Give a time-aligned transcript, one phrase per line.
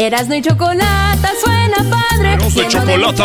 [0.00, 0.06] ¡Bum!
[0.06, 2.32] Erasno y chocolate suena padre.
[2.32, 3.24] Erasno y chocolata.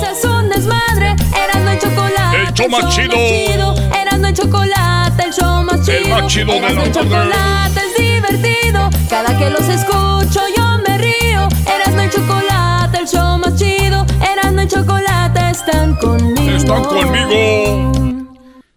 [0.00, 1.16] risas, un desmadre.
[1.34, 2.42] Erasno y chocolate.
[2.42, 3.74] El show más chido.
[3.94, 5.98] Erasno y chocolate, el show más chido.
[5.98, 8.90] El más chido de la chocolate es divertido.
[9.08, 11.48] Cada que los escucho yo me río.
[11.66, 14.04] Erasno y chocolate, el show más chido.
[14.20, 16.56] Erasno y chocolate están conmigo.
[16.56, 17.92] Están conmigo.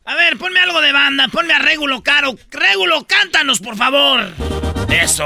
[0.06, 2.36] A ver, ponme algo de banda, ponme a Régulo Caro.
[2.52, 4.32] Régulo, cántanos, por favor.
[4.90, 5.26] Eso.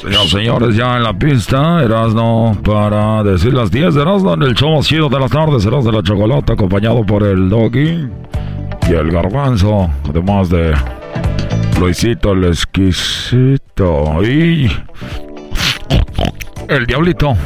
[0.00, 4.54] Señoras señores, ya en la pista, Erasno para decir las 10 de Erasno en el
[4.54, 8.08] show más chido de las tardes, Erasno de la Chocolata, acompañado por el Doggy
[8.88, 10.74] y el Garbanzo, además de
[11.78, 14.72] Luisito el Exquisito y
[16.68, 17.36] el Diablito.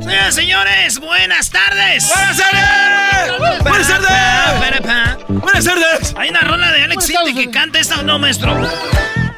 [0.00, 2.12] Señoras, señores, buenas tardes.
[2.12, 3.62] ¡Buenas tardes!
[3.62, 5.18] ¡Buenas tardes!
[5.28, 6.14] ¡Buenas tardes!
[6.16, 8.56] Hay una rola de Alex Intec que canta esta o no, maestro.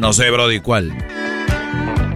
[0.01, 0.93] No sé, Brody, ¿cuál?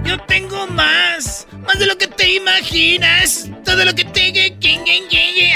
[0.05, 1.47] Yo tengo más.
[1.67, 3.49] Más de lo que te imaginas.
[3.65, 4.33] Todo lo que te.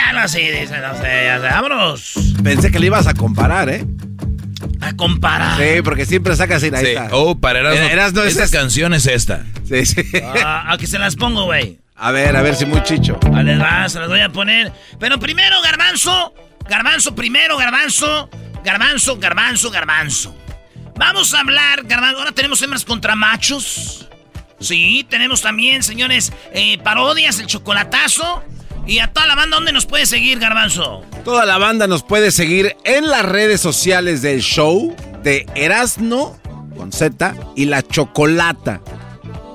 [0.06, 1.46] Ah, no sé, dice, no sé, ya sé.
[1.48, 2.14] Vámonos.
[2.42, 3.84] Pensé que le ibas a comparar, ¿eh?
[4.80, 5.58] A comparar.
[5.58, 6.86] Sí, porque siempre sacas ahí Sí.
[6.86, 7.08] está.
[7.12, 7.86] Oh, para Erasmo.
[7.88, 8.58] Erasmo es esta esta.
[8.58, 9.44] canción es esta.
[9.68, 10.02] Sí, sí.
[10.44, 11.78] Ah, a que se las pongo, güey.
[11.96, 13.18] A ver, a ver si muy chicho.
[13.34, 14.72] Ahí les va, se las voy a poner.
[15.00, 16.32] Pero primero, garbanzo.
[16.68, 18.28] Garbanzo primero, garbanzo.
[18.64, 20.36] Garbanzo, garbanzo, garbanzo.
[20.98, 22.18] Vamos a hablar, garbanzo.
[22.18, 24.08] Ahora tenemos hembras contra machos.
[24.58, 28.42] Sí, tenemos también, señores, eh, parodias, el chocolatazo.
[28.84, 31.04] Y a toda la banda, ¿dónde nos puede seguir, garbanzo?
[31.24, 36.36] Toda la banda nos puede seguir en las redes sociales del show de Erasno
[36.76, 38.80] con Z y la Chocolata.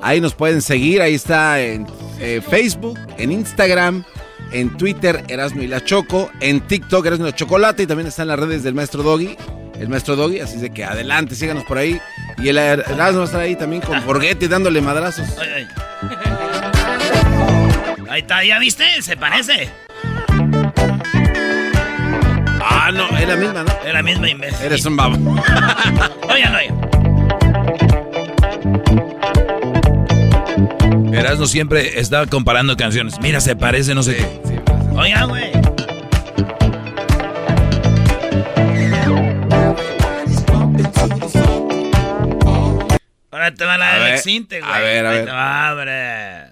[0.01, 1.87] Ahí nos pueden seguir, ahí está en
[2.19, 4.05] eh, Facebook, en Instagram,
[4.51, 8.27] en Twitter Erasno y la Choco, en TikTok Erasno y la Chocolata y también están
[8.27, 9.35] las redes del maestro Doggy,
[9.79, 11.99] el maestro Doggy, así de que adelante, síganos por ahí.
[12.37, 15.27] Y el Er- Erasno va a estar ahí también con Borghetti dándole madrazos.
[15.39, 15.67] Ay, ay.
[18.09, 18.83] Ahí está, ¿ya viste?
[19.01, 19.69] Se parece.
[22.65, 23.71] Ah, no, es la misma, ¿no?
[23.85, 24.65] Es la misma imbécil.
[24.65, 25.15] Eres un babo.
[26.29, 26.79] Oigan, oigan.
[31.13, 33.19] Erasmo siempre está comparando canciones.
[33.21, 34.25] Mira, se parece, no sé qué.
[34.95, 35.51] Oigan, güey.
[43.51, 44.73] Te va la A de ver, Alex Intec, güey.
[44.75, 45.25] a ver, a Ahí ver.
[45.25, 46.51] te va, hombre.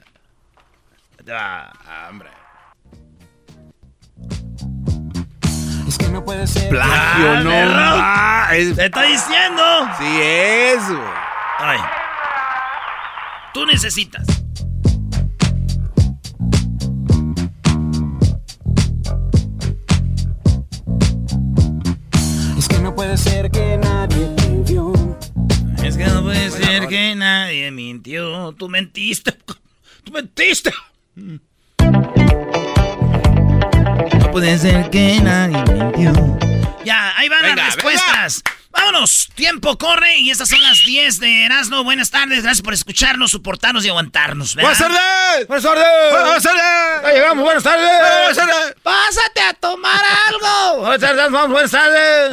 [1.25, 1.71] Te va.
[2.09, 2.29] Hombre.
[5.87, 6.69] Es que no puede ser.
[6.69, 7.49] Plagio, no.
[7.49, 8.51] perro.
[8.53, 9.63] es- Te estoy diciendo.
[9.97, 11.01] sí es, güey.
[11.59, 11.79] Ay.
[13.53, 14.25] Tú necesitas.
[22.57, 23.77] Es que no puede ser que
[26.71, 28.53] ser que nadie mintió.
[28.53, 29.31] Tú mentiste.
[30.03, 30.71] Tú mentiste.
[31.15, 31.39] No
[34.31, 36.13] puede ser que nadie mintió.
[36.85, 38.43] Ya, ahí van Venga, las respuestas.
[38.71, 41.83] Vámonos, tiempo corre y estas son las 10 de Erasmo.
[41.83, 44.55] Buenas tardes, gracias por escucharnos, soportarnos y aguantarnos.
[44.55, 44.69] ¿verdad?
[44.77, 45.47] ¡Buenas tardes!
[45.47, 46.11] ¡Buenas tardes!
[46.11, 47.03] ¡Buenas tardes!
[47.03, 47.43] ¡Ya llegamos!
[47.43, 47.85] ¡Buenas tardes!
[47.85, 48.75] ¡Buenas tardes!
[48.81, 50.79] ¡Pásate a tomar algo!
[50.81, 51.31] ¡Buenas tardes!
[51.31, 51.51] ¡Vamos!
[51.51, 52.31] ¡Buenas tardes!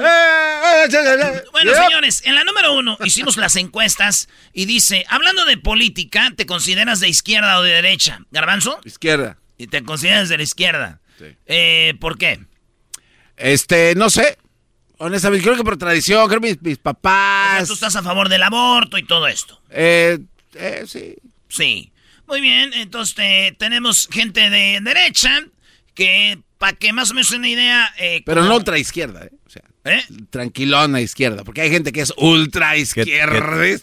[1.53, 1.83] Bueno, Yep.
[1.85, 7.01] señores, en la número uno hicimos las encuestas y dice, hablando de política, ¿te consideras
[7.01, 8.21] de izquierda o de derecha?
[8.31, 8.81] ¿Garbanzo?
[8.85, 9.39] Izquierda.
[9.59, 11.01] Y te consideras de la izquierda.
[11.19, 11.37] Sí.
[11.47, 12.41] Eh, ¿Por qué?
[13.37, 14.39] Este, no sé.
[14.99, 17.67] Honestamente, creo que por tradición, creo que mis, mis O sea, papás.
[17.69, 19.61] tú estás a favor del aborto y todo esto.
[19.71, 20.19] Eh,
[20.55, 21.15] eh, sí.
[21.49, 21.93] Sí.
[22.27, 25.31] Muy bien, entonces eh, tenemos gente de derecha
[25.95, 27.93] que, para que más o menos una idea...
[27.99, 29.31] eh, Pero como- no ultra izquierda, ¿eh?
[29.47, 30.03] O sea, ¿Eh?
[30.31, 31.45] tranquilona izquierda.
[31.45, 33.79] Porque hay gente que es ultra izquierda.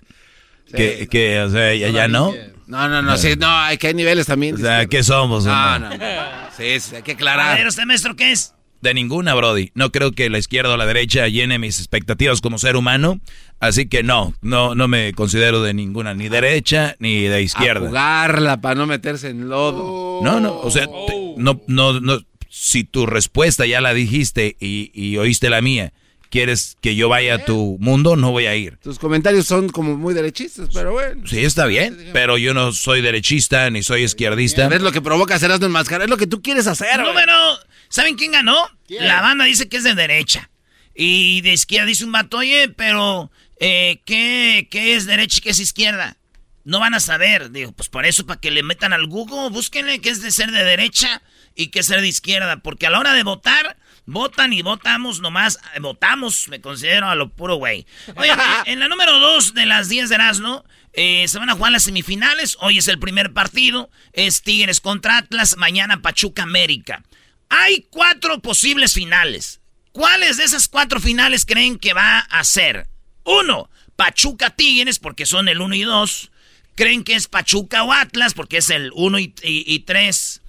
[0.76, 2.34] Que, que, o sea, ya, ya no.
[2.68, 4.56] No, no, no, sí, no, hay que hay niveles también.
[4.56, 4.86] O sea.
[4.88, 5.46] ¿qué somos?
[5.46, 5.98] No, hombre?
[5.98, 6.50] no, no.
[6.58, 7.58] Sí, sí, hay que A aclarar.
[7.58, 8.55] ver, usted, maestro, ¿qué es?
[8.82, 9.72] De ninguna, Brody.
[9.74, 13.20] No creo que la izquierda o la derecha llene mis expectativas como ser humano.
[13.60, 17.88] Así que no, no, no me considero de ninguna, ni derecha ni de A izquierda.
[17.88, 20.20] jugarla para no meterse en lodo.
[20.24, 22.20] No, no, o sea, te- no, no, no.
[22.50, 25.92] Si tu respuesta ya la dijiste y, y oíste la mía,
[26.30, 28.78] quieres que yo vaya a tu mundo, no voy a ir.
[28.84, 31.26] Tus comentarios son como muy derechistas, pero bueno.
[31.26, 34.68] Sí, está bien, pero yo no soy derechista ni soy izquierdista.
[34.68, 37.00] Es lo que provoca hacer en máscara, es lo que tú quieres hacer.
[37.02, 37.34] Número...
[37.96, 38.58] ¿Saben quién ganó?
[38.90, 40.50] La banda dice que es de derecha.
[40.94, 45.52] Y de izquierda dice un vato, oye, pero eh, ¿qué, ¿qué es derecha y qué
[45.52, 46.18] es izquierda?
[46.66, 47.52] No van a saber.
[47.52, 50.52] Digo, pues por eso, para que le metan al Google, búsquenle qué es de ser
[50.52, 51.22] de derecha
[51.56, 52.58] y qué es ser de izquierda.
[52.58, 55.58] Porque a la hora de votar, votan y votamos nomás.
[55.74, 57.86] eh, votamos, me considero a lo puro güey.
[58.18, 61.72] Oigan, en la número dos de las 10 de Erasmo, eh, se van a jugar
[61.72, 62.58] las semifinales.
[62.60, 63.90] Hoy es el primer partido.
[64.12, 65.56] Es Tigres contra Atlas.
[65.56, 67.02] Mañana Pachuca América.
[67.50, 69.62] Hay cuatro posibles finales.
[69.92, 72.88] ¿Cuáles de esas cuatro finales creen que va a ser?
[73.24, 76.32] Uno, Pachuca Tigres, porque son el 1 y 2.
[76.76, 80.42] ¿Creen que es Pachuca o Atlas, porque es el 1 y 3?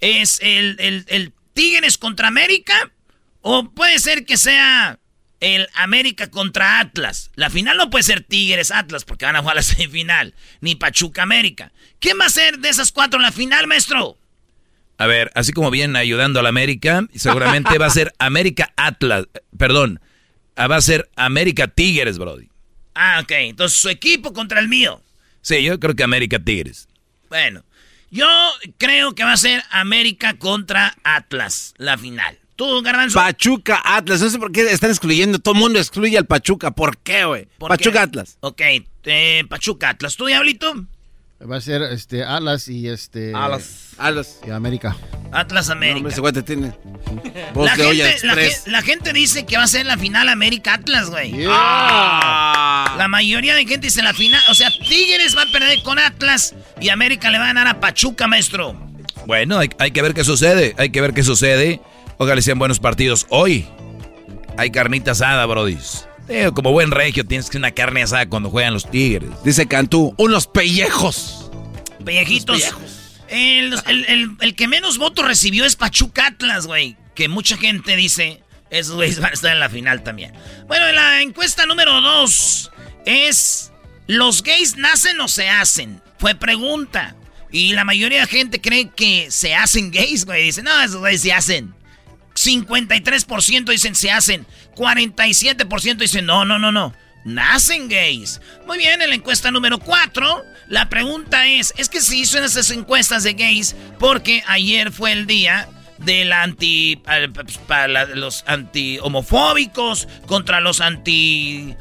[0.00, 2.90] ¿Es el, Tigres contra América?
[3.42, 4.98] ¿O puede ser que sea
[5.40, 7.30] el América contra Atlas?
[7.34, 10.34] La final no puede ser Tigres Atlas, porque van a jugar la semifinal.
[10.60, 11.72] Ni Pachuca América.
[12.00, 14.18] ¿Quién va a ser de esas cuatro en la final, maestro?
[14.96, 19.26] A ver, así como vienen ayudando a la América, seguramente va a ser América Atlas,
[19.58, 20.00] perdón,
[20.56, 22.48] ah, va a ser América Tigres, Brody.
[22.94, 23.30] Ah, ok.
[23.32, 25.00] Entonces su equipo contra el mío.
[25.42, 26.88] Sí, yo creo que América Tigres.
[27.28, 27.64] Bueno,
[28.10, 28.26] yo
[28.78, 32.38] creo que va a ser América contra Atlas, la final.
[32.56, 33.18] ¿Tú, Garbanzo?
[33.18, 36.98] Pachuca Atlas, no sé por qué están excluyendo, todo el mundo excluye al Pachuca, ¿por
[36.98, 37.48] qué, güey?
[37.58, 37.98] ¿Por Pachuca qué?
[37.98, 38.38] Atlas.
[38.40, 38.60] Ok,
[39.04, 40.16] eh, Pachuca Atlas.
[40.16, 40.86] ¿Tú, Diablito?
[41.42, 44.38] Va a ser este Atlas y este Atlas.
[44.46, 44.96] y América.
[45.30, 45.96] Atlas No, América.
[45.98, 46.72] hombre, ese güey te tiene
[47.54, 48.64] voz la, de gente, la, express.
[48.64, 51.34] ge- la gente dice que va a ser la final América Atlas, güey.
[51.48, 52.94] Ah.
[52.96, 54.40] La mayoría de gente dice la final.
[54.48, 57.80] O sea, Tigres va a perder con Atlas y América le va a ganar a
[57.80, 58.74] Pachuca, maestro.
[59.26, 61.80] Bueno, hay, hay que ver qué sucede, hay que ver qué sucede.
[62.16, 63.66] Ojalá sean buenos partidos hoy.
[64.56, 65.76] Hay carnita asada, Brody.
[66.28, 69.30] Eh, como buen regio tienes que una carne asada cuando juegan los Tigres.
[69.44, 71.50] Dice Cantú, unos pellejos.
[72.04, 72.60] Pellejitos.
[73.28, 76.96] El, el- el- el que menos votos recibió es Pachuca Atlas, güey.
[77.14, 80.32] Que mucha gente dice, esos güeyes van a estar en la final también.
[80.66, 82.70] Bueno, en la encuesta número dos
[83.06, 83.70] es,
[84.06, 86.00] ¿los gays nacen o se hacen?
[86.18, 87.16] Fue pregunta.
[87.50, 90.42] Y la mayoría de gente cree que se hacen gays, güey.
[90.44, 91.74] Dicen, no, esos güeyes se hacen.
[92.34, 94.46] 53% dicen se hacen.
[94.76, 96.94] 47% dicen no, no, no, no.
[97.24, 98.40] Nacen gays.
[98.66, 102.44] Muy bien, en la encuesta número 4, la pregunta es, es que se hizo en
[102.44, 107.32] esas encuestas de gays porque ayer fue el día de la anti al-
[107.66, 111.74] para los anti homofóbicos contra los anti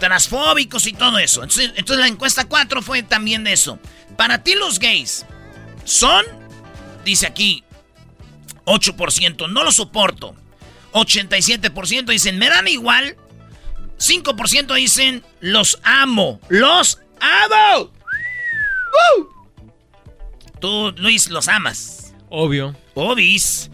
[0.00, 1.42] transfóbicos y todo eso.
[1.42, 3.78] Entonces, entonces la encuesta 4 fue también de eso.
[4.16, 5.26] Para ti los gays
[5.84, 6.24] son
[7.04, 7.62] dice aquí
[8.64, 10.34] 8%, no lo soporto.
[10.92, 13.16] 87% dicen, me dan igual.
[13.98, 16.40] 5% dicen, los amo.
[16.48, 17.90] ¡Los amo!
[18.92, 19.28] ¡Woo!
[20.60, 22.14] Tú, Luis, los amas.
[22.28, 22.76] Obvio.
[22.94, 23.70] Obis.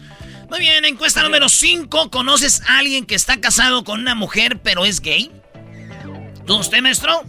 [0.49, 2.09] Muy bien, encuesta número 5.
[2.09, 5.31] ¿Conoces a alguien que está casado con una mujer pero es gay?
[6.45, 7.23] ¿Tú, usted, maestro?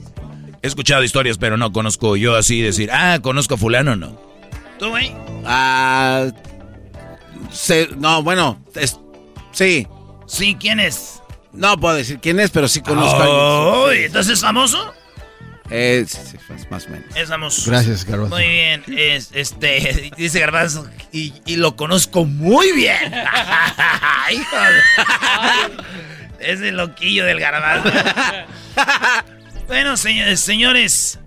[0.62, 4.20] He escuchado historias, pero no conozco yo así decir, ah, conozco a fulano, no.
[4.78, 5.12] ¿Tú, güey?
[5.44, 6.30] Ah.
[7.52, 8.98] Se- no, bueno, es-
[9.52, 9.86] sí.
[10.26, 11.20] Sí, ¿quién es?
[11.52, 14.06] No puedo decir quién es, pero sí conozco a alguien.
[14.06, 14.94] ¿entonces es famoso?
[15.72, 17.16] Eh, sí, sí, más- más o menos.
[17.16, 17.70] Es famoso.
[17.70, 18.34] Gracias, Garbanzo.
[18.36, 23.12] Muy bien, es, este, dice Garbanzo, y, y lo conozco muy bien.
[24.32, 25.82] Hijo de-
[26.52, 27.90] Es el loquillo del Garbanzo.
[29.66, 31.18] bueno, señores, señores,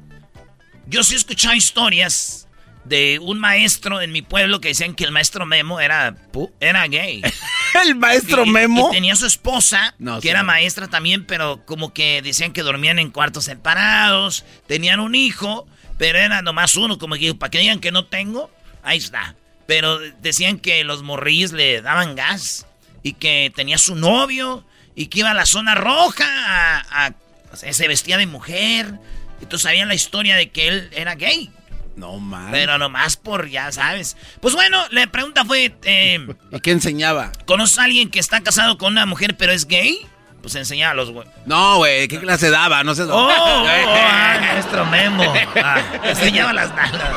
[0.88, 2.43] yo sí he escuchado historias
[2.86, 6.16] de un maestro en mi pueblo que decían que el maestro Memo era,
[6.60, 7.22] era gay.
[7.86, 8.90] ¿El maestro Y- Memo?
[8.92, 10.48] Y tenía su esposa, No, que sí, era no.
[10.48, 16.20] maestra también, pero como que decían que dormían en cuartos separados, tenían un hijo, pero
[16.20, 18.52] era nomás uno, como que para que digan que no tengo,
[18.84, 19.36] ahí está.
[19.66, 22.68] Pero decían que los morrillos le daban gas
[23.02, 27.14] y que tenía su novio y que iba a la zona roja, a, a-
[27.56, 29.00] se vestía de mujer.
[29.42, 31.50] Entonces sabían la historia de que él era gay.
[31.96, 32.50] No más.
[32.52, 34.18] Pero nomás por, ya sabes.
[34.42, 35.76] Pues bueno, la pregunta fue...
[35.84, 37.32] eh, ¿Y qué enseñaba?
[37.46, 40.00] ¿Conoces a alguien que está casado con una mujer pero es gay?
[40.42, 41.26] Pues enseñalos, güey.
[41.46, 42.84] No, güey, ¿qué clase daba?
[42.84, 43.04] No sé.
[43.04, 45.34] Oh, oh, oh, ah, nuestro Memo.
[45.56, 47.14] Ah, enseñaba las nalgas.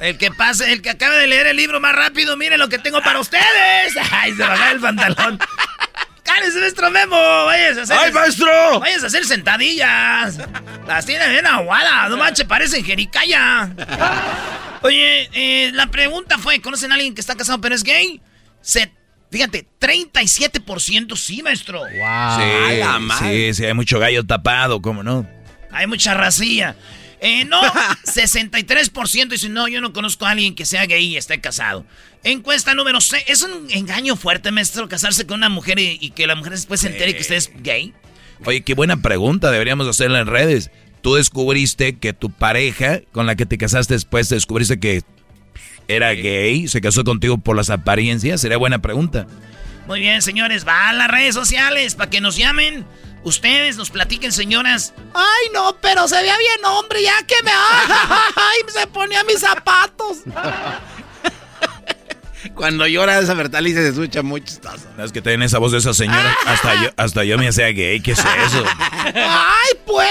[0.00, 2.78] El que pase, el que acabe de leer el libro más rápido, miren lo que
[2.78, 3.94] tengo para ustedes.
[4.12, 5.38] Ay, se bajaba el pantalón.
[6.34, 7.16] ¡Cállese, nuestro Memo!
[7.16, 7.96] ¡Vayas a hacer!
[7.98, 8.80] ¡Ay, maestro!
[8.80, 10.38] ¡Vayas a hacer sentadillas!
[10.86, 13.70] Las tiene bien aguadas, no manches, parecen jericaya.
[14.82, 18.20] Oye, eh, la pregunta fue, ¿conocen a alguien que está casado pero es gay?
[18.60, 18.92] Se,
[19.30, 21.82] fíjate, 37% sí, maestro.
[21.86, 21.98] Sí,
[22.78, 23.52] la madre.
[23.52, 25.28] sí, sí, hay mucho gallo tapado, ¿cómo no?
[25.70, 26.76] Hay mucha racilla.
[27.24, 27.62] Eh, no,
[28.04, 31.86] 63% dicen, no, yo no conozco a alguien que sea gay y esté casado.
[32.24, 33.24] Encuesta número 6.
[33.28, 36.80] ¿Es un engaño fuerte, maestro, casarse con una mujer y, y que la mujer después
[36.80, 37.94] se entere que usted es gay?
[38.44, 40.72] Oye, qué buena pregunta, deberíamos hacerla en redes.
[41.00, 45.02] Tú descubriste que tu pareja con la que te casaste después, descubriste que
[45.86, 49.28] era gay, se casó contigo por las apariencias, sería buena pregunta.
[49.86, 52.84] Muy bien, señores, va a las redes sociales para que nos llamen.
[53.24, 54.94] Ustedes nos platiquen, señoras.
[55.14, 57.52] Ay, no, pero se veía bien, hombre, ya que me.
[58.36, 60.18] Ay, se ponía mis zapatos.
[62.54, 64.88] Cuando llora esa Bertalice se escucha muy chistoso.
[64.98, 68.00] Es que tienen esa voz de esa señora, hasta yo, hasta yo me hacía gay,
[68.00, 68.64] ¿qué es eso?
[69.14, 70.08] Ay, pues.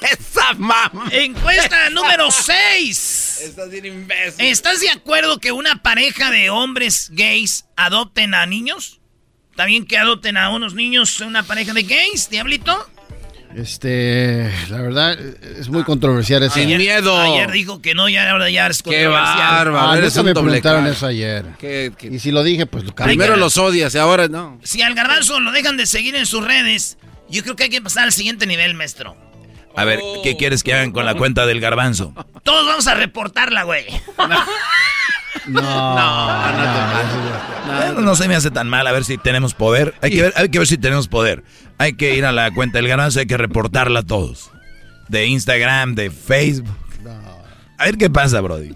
[0.00, 1.08] ¡Esa mamá!
[1.10, 3.40] Encuesta número 6.
[3.42, 4.46] Estás bien imbécil.
[4.46, 8.99] ¿Estás de acuerdo que una pareja de hombres gays adopten a niños?
[9.56, 12.86] ¿También que adopten a unos niños una pareja de gays, diablito?
[13.54, 16.54] Este, la verdad, es muy controversial eso.
[16.54, 17.20] Sin miedo.
[17.20, 19.38] Ayer dijo que no, ya ahora ya es ¡Qué controversial.
[19.38, 19.78] bárbaro!
[19.80, 20.92] Ah, un me preguntaron cara.
[20.94, 21.44] eso ayer.
[21.58, 22.94] ¿Qué- qué- Y si lo dije, pues lo.
[22.94, 24.60] Primero los odias y ahora no.
[24.62, 26.96] Si al garbanzo lo dejan de seguir en sus redes,
[27.28, 29.16] yo creo que hay que pasar al siguiente nivel, maestro.
[29.76, 32.12] A ver, ¿qué quieres que hagan con la cuenta del garbanzo?
[32.44, 33.84] Todos vamos a reportarla, güey.
[35.46, 39.94] No, no, Bueno, no se me hace tan mal, a ver si tenemos poder.
[40.02, 41.44] Hay que ver, hay que ver si tenemos poder.
[41.78, 44.50] Hay que ir a la cuenta del garbanzo, hay que reportarla a todos.
[45.08, 46.76] De Instagram, de Facebook.
[47.78, 48.74] A ver qué pasa, Brody.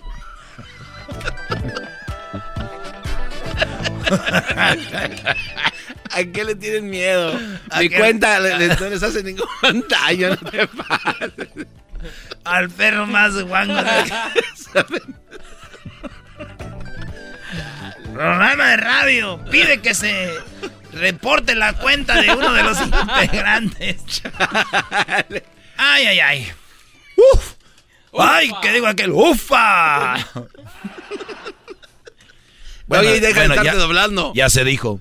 [6.10, 7.32] ¿A qué le tienen miedo?
[7.70, 7.96] ¿A Mi qué?
[7.98, 9.46] cuenta le- no les hace ningún
[9.88, 11.32] daño, no te pases.
[12.44, 13.74] Al perro más guango.
[18.14, 20.30] Programa de radio pide que se
[20.92, 24.22] reporte la cuenta de uno de los integrantes.
[25.76, 26.52] Ay, ay, ay.
[27.16, 27.54] Uf.
[28.16, 29.10] Ay, ¿qué digo aquel?
[29.10, 30.14] Ufa.
[32.88, 34.32] Oye, deja de estarte ya, doblando.
[34.34, 35.00] ya se dijo.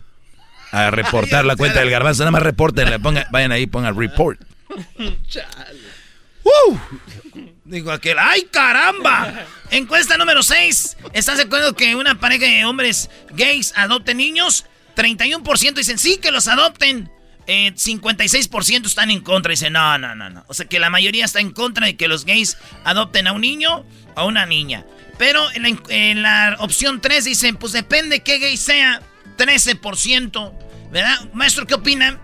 [0.72, 2.24] A reportar la cuenta del garbanzo.
[2.24, 4.42] Nada más reporten, pongan, vayan ahí, pongan report.
[7.66, 9.46] Digo aquel, ¡ay caramba!
[9.72, 10.98] Encuesta número 6.
[11.14, 14.66] ¿Estás de acuerdo que una pareja de hombres gays adopten niños?
[14.96, 17.10] 31% dicen sí que los adopten.
[17.48, 19.52] Eh, 56% están en contra.
[19.52, 20.44] Dicen, no, no, no, no.
[20.48, 23.42] O sea que la mayoría está en contra de que los gays adopten a un
[23.42, 24.86] niño o a una niña.
[25.18, 29.02] Pero en la, en la opción 3 dicen, pues depende qué gay sea.
[29.38, 30.54] 13%.
[30.92, 31.34] ¿Verdad?
[31.34, 32.22] Maestro, ¿qué opinan?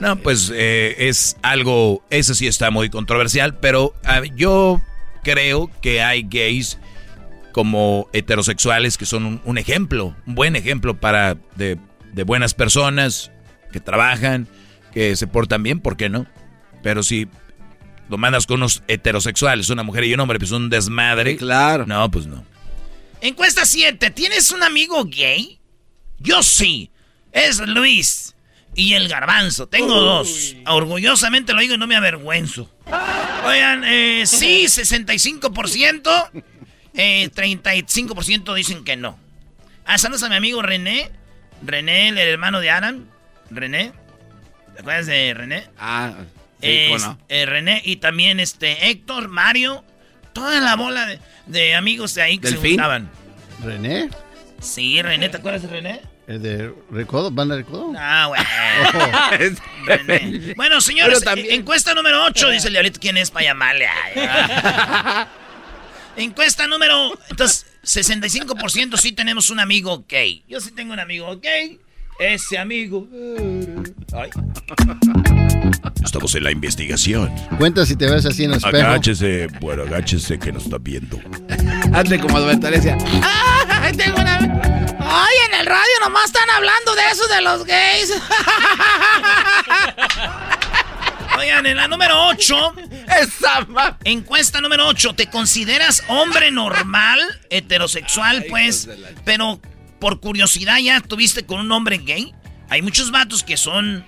[0.00, 4.80] No, pues eh, es algo, eso sí está muy controversial, pero ah, yo
[5.22, 6.78] creo que hay gays
[7.52, 11.78] como heterosexuales que son un, un ejemplo, un buen ejemplo para de,
[12.12, 13.30] de buenas personas
[13.72, 14.46] que trabajan,
[14.92, 16.26] que se portan bien, ¿por qué no?
[16.82, 17.26] Pero si
[18.08, 21.36] lo mandas con unos heterosexuales, una mujer y un hombre, pues un desmadre.
[21.36, 21.86] Claro.
[21.86, 22.44] No, pues no.
[23.20, 24.10] Encuesta 7.
[24.10, 25.58] ¿Tienes un amigo gay?
[26.18, 26.90] Yo sí.
[27.32, 28.35] Es Luis.
[28.76, 29.66] Y el garbanzo.
[29.68, 30.54] Tengo dos.
[30.66, 32.70] Orgullosamente lo digo y no me avergüenzo.
[33.44, 36.30] Oigan, eh, sí, 65%.
[36.94, 39.18] Eh, 35% dicen que no.
[39.84, 41.10] Ah, saludos a mi amigo René.
[41.62, 43.08] René, el hermano de Alan.
[43.50, 43.92] René.
[44.74, 45.64] ¿Te acuerdas de René?
[45.78, 46.12] Ah,
[46.60, 47.18] sí, Es- cómo no.
[47.28, 49.84] eh, René y también este Héctor, Mario.
[50.34, 53.10] Toda la bola de, de amigos de ahí que se juntaban.
[53.64, 54.10] ¿René?
[54.60, 56.00] Sí, René, ¿te acuerdas de René?
[56.26, 57.30] ¿El de Recodo?
[57.30, 57.92] ¿Banda Recodo?
[57.96, 58.42] Ah, güey.
[59.86, 60.54] René.
[60.56, 63.86] Bueno, señores, encuesta número 8, dice el diablito, ¿quién es para llamarle?
[63.86, 65.26] Ay,
[66.24, 67.16] encuesta número...
[67.30, 70.44] Entonces, 65% sí tenemos un amigo gay.
[70.48, 71.78] Yo sí tengo un amigo gay.
[72.18, 73.06] Ese amigo...
[74.12, 74.30] Ay.
[76.02, 77.30] Estamos en la investigación.
[77.58, 78.86] Cuenta si te ves así en el espejo.
[78.86, 81.20] Agáchese, bueno, agáchese que nos está viendo.
[81.92, 82.96] Hazle como advertencia.
[83.22, 84.38] ¡Ay, tengo una...
[84.98, 88.12] ¡Ay, en el radio nomás están hablando de eso de los gays!
[91.38, 92.74] Oigan, en la número 8.
[94.04, 95.14] Encuesta número 8.
[95.14, 97.20] ¿Te consideras hombre normal,
[97.50, 98.88] heterosexual, pues?
[99.24, 99.60] Pero
[99.98, 102.34] por curiosidad ya tuviste con un hombre gay.
[102.68, 104.04] Hay muchos vatos que son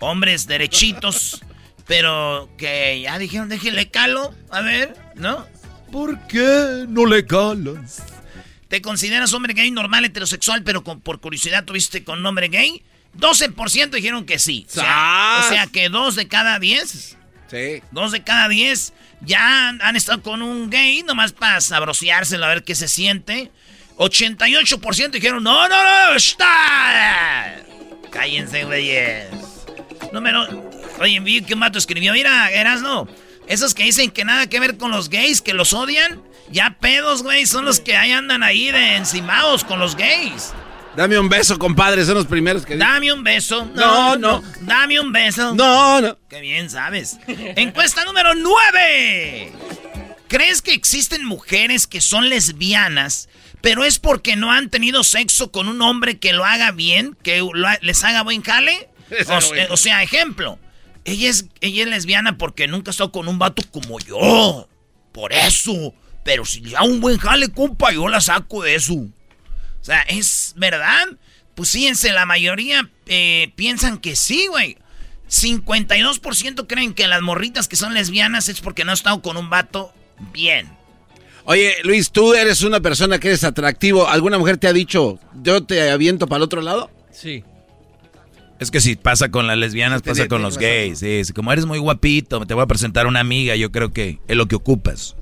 [0.00, 1.42] hombres derechitos,
[1.86, 4.34] pero que ya dijeron, déjenle calo.
[4.50, 5.46] A ver, ¿no?
[5.92, 8.02] ¿Por qué no le calas?
[8.68, 12.82] ¿Te consideras hombre gay normal, heterosexual, pero con- por curiosidad tuviste con un hombre gay?
[13.16, 14.66] 12% dijeron que sí.
[14.68, 15.46] O sea, ¡Sas!
[15.46, 17.16] o sea que dos de cada diez.
[17.50, 17.82] Sí.
[17.90, 22.48] Dos de cada diez ya han, han estado con un gay, nomás para sabroseárselo a
[22.48, 23.50] ver qué se siente.
[23.98, 27.56] 88% dijeron, no, no, no, está.
[28.10, 29.28] Cállense, güeyes.
[30.12, 30.46] Número.
[31.00, 33.08] Oye, vi que mato escribió, mira, Erasno,
[33.46, 37.22] esos que dicen que nada que ver con los gays, que los odian, ya pedos,
[37.22, 40.52] güey, son los que ahí andan ahí de encimados con los gays.
[40.96, 42.04] Dame un beso, compadre.
[42.04, 42.76] Son los primeros que.
[42.76, 43.70] Dame un beso.
[43.74, 44.42] No, no.
[44.62, 45.54] Dame un beso.
[45.54, 46.18] No, no.
[46.28, 47.18] Qué bien sabes.
[47.28, 49.52] Encuesta número 9.
[50.26, 53.28] ¿Crees que existen mujeres que son lesbianas,
[53.60, 57.38] pero es porque no han tenido sexo con un hombre que lo haga bien, que
[57.38, 58.88] lo ha- les haga buen jale?
[59.70, 60.58] O, sea, ejemplo.
[61.04, 64.68] Ella es, ella es lesbiana porque nunca ha estado con un vato como yo.
[65.12, 65.94] Por eso.
[66.24, 68.94] Pero si le da un buen jale, compa, yo la saco de eso.
[68.94, 69.08] O
[69.80, 71.06] sea, ¿es verdad?
[71.54, 74.76] Pues fíjense, la mayoría eh, piensan que sí, güey.
[75.30, 79.48] 52% creen que las morritas que son lesbianas es porque no han estado con un
[79.50, 79.92] vato
[80.32, 80.68] bien.
[81.50, 84.06] Oye, Luis, tú eres una persona que eres atractivo.
[84.06, 86.90] ¿Alguna mujer te ha dicho, yo te aviento para el otro lado?
[87.10, 87.42] Sí.
[88.60, 90.68] Es que si pasa con las lesbianas, Sí, pasa tiene- con tiene los razón.
[90.68, 90.98] gays.
[90.98, 93.92] Sí, sí, como eres muy guapito, te voy a presentar a una amiga, yo creo
[93.94, 95.16] que es lo que ocupas.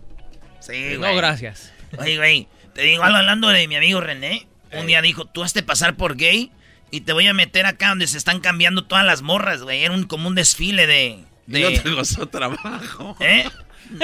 [0.59, 1.73] Sí, No, gracias.
[1.99, 4.49] Oye, güey, te digo algo hablando de mi amigo René.
[4.73, 6.51] Un día dijo, tú has de pasar por gay
[6.91, 9.85] y te voy a meter acá donde se están cambiando todas las morras, güey.
[9.85, 11.19] Era un, como un desfile de...
[11.47, 13.17] de- No te costó trabajo.
[13.21, 13.45] ¿Eh?
[13.91, 13.99] No,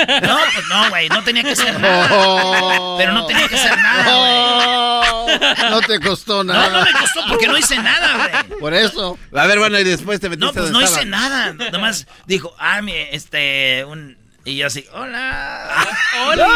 [0.54, 2.08] pues no, güey, no tenía que ser nada.
[2.12, 2.96] Oh.
[2.98, 5.70] Pero no tenía que ser nada, güey.
[5.70, 6.68] No te costó nada.
[6.68, 8.60] No, no me costó porque no hice nada, güey.
[8.60, 9.18] Por eso.
[9.34, 11.00] A ver, bueno, y después te metiste No, pues no estaba.
[11.00, 11.52] hice nada.
[11.72, 14.16] Nomás dijo, ah, mi, este, un...
[14.44, 15.86] Y yo así, hola.
[16.26, 16.48] hola.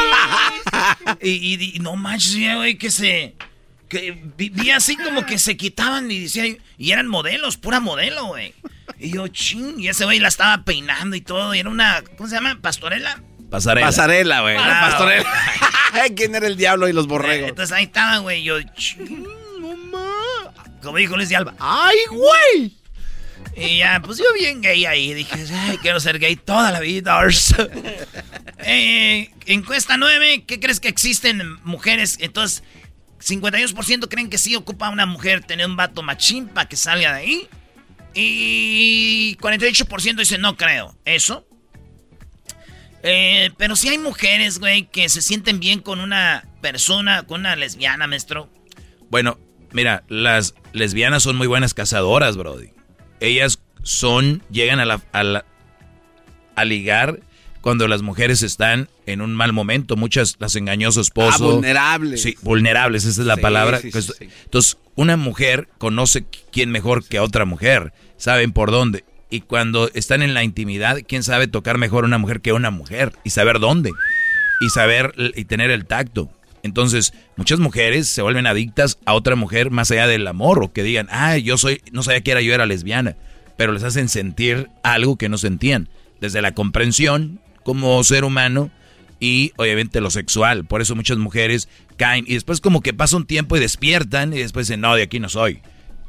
[1.22, 3.34] y, y- y no manches, güey, que se...
[3.88, 6.44] Que vi, vi así como que se quitaban y decía,
[6.77, 8.53] y eran modelos, pura modelo, güey.
[8.99, 12.29] Y yo, ching, y ese güey la estaba peinando y todo, y era una, ¿cómo
[12.29, 12.59] se llama?
[12.61, 13.22] ¿Pastorela?
[13.51, 13.87] Pasarela.
[13.87, 14.57] Pasarela, güey.
[14.57, 15.31] Ah, La pastorela.
[16.16, 17.49] ¿Quién era el diablo y los borregos?
[17.51, 19.22] Entonces ahí estaba, güey, yo, ching,
[19.61, 20.53] no ma.
[20.83, 22.72] Como dijo Luis de Alba, ¡Ay, güey!
[23.57, 25.14] Y ya, pues yo bien gay ahí.
[25.14, 27.18] Dije, ay, quiero ser gay toda la vida.
[28.68, 32.16] Eh, encuesta 9, ¿qué crees que existen mujeres?
[32.20, 32.64] Entonces,
[33.20, 37.20] 52% creen que sí ocupa una mujer tener un vato machín para que salga de
[37.20, 37.48] ahí.
[38.14, 40.96] Y 48% dicen, no creo.
[41.05, 41.46] Eso.
[43.02, 47.55] Eh, pero sí hay mujeres, güey, que se sienten bien con una persona, con una
[47.57, 48.50] lesbiana, maestro.
[49.11, 49.38] Bueno,
[49.72, 52.70] mira, las lesbianas son muy buenas cazadoras, Brody.
[53.20, 55.44] Ellas son, llegan a la, a la-
[56.57, 57.20] a ligar
[57.66, 59.96] cuando las mujeres están en un mal momento.
[59.96, 61.50] Muchas las engañó su esposo.
[61.50, 62.22] Ah, vulnerables.
[62.22, 63.81] Sí, vulnerables, esa es la Sí, palabra.
[63.81, 64.29] sí, sí, sí.
[64.44, 67.92] Entonces, una mujer conoce quién mejor que otra mujer.
[68.18, 69.05] Saben por dónde.
[69.31, 72.70] Y cuando están en la intimidad, ¿quién sabe tocar mejor a una mujer que una
[72.70, 73.14] mujer?
[73.24, 73.90] Y saber dónde.
[74.61, 76.31] Y saber y tener el tacto.
[76.62, 80.62] Entonces, muchas mujeres se vuelven adictas a otra mujer más allá del amor.
[80.62, 83.16] O que digan, ah, yo soy, no sabía que era yo era lesbiana.
[83.57, 85.88] Pero les hacen sentir algo que no sentían.
[86.20, 88.70] Desde la comprensión como ser humano
[89.18, 90.64] y obviamente lo sexual.
[90.64, 94.38] Por eso muchas mujeres caen y después como que pasa un tiempo y despiertan y
[94.38, 95.62] después dicen, no, de aquí no soy.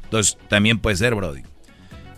[0.04, 1.42] Entonces también puede ser, Brody.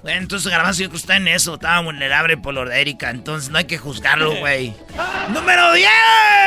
[0.02, 3.10] Bueno, entonces Garbanzo yo creo que está en eso, estaba vulnerable por lo de Erika,
[3.10, 4.74] entonces no hay que juzgarlo, güey.
[5.28, 5.88] ¡Número 10!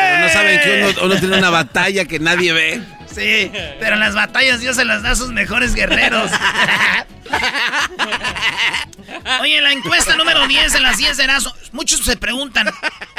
[0.01, 2.81] Pero no saben que uno, uno tiene una batalla que nadie ve.
[3.13, 6.31] Sí, pero en las batallas Dios se las da a sus mejores guerreros.
[9.41, 11.53] Oye, la encuesta número 10 en las 10 de Erasmo.
[11.71, 12.67] Muchos se preguntan,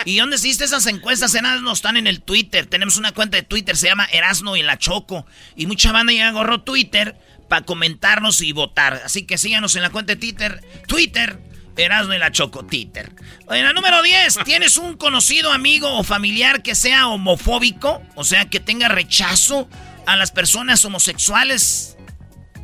[0.05, 1.35] ¿y dónde hiciste esas encuestas?
[1.35, 2.67] Erasmo están en el Twitter.
[2.67, 5.27] Tenemos una cuenta de Twitter, se llama Erasmo y la Choco.
[5.55, 7.17] Y mucha banda ya agarró Twitter
[7.49, 9.03] para comentarnos y votar.
[9.05, 10.63] Así que síganos en la cuenta de Twitter.
[10.87, 11.39] Twitter.
[11.77, 13.11] Erasmo y la Choco Twitter.
[13.49, 14.39] Oye, la número 10.
[14.45, 18.01] ¿Tienes un conocido amigo o familiar que sea homofóbico?
[18.15, 19.69] O sea, que tenga rechazo
[20.07, 21.97] a las personas homosexuales.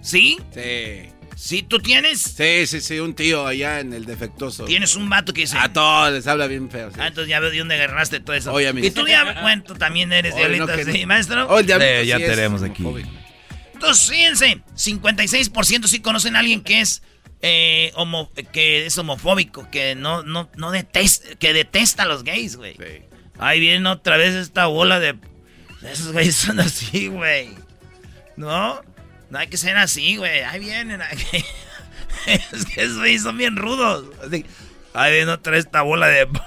[0.01, 0.39] ¿Sí?
[0.55, 1.09] Sí.
[1.37, 2.21] ¿Sí tú tienes?
[2.21, 4.65] Sí, sí, sí, un tío allá en el defectuoso.
[4.67, 5.57] Tienes un vato que dice.
[5.59, 6.91] A todos les habla bien feo.
[6.91, 6.97] sí.
[7.01, 8.53] Ah, entonces ya veo de dónde agarraste todo eso.
[8.53, 8.87] Oye, amigo.
[8.87, 11.07] Y tú ya, bueno, tú también eres Oye, diablito, no, sí, no.
[11.07, 11.49] maestro.
[11.49, 12.83] Oh, el diablito Eh, ya sí tenemos aquí.
[12.83, 13.11] homofóbico.
[13.81, 17.03] Entonces, fíjense, 56% sí conocen a alguien que es
[17.41, 22.57] eh, homo- que es homofóbico, que no, no, no detesta, que detesta a los gays,
[22.57, 22.75] güey.
[22.77, 23.03] Sí.
[23.39, 25.17] Ahí viene otra vez esta bola de.
[25.83, 27.49] Esos güeyes son así, güey.
[28.37, 28.83] ¿No?
[29.31, 30.41] No hay que ser así, güey.
[30.43, 31.01] Ahí vienen.
[32.27, 34.05] es que esos güeyes son bien rudos.
[34.23, 34.45] Así,
[34.93, 36.29] Ahí viene otra vez esta bola de.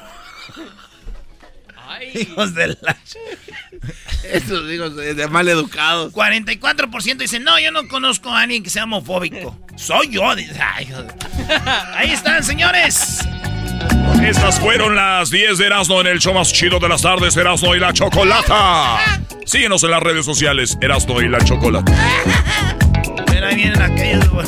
[2.14, 2.98] Hijos de la.
[4.32, 6.14] Estos hijos de, de mal educados.
[6.14, 9.60] 44% dicen, no, yo no conozco a alguien que sea homofóbico.
[9.76, 10.30] Soy yo.
[11.94, 13.20] Ahí están, señores.
[14.24, 17.76] Estas fueron las 10 de Erasmo en el show más chido de las tardes, Erasmo
[17.76, 19.00] y la Chocolata.
[19.46, 21.92] Síguenos en las redes sociales, Erasmo y la Chocolata.
[23.28, 24.48] Pero ahí vienen aquellos.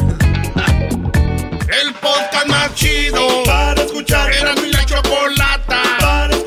[1.81, 4.31] El podcast más chido para escuchar.
[4.31, 5.44] Era mi la chocolata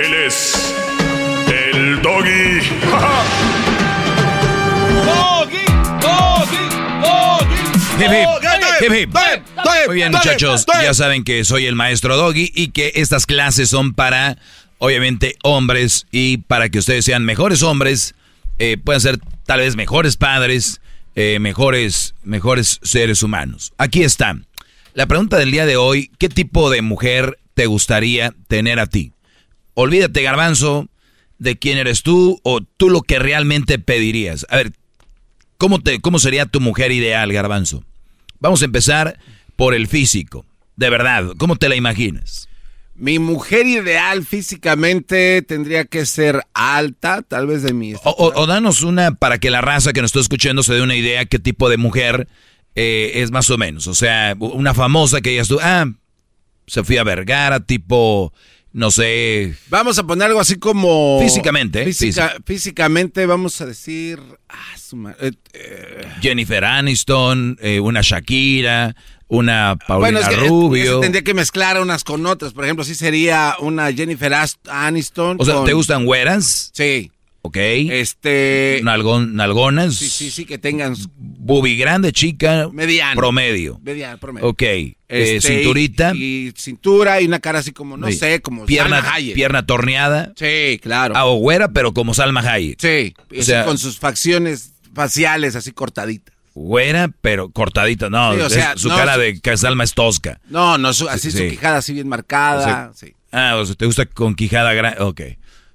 [0.00, 0.74] Él es
[1.48, 2.60] el doggy.
[7.98, 9.16] Hip, hip, hip, hip.
[9.86, 10.66] Muy bien, muchachos.
[10.82, 14.36] Ya saben que soy el maestro Doggy y que estas clases son para,
[14.78, 18.14] obviamente, hombres y para que ustedes sean mejores hombres,
[18.58, 20.80] eh, puedan ser tal vez mejores padres,
[21.14, 23.72] eh, mejores, mejores seres humanos.
[23.78, 24.36] Aquí está.
[24.92, 29.12] La pregunta del día de hoy, ¿qué tipo de mujer te gustaría tener a ti?
[29.78, 30.88] Olvídate, garbanzo,
[31.38, 34.46] de quién eres tú o tú lo que realmente pedirías.
[34.48, 34.72] A ver,
[35.58, 37.82] ¿Cómo, te, ¿Cómo sería tu mujer ideal, Garbanzo?
[38.40, 39.18] Vamos a empezar
[39.56, 40.44] por el físico.
[40.76, 42.46] De verdad, ¿cómo te la imaginas?
[42.94, 47.94] Mi mujer ideal físicamente tendría que ser alta, tal vez de mi...
[47.94, 50.82] O, o- o danos una para que la raza que nos está escuchando se dé
[50.82, 52.28] una idea qué tipo de mujer
[52.74, 53.86] eh, es más o menos.
[53.86, 55.86] O sea, una famosa que digas tú, ah,
[56.66, 58.32] Sofía Vergara, tipo,
[58.76, 61.18] no sé, Vamos a poner algo así como...
[61.22, 61.82] Físicamente.
[61.86, 64.20] Física- Físicamente vamos a decir...
[64.50, 68.94] Ah, su eh, eh, Jennifer Aniston, eh, una Shakira,
[69.28, 71.00] una Paulina bueno, es que Rubio.
[71.00, 72.52] tendría que mezclar unas con otras.
[72.52, 74.32] Por ejemplo, sí sería una Jennifer
[74.68, 75.38] Aniston.
[75.40, 76.70] O sea, con- ¿te gustan güeras?
[76.74, 77.10] Sí.
[77.46, 77.56] Ok.
[77.58, 78.80] Este...
[78.82, 79.94] Nalgón- nalgonas.
[79.94, 80.94] Sí, sí, sí, que tengan...
[81.16, 82.68] Bubi grande, chica.
[82.72, 83.16] Mediano.
[83.16, 83.78] Promedio.
[83.82, 84.48] Mediano, promedio.
[84.48, 84.62] Ok.
[84.62, 86.12] Eh, Este, cinturita.
[86.14, 88.14] Y, y cintura y una cara así como, no Sí.
[88.14, 89.34] sé, como pierna, Salma Hayek.
[89.34, 90.32] pierna torneada.
[90.36, 91.14] Sí, claro.
[91.16, 92.80] Ah, o güera, pero como Salma Hayek.
[92.80, 96.34] Sí, O sea- con sus facciones faciales así cortaditas.
[96.54, 98.08] Güera, pero cortadita.
[98.10, 100.40] No, Sí, o es- sea, su no, cara su- de que Salma es tosca.
[100.48, 102.92] No, no, su- así Sí, su quijada así bien marcada.
[102.94, 103.12] sí.
[103.30, 105.00] Ah, o sea, te gusta con quijada grande.
[105.02, 105.20] Ok.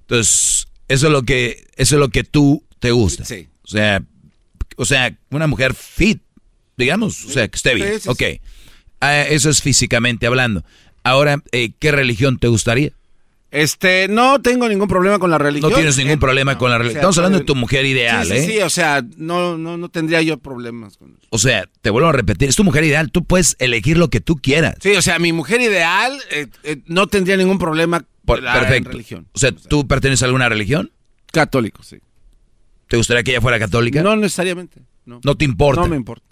[0.01, 3.25] Entonces, eso es lo que, eso es lo que tú te gusta.
[3.25, 3.47] Sí.
[3.63, 4.04] O sea,
[4.77, 6.21] o sea, una mujer fit,
[6.77, 7.25] digamos.
[7.25, 7.99] O sea, que esté bien.
[8.08, 8.23] Ok.
[8.99, 10.63] Ah, eso es físicamente hablando.
[11.04, 12.91] Ahora, eh, ¿qué religión te gustaría?
[13.49, 15.69] Este, no tengo ningún problema con la religión.
[15.71, 16.93] No tienes ningún Eh, problema con la o religión.
[16.93, 18.45] sea, Estamos hablando de puede- tu mujer ideal, sí, sí, ¿eh?
[18.47, 21.27] Sí, o sea, no, no, no tendría yo problemas con eso.
[21.32, 23.12] O sea, te vuelvo a repetir, es tu mujer ideal.
[23.12, 24.75] Tú puedes elegir lo que tú quieras.
[24.82, 28.89] Sí, o sea, mi mujer ideal eh, eh, no tendría ningún problema Por- la perfecto.
[28.91, 29.28] religión.
[29.34, 30.91] O sea, ¿tú perteneces a alguna religión?
[31.32, 31.98] Católico, sí.
[32.88, 34.04] ¿Te gustaría que ella fuera católica?
[34.04, 34.82] No necesariamente.
[35.06, 35.82] No, No te importa.
[35.82, 36.26] No me importa.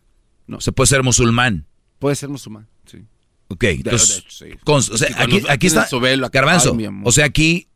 [0.52, 1.66] O sea, puede ser musulmán.
[2.00, 3.06] Puede ser musulmán, sí.
[3.48, 4.46] Ok, entonces, de hecho, sí.
[4.66, 5.88] con- o sea, aquí, aquí está.
[6.32, 7.69] Garbanzo, o sea, aquí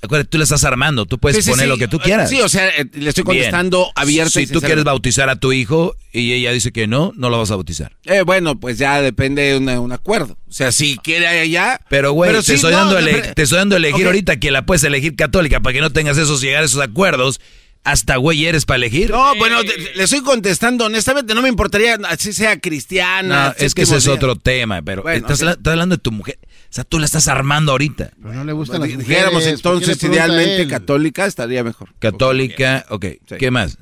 [0.00, 1.68] Acuérdate, tú le estás armando, tú puedes Sí, poner sí.
[1.68, 2.30] lo que tú quieras.
[2.30, 3.36] Sí, o sea, eh, le estoy Bien.
[3.38, 4.38] contestando abierto.
[4.38, 7.38] y Si tú quieres bautizar a tu hijo y ella dice que no, no lo
[7.38, 7.96] vas a bautizar.
[8.04, 10.38] Eh, bueno, pues ya depende de una- un acuerdo.
[10.48, 11.80] O sea, si quiere allá.
[11.90, 12.96] Pero, güey, te, sí, estoy no, dando
[13.34, 16.16] te estoy dando a elegir ahorita que la puedes elegir católica para que no tengas
[16.16, 17.40] esos llegar a esos acuerdos.
[17.84, 19.10] Hasta güey eres para elegir.
[19.10, 23.54] No, bueno, te- le estoy contestando honestamente, no me importaría así sea cristiana.
[23.58, 26.38] No, es que ese es otro tema, pero Bueno, estás hablando de tu mujer.
[26.70, 28.10] O sea, tú la estás armando ahorita.
[28.20, 29.06] Pero no le gustan las mujeres.
[29.08, 31.88] Dijéramos ¿por qué le entonces, idealmente católica estaría mejor.
[31.98, 33.06] Católica, ok.
[33.38, 33.78] ¿Qué más?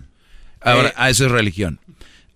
[0.61, 1.81] Ahora, Eh, ah, eso es religión.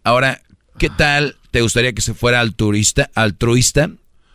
[0.02, 0.40] Ahora,
[0.78, 3.10] ¿qué tal te gustaría que se fuera altruista?
[3.14, 3.90] altruista?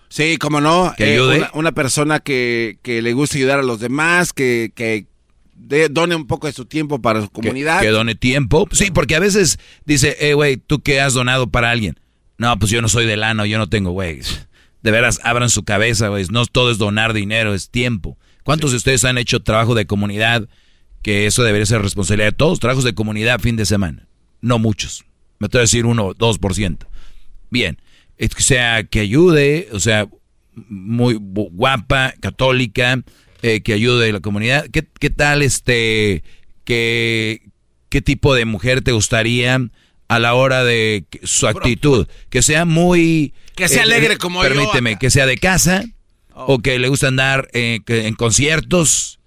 [0.09, 0.93] Sí, como no.
[0.97, 1.37] Que eh, ayude.
[1.39, 5.07] una, una persona que, que le guste ayudar a los demás, que, que
[5.55, 7.81] de- done un poco de su tiempo para su que, comunidad.
[7.81, 8.67] que done tiempo.
[8.71, 11.99] Sí, porque a veces dice, eh, güey, ¿tú qué has donado para alguien?
[12.37, 14.21] No, pues yo no soy de lano, yo no tengo, güey.
[14.85, 16.25] De veras, abran su cabeza, güey.
[16.29, 18.19] No todo es donar dinero, es tiempo.
[18.43, 20.47] ¿Cuántos de ustedes han hecho trabajo de comunidad?
[21.01, 22.59] Que eso debería ser responsabilidad de todos.
[22.59, 24.07] Trabajos de comunidad fin de semana.
[24.41, 25.03] No muchos.
[25.39, 26.87] Me atrevo a decir uno, dos por ciento.
[27.49, 27.81] Bien.
[28.15, 30.07] Que sea que ayude, o sea,
[30.53, 33.01] muy guapa, católica,
[33.41, 34.67] eh, que ayude a la comunidad.
[34.71, 36.21] ¿Qué, qué tal este,
[36.63, 37.41] qué,
[37.89, 39.67] qué tipo de mujer te gustaría
[40.09, 42.05] a la hora de su actitud?
[42.29, 43.33] Que sea muy...
[43.55, 45.83] Que sea alegre como yo Permíteme, que sea de casa,
[46.33, 49.19] o que le gusta andar eh, que- en conciertos,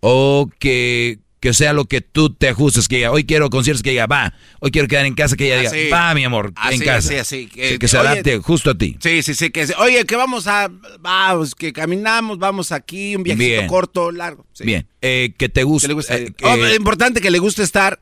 [0.00, 3.90] o que, que sea lo que tú te ajustes, que diga, hoy quiero conciertos, que
[3.90, 7.08] diga, va, hoy quiero quedar en casa, que ella diga, va, mi amor, en casa.
[7.08, 8.96] así, así, que- Sí, que se oye, adapte justo a ti.
[9.00, 9.50] Sí, sí, sí.
[9.50, 10.70] Que, oye, que vamos a.
[11.00, 13.66] Vamos, que caminamos, vamos aquí, un viajecito Bien.
[13.68, 14.44] corto, largo.
[14.52, 14.64] Sí.
[14.64, 15.86] Bien, eh, que te guste.
[15.86, 18.00] Que le guste- eh, Oh, importante que le guste estar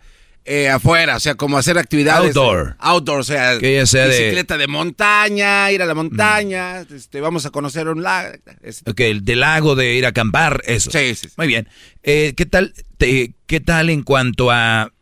[0.49, 2.29] eh, afuera, o sea, como hacer actividades.
[2.37, 2.77] Outdoor.
[2.79, 4.67] Outdoor, o sea, Que ella sea de- bicicleta de...
[4.67, 8.31] montaña, ir a la montaña, este, vamos a conocer un lago.
[8.63, 10.91] ese- Ok, el del lago de ir a acampar, eso.
[10.91, 11.35] Sí, sí, sí.
[11.37, 11.69] Muy bien.
[12.03, 14.93] Eh, ¿qué tal te- qué tal en cuanto a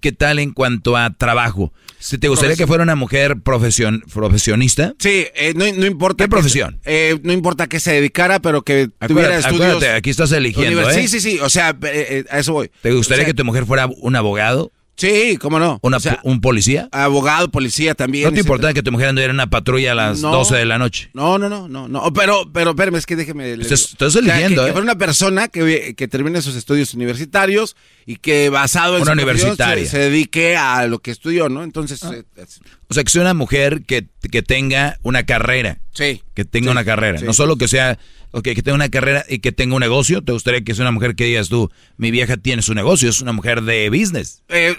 [0.00, 1.72] qué tal en cuanto a trabajo?
[1.98, 6.24] Si te gustaría que fuera una mujer profesion, profesionista, Sí, eh, no, no importa.
[6.24, 6.80] ¿Qué que- profesión?
[6.84, 9.66] eh, no importa que se dedicara, pero que tuviera acuérdate, estudios.
[9.76, 10.94] acuérdate, aquí estás eligiendo, ¿eh?
[10.94, 12.70] Sí, sí, sí, o sea, eh, a eso voy.
[12.82, 15.80] ¿te gustaría O sea, que tu mujer fuera un abogado, Sí, cómo no.
[15.82, 16.88] una, O sea, un policía?
[16.92, 18.26] abogado, policía también.
[18.26, 20.30] ¿No te importaba que tu mujer anduviera en una patrulla a las No.
[20.30, 21.10] 12 de la noche?
[21.14, 22.12] No, no, no, no, no.
[22.12, 23.56] Pero, pero, espérame, es que déjeme.
[23.56, 24.72] le Estás- estás O sea, eligiendo, que, ¿eh?
[24.74, 27.74] que una persona que, que termine sus estudios universitarios
[28.06, 29.84] y que basado en Una su universitaria.
[29.84, 31.64] se, se dedique a lo que estudió, ¿no?
[31.64, 35.78] Entonces, eh, es- O sea, que sea una mujer que, que tenga una carrera.
[35.92, 36.22] sí.
[36.34, 37.18] Que tenga Sí, una carrera.
[37.18, 37.24] sí.
[37.24, 37.98] No solo que sea,
[38.34, 40.22] ok, que tenga una carrera y que tenga un negocio.
[40.22, 43.20] ¿Te gustaría que sea una mujer que digas tú, mi vieja tiene su negocio, es
[43.20, 44.42] una mujer de business?
[44.48, 44.76] Eh,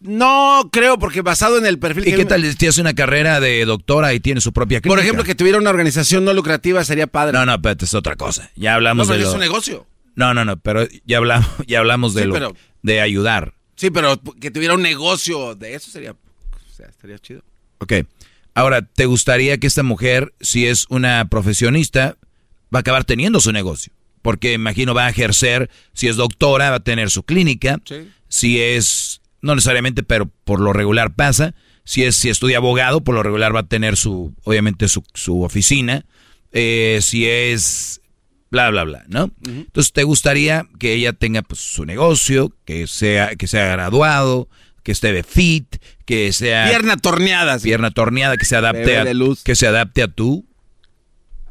[0.00, 3.40] no creo, porque basado en el perfil ¿Y que qué tal si hace una carrera
[3.40, 4.94] de doctora y tiene su propia clínica?
[4.96, 7.32] Por ejemplo, que tuviera una organización no lucrativa sería padre.
[7.38, 8.50] No, no, pero es otra cosa.
[8.56, 9.34] Ya No, hablamos pero de es lo...
[9.34, 9.86] un negocio.
[10.16, 12.34] No, no, no, pero ya hablamos, ya hablamos de Sí, lo...
[12.34, 13.54] pero- De ayudar.
[13.76, 17.42] Sí, pero que tuviera un negocio de eso sería, o sea, estaría chido.
[17.78, 17.92] Ok.
[18.54, 22.16] Ahora, ¿te gustaría que esta mujer, si es una profesionista,
[22.74, 23.92] va a acabar teniendo su negocio?
[24.22, 27.78] Porque imagino va a ejercer, si es doctora, va a tener su clínica.
[27.84, 28.08] Sí.
[28.28, 31.54] Si es, no necesariamente, pero por lo regular pasa.
[31.84, 35.42] Si es, si estudia abogado, por lo regular va a tener su, obviamente, su, su
[35.42, 36.06] oficina.
[36.52, 38.00] Eh, si es
[38.50, 39.30] bla, bla, bla, ¿no?
[39.44, 44.48] Entonces, ¿te gustaría que ella tenga pues, su negocio, que sea, que sea graduado,
[44.84, 47.58] que esté de fit, que sea Pierna torneada.
[47.58, 47.64] sí.
[47.64, 49.04] pierna torneada que se adapte a,
[49.44, 50.46] que se adapte a tu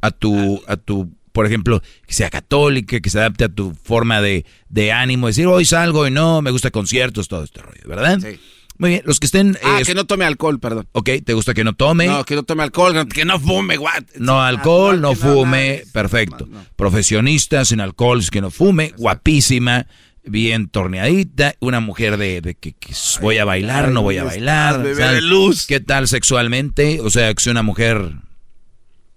[0.04, 4.22] a tu a tu por ejemplo que sea católica que se adapte a tu forma
[4.22, 8.20] de, de ánimo decir hoy salgo y no me gusta conciertos todo este rollo verdad
[8.22, 8.40] Sí.
[8.78, 10.88] muy bien los que estén Ah, eh, que no tome alcohol, perdón.
[10.92, 13.76] ok te gusta que no tome No, no, que no tome alcohol, que no fume,
[13.76, 16.66] alcohol no, que nada fume perfecto No, no.
[16.76, 19.88] profesionista sin alcohol que no fume guapísima
[20.26, 24.24] bien torneadita una mujer de, de que, que voy a bailar ay, no voy a
[24.24, 25.66] bailar de luz.
[25.68, 28.12] qué tal sexualmente o sea que sea una mujer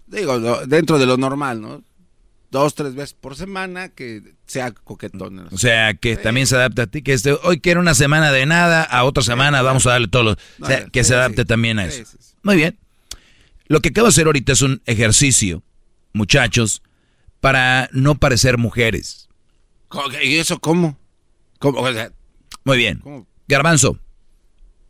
[0.06, 1.82] Digo, dentro de lo normal, ¿no?
[2.50, 5.48] Dos, tres veces por semana, que sea coquetón.
[5.52, 8.46] O sea, que también se adapte a ti, que este, hoy quiero una semana de
[8.46, 10.36] nada, a otra semana vamos a darle todos los...
[10.60, 12.16] O sea, que sí, se adapte también a eso.
[12.42, 12.78] Muy bien.
[13.66, 15.64] Lo que acabo de hacer ahorita es un ejercicio,
[16.12, 16.82] muchachos,
[17.40, 19.28] para no parecer mujeres.
[19.88, 20.96] ¿Cómo- ¿Y eso cómo?
[21.58, 21.80] ¿Cómo?
[21.80, 22.12] O sea,
[22.64, 23.00] Muy bien.
[23.00, 23.26] ¿cómo?
[23.48, 23.98] Garbanzo,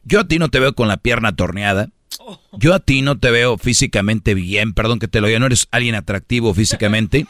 [0.05, 1.90] yo a ti no te veo con la pierna torneada.
[2.53, 5.69] Yo a ti no te veo físicamente bien, perdón que te lo diga, no eres
[5.71, 7.27] alguien atractivo físicamente.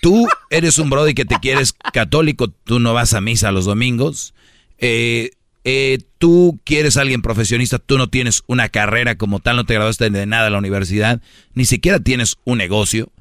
[0.00, 4.34] Tú eres un brody que te quieres católico, tú no vas a misa los domingos.
[4.78, 5.30] Eh,
[5.64, 10.10] eh, tú quieres alguien profesionista, tú no tienes una carrera como tal, no te graduaste
[10.10, 11.20] de nada a la universidad,
[11.54, 13.12] ni siquiera tienes un negocio.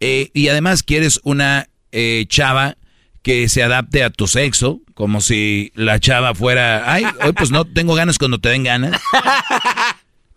[0.00, 2.76] Eh, y además quieres una eh, chava
[3.22, 7.64] que se adapte a tu sexo, como si la chava fuera, ay, hoy pues no
[7.64, 9.00] tengo ganas cuando te den ganas.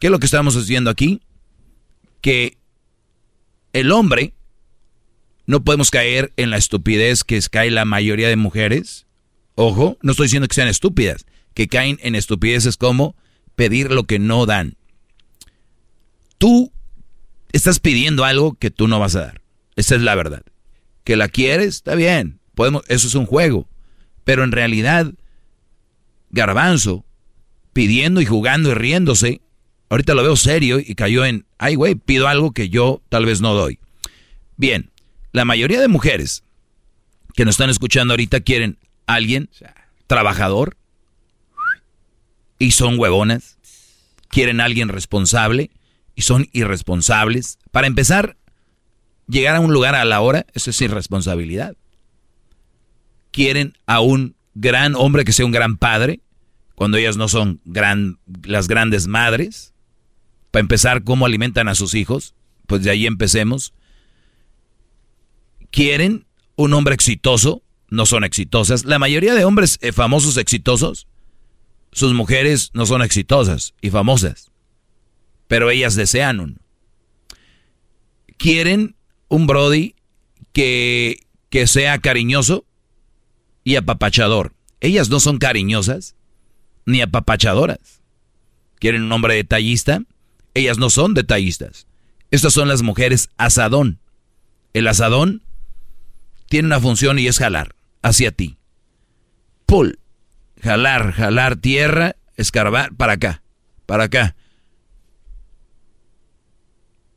[0.02, 1.22] ¿Qué es lo que estamos haciendo aquí?
[2.22, 2.58] Que
[3.72, 4.34] el hombre
[5.46, 9.06] no podemos caer en la estupidez que cae la mayoría de mujeres.
[9.54, 13.16] Ojo, no estoy diciendo que sean estúpidas, que caen en estupideces como
[13.56, 14.76] pedir lo que no dan.
[16.40, 16.72] Tú
[17.52, 19.42] estás pidiendo algo que tú no vas a dar.
[19.76, 20.42] Esa es la verdad.
[21.04, 22.40] Que la quieres, está bien.
[22.56, 23.70] Podemos, eso es un juego.
[24.24, 25.14] Pero en realidad,
[26.32, 27.06] Garbanzo,
[27.72, 29.41] pidiendo y jugando y riéndose,
[29.92, 33.42] ahorita lo veo serio y cayó en, ay güey, pido algo que yo tal vez
[33.42, 33.78] no doy.
[34.56, 34.90] Bien,
[35.34, 36.44] la mayoría de mujeres
[37.36, 39.50] que nos están escuchando ahorita quieren alguien
[40.08, 40.78] trabajador
[42.58, 43.58] y son huevonas.
[44.30, 45.72] Quieren alguien responsable
[46.16, 47.60] y son irresponsables.
[47.72, 48.38] Para empezar,
[49.28, 51.76] llegar a un lugar a la hora, eso es irresponsabilidad.
[53.32, 56.22] Quieren a un gran hombre que sea un gran padre,
[56.76, 59.71] cuando ellas no son gran, las grandes madres.
[60.52, 62.36] Para empezar, ¿cómo alimentan a sus hijos?
[62.68, 63.74] Pues de ahí empecemos.
[65.72, 68.86] Quieren un hombre exitoso, no son exitosas.
[68.86, 71.08] La mayoría de hombres eh, famosos exitosos,
[71.94, 74.52] sus mujeres no son exitosas y famosas,
[75.48, 76.56] pero ellas desean uno.
[78.38, 78.96] Quieren
[79.28, 79.96] un Brody
[80.52, 82.66] que, que sea cariñoso
[83.64, 84.54] y apapachador.
[84.80, 86.16] Ellas no son cariñosas
[86.86, 88.02] ni apapachadoras.
[88.80, 90.04] Quieren un hombre detallista.
[90.54, 91.88] Ellas no son detallistas.
[92.30, 94.00] Estas son las mujeres asadón.
[94.74, 95.44] El asadón
[96.48, 98.58] tiene una función y es jalar hacia ti.
[99.66, 100.00] Pull.
[100.62, 103.42] Jalar, jalar tierra, escarbar para acá,
[103.86, 104.36] para acá.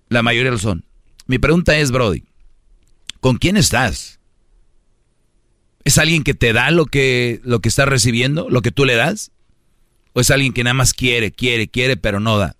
[0.08, 0.84] La mayoría lo son.
[1.26, 2.24] Mi pregunta es, Brody,
[3.20, 4.20] ¿con quién estás?
[5.84, 8.94] ¿Es alguien que te da lo que, lo que estás recibiendo, lo que tú le
[8.94, 9.30] das?
[10.14, 12.56] ¿O es alguien que nada más quiere, quiere, quiere, pero no da?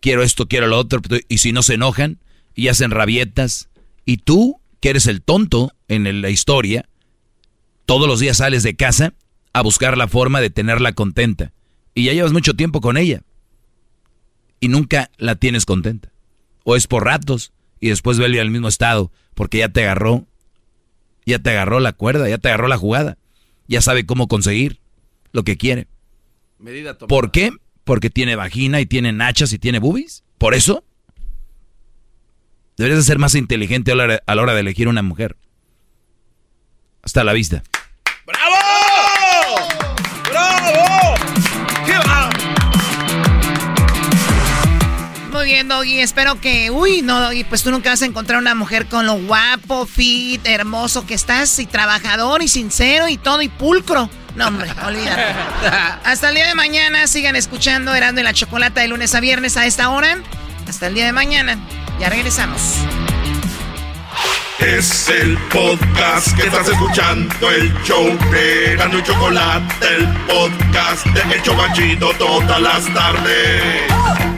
[0.00, 2.18] Quiero esto, quiero lo otro, y si no se enojan
[2.54, 3.68] y hacen rabietas,
[4.04, 6.88] y tú, que eres el tonto en la historia,
[7.86, 9.14] todos los días sales de casa
[9.52, 11.52] a buscar la forma de tenerla contenta.
[11.94, 13.22] Y ya llevas mucho tiempo con ella.
[14.60, 16.12] Y nunca la tienes contenta.
[16.64, 20.26] O es por ratos y después vuelve al mismo estado porque ya te agarró,
[21.24, 23.18] ya te agarró la cuerda, ya te agarró la jugada,
[23.68, 24.80] ya sabe cómo conseguir
[25.32, 25.86] lo que quiere.
[27.08, 27.52] ¿Por qué?
[27.88, 30.22] Porque tiene vagina y tiene nachas y tiene boobies.
[30.36, 30.84] ¿Por eso?
[32.76, 35.38] Deberías de ser más inteligente a la, hora, a la hora de elegir una mujer.
[37.00, 37.62] Hasta la vista.
[38.26, 38.56] ¡Bravo!
[40.28, 41.14] ¡Bravo!
[41.86, 42.30] ¡Qué va!
[45.32, 46.00] Muy bien, Doggy.
[46.00, 46.70] Espero que.
[46.70, 50.46] Uy, no, Doggy, pues tú nunca vas a encontrar una mujer con lo guapo, fit,
[50.46, 54.10] hermoso que estás, y trabajador, y sincero, y todo, y pulcro.
[54.38, 55.34] No, olvídate.
[56.04, 59.56] Hasta el día de mañana, sigan escuchando Erando y la Chocolata de lunes a viernes
[59.56, 60.18] a esta hora.
[60.68, 61.58] Hasta el día de mañana.
[61.98, 62.76] Ya regresamos.
[64.60, 71.34] Es el podcast que estás escuchando, el show de Erando y Chocolate, el podcast de
[71.34, 74.37] El Chobachito todas las tardes.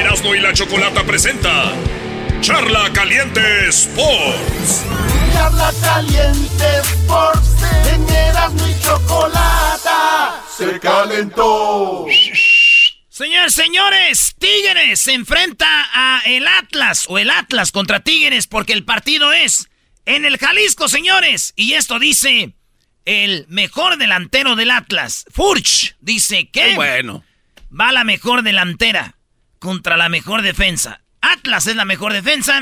[0.00, 1.74] Erasmo y la Chocolata presenta
[2.40, 4.86] Charla Caliente Sports.
[5.30, 7.62] Charla Caliente Sports.
[7.92, 10.42] En Erasmo y Chocolata.
[10.56, 12.06] Se calentó.
[13.10, 18.86] Señores, señores, Tigres se enfrenta a el Atlas o el Atlas contra Tigres porque el
[18.86, 19.68] partido es
[20.06, 21.52] en el Jalisco, señores.
[21.56, 22.54] Y esto dice
[23.04, 27.22] el mejor delantero del Atlas, Furch, dice que bueno.
[27.70, 29.14] va la mejor delantera
[29.60, 31.02] contra la mejor defensa.
[31.20, 32.60] Atlas es la mejor defensa,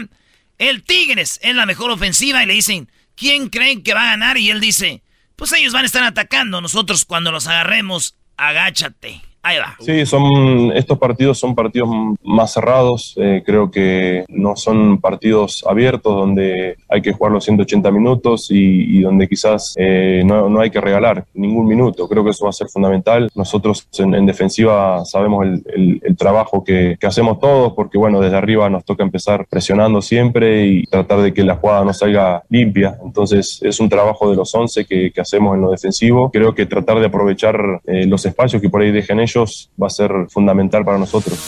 [0.58, 4.36] el Tigres es la mejor ofensiva y le dicen, ¿quién creen que va a ganar?
[4.36, 5.02] Y él dice,
[5.36, 9.22] pues ellos van a estar atacando, nosotros cuando los agarremos, agáchate.
[9.42, 9.76] Ahí va.
[9.80, 11.88] Sí, son, estos partidos son partidos
[12.22, 13.14] más cerrados.
[13.18, 18.98] eh, creo que no son partidos abiertos donde hay que jugar los 180 minutos y,
[18.98, 22.08] y donde quizás eh, no, no hay que regalar ningún minuto.
[22.08, 23.30] Creo que eso va a ser fundamental.
[23.34, 28.20] Nosotros en, en defensiva sabemos el, el- el trabajo que, que hacemos todos porque, bueno,
[28.20, 32.42] desde arriba nos toca empezar presionando siempre y tratar de que la jugada no salga
[32.48, 32.98] limpia.
[33.04, 36.30] Entonces es un trabajo de los 11 que, que hacemos en lo defensivo.
[36.30, 39.90] Creo que tratar de aprovechar eh, los espacios que por ahí dejen ellos va a
[39.90, 41.38] ser fundamental para nosotros.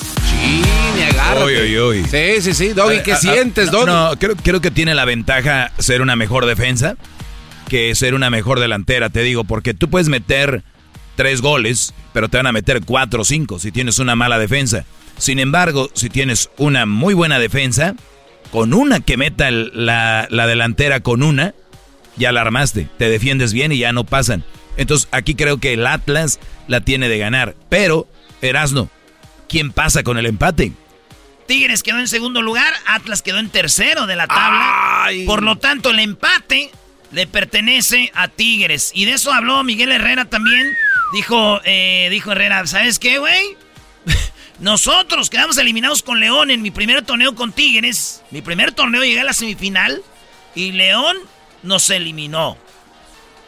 [1.44, 2.04] Uy, uy, uy.
[2.10, 2.68] Sí, sí, sí.
[2.72, 3.86] Doggy, ¿qué Ah, ah, sientes, no, Doggy?
[3.92, 6.96] No, creo, creo que tiene la ventaja ser una mejor defensa
[7.68, 10.64] que ser una mejor delantera, te digo, porque tú puedes meter
[11.14, 14.84] tres goles, pero te van a meter cuatro o cinco si tienes una mala defensa.
[15.18, 17.94] Sin embargo, si tienes una muy buena defensa,
[18.50, 21.54] con una que meta el- la, la delantera con una,
[22.16, 24.42] ya la armaste, te defiendes bien y ya no pasan.
[24.76, 27.54] Entonces aquí creo que el Atlas la tiene de ganar.
[27.68, 28.08] Pero,
[28.42, 28.88] Erasno,
[29.48, 30.72] ¿quién pasa con el empate?
[31.46, 35.08] Tigres quedó en segundo lugar, Atlas quedó en tercero de la tabla.
[35.26, 36.70] Por lo tanto, el empate
[37.10, 38.92] le pertenece a Tigres.
[38.94, 40.76] Y de eso habló Miguel Herrera también.
[41.12, 43.56] Dijo, eh, dijo Herrera, ¿sabes qué, güey?
[44.60, 48.22] Nosotros quedamos eliminados con León en mi primer torneo con Tigres.
[48.30, 50.02] Mi primer torneo llegué a la semifinal
[50.54, 51.16] y León
[51.62, 52.56] nos eliminó.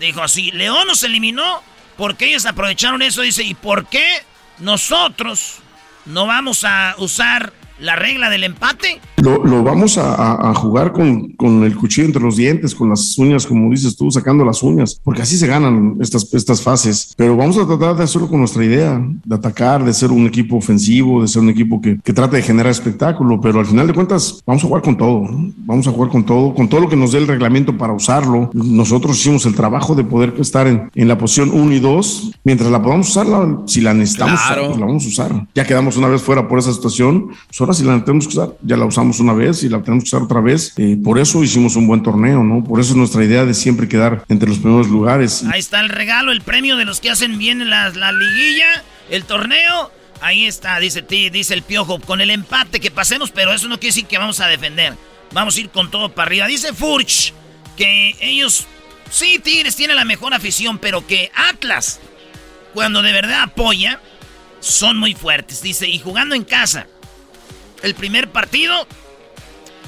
[0.02, 1.62] Dijo así, León nos eliminó
[1.96, 3.22] porque ellos aprovecharon eso.
[3.22, 4.24] Dice, ¿y por qué
[4.58, 5.58] nosotros
[6.06, 9.00] no vamos a usar la regla del empate?
[9.16, 12.88] Lo, lo vamos a, a- a jugar con, con el cuchillo entre los dientes, con
[12.88, 17.12] las uñas, como dices tú, sacando las uñas, porque así se ganan estas, estas fases.
[17.16, 20.56] Pero vamos a tratar de hacerlo con nuestra idea, de atacar, de ser un equipo
[20.56, 23.40] ofensivo, de ser un equipo que, que trate de generar espectáculo.
[23.40, 25.20] Pero al final de cuentas, vamos a jugar con todo.
[25.28, 25.52] ¿no?
[25.58, 28.50] Vamos a jugar con todo, con todo lo que nos dé el reglamento para usarlo.
[28.54, 32.32] Nosotros hicimos el trabajo de poder estar en, en la posición 1 y 2.
[32.44, 34.62] Mientras la podamos usar, la- si la necesitamos, Claro.
[34.62, 35.46] usar, pues la vamos a usar.
[35.54, 38.56] Ya quedamos una vez fuera por esa situación, pues ahora si la tenemos que usar,
[38.62, 40.72] ya la usamos una vez y la tenemos que usar otra vez.
[40.76, 42.64] Eh, por eso hicimos un buen torneo, ¿no?
[42.64, 45.44] Por eso es nuestra idea de siempre quedar entre los primeros lugares.
[45.50, 49.24] Ahí está el regalo, el premio de los que hacen bien la, la liguilla, el
[49.24, 49.90] torneo.
[50.20, 53.78] Ahí está, dice ti, dice el piojo, con el empate que pasemos, pero eso no
[53.80, 54.94] quiere decir que vamos a defender.
[55.32, 56.46] Vamos a ir con todo para arriba.
[56.46, 57.32] Dice Furch
[57.76, 58.66] que ellos,
[59.10, 62.00] sí, Tigres tiene la mejor afición, pero que Atlas,
[62.74, 64.00] cuando de verdad apoya,
[64.60, 65.62] son muy fuertes.
[65.62, 66.86] Dice, y jugando en casa,
[67.82, 68.86] el primer partido,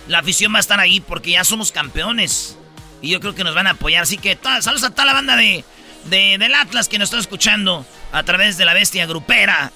[0.08, 2.56] la afición va a estar ahí porque ya somos campeones.
[3.02, 4.02] Y yo creo que nos van a apoyar.
[4.04, 5.64] Así que saludos a toda la banda de,
[6.06, 9.72] de- del Atlas que nos está escuchando a través de la bestia grupera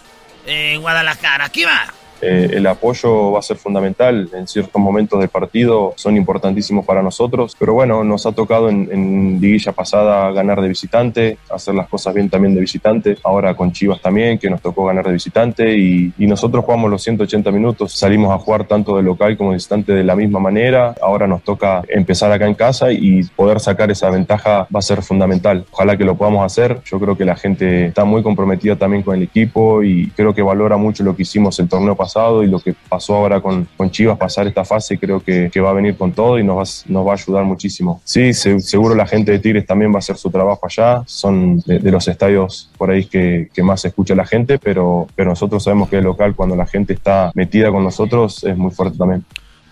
[0.47, 1.45] eh, Guadalajara.
[1.47, 1.93] Aquí va.
[2.21, 4.29] Eh, el apoyo va a ser fundamental.
[4.35, 8.89] En ciertos momentos del partido, son importantísimos para nosotros, pero bueno, nos ha tocado en,
[8.91, 13.73] en liguilla pasada ganar de visitante, hacer las cosas bien también de visitante, ahora con
[13.73, 15.77] Chivas también, que nos tocó ganar de visitante.
[15.77, 19.57] Y, y nosotros jugamos los 180 minutos, salimos a jugar tanto de local como de
[19.57, 23.91] visitante de la misma manera, ahora nos toca empezar acá en casa y poder sacar
[23.91, 27.37] esa ventaja va a ser fundamental, ojalá que lo podamos hacer, yo creo que la
[27.37, 31.23] gente está muy comprometida también con el equipo y creo que valora mucho lo que
[31.23, 32.08] hicimos el torneo pasado
[32.43, 35.71] y lo que pasó ahora con, con Chivas, pasar esta fase, creo que, que va
[35.71, 38.01] a venir con todo y nos va, nos va a ayudar muchísimo.
[38.05, 41.61] Sí, se- seguro la gente de Tigres también va a hacer su trabajo allá, son
[41.61, 45.31] de, de los estadios por ahí que, que más se escucha la gente, pero, pero
[45.31, 48.97] nosotros sabemos que el local, cuando la gente está metida con nosotros, es muy fuerte
[48.99, 49.25] también.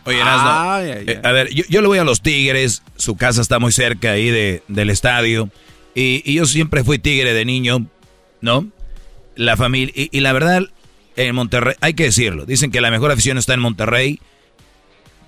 [0.05, 3.59] Oye, Erasno, eh, a ver, yo, yo le voy a los Tigres, su casa está
[3.59, 5.49] muy cerca ahí de, del estadio,
[5.97, 7.87] y, y yo siempre fui tigre de niño,
[8.41, 8.67] ¿no?
[9.35, 10.63] La familia, y, y la verdad,
[11.17, 14.21] en Monterrey, hay que decirlo, dicen que la mejor afición está en Monterrey,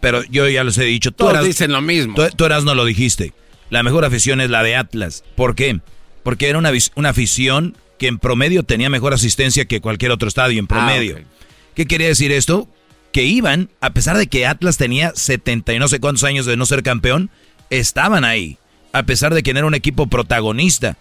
[0.00, 2.14] pero yo ya les he dicho, tú Todos eras, dicen lo mismo.
[2.14, 3.32] tú, tú Erasno, lo dijiste,
[3.70, 5.80] la mejor afición es la de Atlas, ¿por qué?
[6.22, 10.58] Porque era una, una afición que en promedio tenía mejor asistencia que cualquier otro estadio
[10.58, 11.16] en promedio.
[11.16, 11.26] Ah, ok.
[11.74, 12.68] ¿Qué quería decir esto?
[13.12, 16.56] Que iban, a pesar de que Atlas tenía 70 y no sé cuántos años de
[16.56, 17.30] no ser campeón,
[17.70, 18.58] estaban ahí,
[18.92, 20.96] a pesar de que no era un equipo protagonista.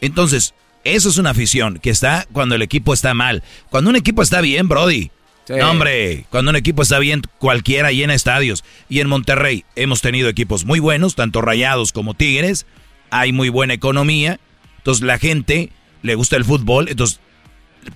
[0.00, 0.54] Entonces,
[0.84, 3.42] eso es una afición que está cuando el equipo está mal.
[3.70, 5.10] Cuando un equipo está bien, Brody,
[5.48, 8.64] No, hombre, cuando un equipo está bien, cualquiera llena estadios.
[8.88, 12.66] Y en Monterrey hemos tenido equipos muy buenos, tanto Rayados como Tigres.
[13.10, 14.40] Hay muy buena economía.
[14.78, 15.70] Entonces la gente
[16.02, 16.88] le gusta el fútbol.
[16.88, 17.20] Entonces,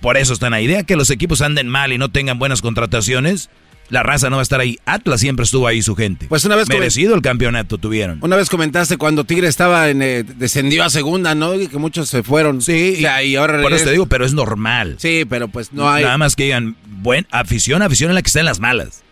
[0.01, 0.65] por eso están ahí.
[0.65, 3.49] Idea que los equipos anden mal y no tengan buenas contrataciones.
[3.89, 4.79] La raza no va a estar ahí.
[4.85, 6.25] Atlas siempre estuvo ahí su gente.
[6.27, 8.19] Pues una vez merecido el campeonato tuvieron.
[8.21, 11.53] Una vez comentaste cuando Tigre estaba en eh, descendió a segunda, ¿no?
[11.55, 12.61] Y que muchos se fueron.
[12.61, 14.95] Sí, O sea, y ahora por eso te digo, pero es normal.
[14.97, 16.03] Sí, pero pues no hay.
[16.03, 19.03] Nada más que digan, buen afición, afición es la que está en las malas.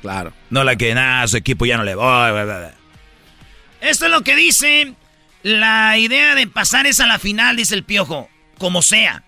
[0.00, 0.32] Claro.
[0.48, 2.04] No la que, nada, su equipo ya no le voy.
[2.04, 2.74] bla, bla, bla.
[3.80, 4.94] Esto es lo que dice.
[5.42, 8.28] La idea de pasar es a la final, dice el piojo.
[8.58, 9.24] Como sea.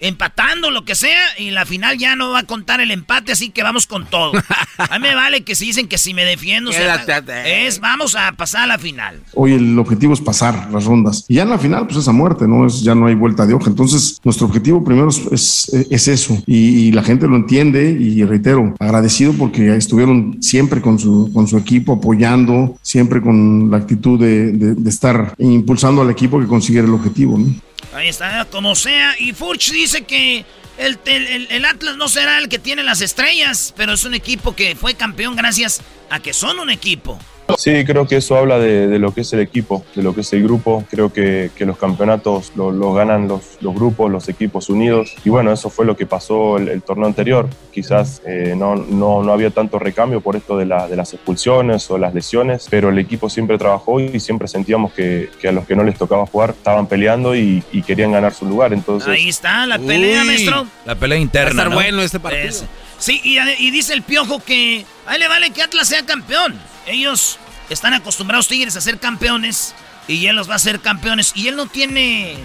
[0.00, 1.20] Empatando lo que sea.
[1.38, 4.32] Y la final ya no va a contar el empate, así que vamos con todo.
[4.78, 6.72] A mí me vale que si dicen que si me defiendo.
[6.72, 7.48] se Quédate, haga.
[7.48, 9.20] es vamos a pasar a la final.
[9.34, 11.24] Hoy el objetivo es pasar las rondas.
[11.28, 12.66] Y ya en la final, pues es a muerte, ¿no?
[12.66, 13.68] Es, ya no hay vuelta de hoja.
[13.70, 16.40] Entonces, nuestro objetivo primero es, es, es eso.
[16.46, 16.56] Y,
[16.88, 21.56] y la gente lo entiende y reitero, agradecido porque estuvieron siempre con su, con su
[21.58, 26.86] equipo apoyando, siempre con la actitud de, de- de estar impulsando al equipo que consiguiera
[26.86, 27.52] el objetivo, ¿no?
[27.92, 29.14] Ahí está, como sea.
[29.18, 30.44] Y Furch dice que
[30.76, 34.54] el, el- el- Atlas no será el que tiene las estrellas, pero es un equipo
[34.54, 37.18] que fue campeón gracias a que son un equipo.
[37.56, 40.20] Sí, creo que eso habla de, de lo que es el equipo, de lo que
[40.20, 40.84] es el grupo.
[40.90, 45.14] Creo que, que los campeonatos los los ganan los, los grupos, los equipos unidos.
[45.24, 47.48] Y bueno, eso fue lo que pasó el, el torneo anterior.
[47.72, 51.90] Quizás eh, no, no, no había tanto recambio por esto de, la- de las expulsiones
[51.90, 55.66] o las lesiones, pero el equipo siempre trabajó y siempre sentíamos que, que a los
[55.66, 58.72] que no les tocaba jugar estaban peleando y, y querían ganar su lugar.
[58.72, 60.66] Entonces, Ahí está la pelea, Uy, maestro.
[60.84, 61.50] La pelea interna.
[61.50, 61.74] estar ¿no?
[61.76, 62.44] bueno este partido.
[62.48, 62.64] Es-
[62.98, 66.54] sí, y, y dice el piojo que a él le vale que Atlas sea campeón.
[66.86, 67.38] Ellos
[67.70, 69.74] están acostumbrados, Tigres, a ser campeones.
[70.06, 71.32] Y él los va a hacer campeones.
[71.34, 72.36] Y él no tiene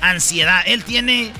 [0.00, 1.32] ansiedad, él tiene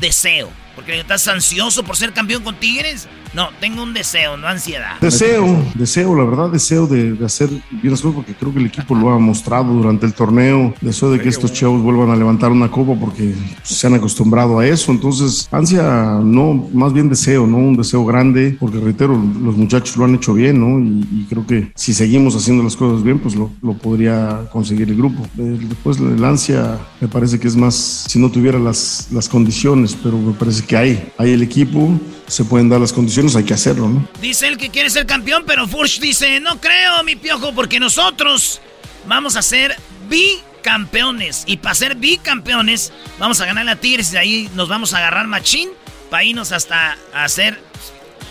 [0.00, 0.50] deseo.
[0.74, 3.08] Porque estás ansioso por ser campeón con Tigres.
[3.36, 4.98] No, tengo un deseo, no ansiedad.
[4.98, 8.94] Deseo, deseo, la verdad, deseo de, hacer bien las cosas porque creo que el equipo
[8.94, 10.72] lo ha mostrado durante el torneo.
[10.80, 14.66] Deseo de que estos chavos vuelvan a levantar una copa porque se han acostumbrado a
[14.66, 14.90] eso.
[14.90, 17.58] Entonces, ansia, no, más bien deseo, ¿no?
[17.58, 20.80] Un deseo grande porque, reitero, los muchachos lo han hecho bien, ¿no?
[20.80, 24.96] Y, creo que si seguimos haciendo las cosas bien, pues lo, lo podría conseguir el
[24.96, 25.22] grupo.
[25.36, 29.94] Eh, Después, el ansia me parece que es más si no tuviera las, las condiciones,
[30.02, 31.90] pero me parece que hay, hay el equipo,
[32.26, 34.06] se pueden dar las condiciones, hay que hacerlo, ¿no?
[34.20, 38.60] Dice él que quiere ser campeón, pero Furch dice, no creo, mi piojo, porque nosotros
[39.06, 39.74] vamos a ser
[40.08, 41.44] bicampeones.
[41.46, 44.98] Y para ser bicampeones, vamos a ganar a Tigres y de ahí nos vamos a
[44.98, 45.70] agarrar machín
[46.10, 47.58] para irnos hasta a ser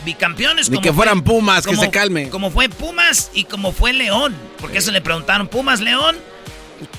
[0.05, 0.69] bicampeones.
[0.69, 2.29] Ni como que fueran fue- Pumas, que se calme.
[2.29, 4.35] Como fue Pumas y como fue León.
[4.61, 6.15] Porque eso le preguntaron, Pumas, León,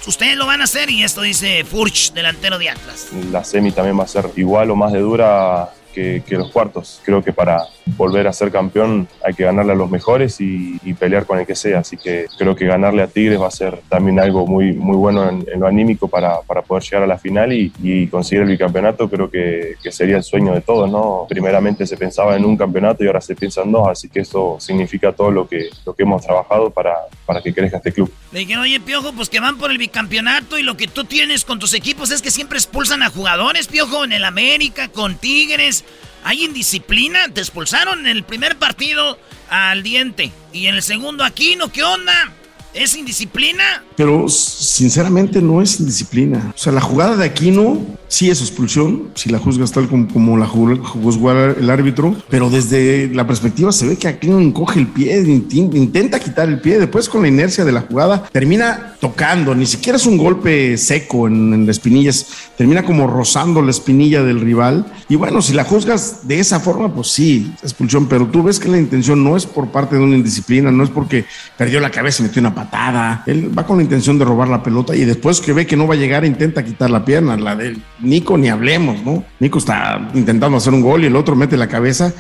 [0.07, 0.91] ustedes lo van a hacer.
[0.91, 3.09] Y esto dice Furch, delantero de Atlas.
[3.31, 7.01] la semi también va a ser igual o más de dura que, los cuartos.
[7.05, 7.67] Creo que para
[7.97, 11.55] volver a ser campeón hay que ganarle a los mejores y, pelear con el que
[11.55, 11.81] sea.
[11.81, 15.29] Así que creo que ganarle a Tigres va a ser también algo muy, muy bueno
[15.29, 18.49] en, en lo anímico para, para poder llegar a la final y, y conseguir el
[18.49, 19.11] bicampeonato.
[19.11, 21.27] Creo que, que sería el sueño de todos, ¿no?
[21.29, 24.57] Primeramente se pensaba en un campeonato y ahora se piensa en dos, así que eso
[24.59, 26.95] significa todo lo que, lo que hemos trabajado para,
[27.27, 28.13] para que crezca este club.
[28.33, 31.45] Le dijeron, oye, Piojo, pues que van por el bicampeonato y lo que tú tienes
[31.45, 35.85] con tus equipos es que siempre expulsan a jugadores, Piojo, en el América, con Tigres.
[36.25, 37.29] ¿Hay indisciplina?
[37.33, 39.19] Te expulsaron en el primer partido
[39.49, 41.71] al diente y en el segundo aquí, ¿no?
[41.71, 42.33] ¿Qué onda?
[42.75, 43.85] ¿Es indisciplina?
[43.97, 46.53] Pero sinceramente no es indisciplina.
[46.55, 50.37] O sea, la jugada de Aquino sí es expulsión, si la juzgas tal como, como
[50.37, 55.21] la juzgó el árbitro, pero desde la perspectiva se ve que Aquino encoge el pie,
[55.53, 59.97] intenta quitar el pie, después con la inercia de la jugada termina tocando, ni siquiera
[59.97, 62.27] es un golpe seco en, en la espinilla, es-
[62.57, 64.87] termina como rozando la espinilla del rival.
[65.09, 68.69] Y bueno, si la juzgas de esa forma, pues sí, expulsión, pero tú ves que
[68.69, 71.27] la intención no es por parte de una indisciplina, no es porque
[71.59, 73.23] perdió la cabeza metió una patada.
[73.27, 75.87] Él va con la intención de robar la pelota y después que ve que no
[75.87, 77.37] va a llegar, intenta quitar la pierna.
[77.37, 79.25] La de Nico, ni hablemos, ¿no?
[79.41, 82.13] Nico está intentando hacer un gol y el otro mete la cabeza.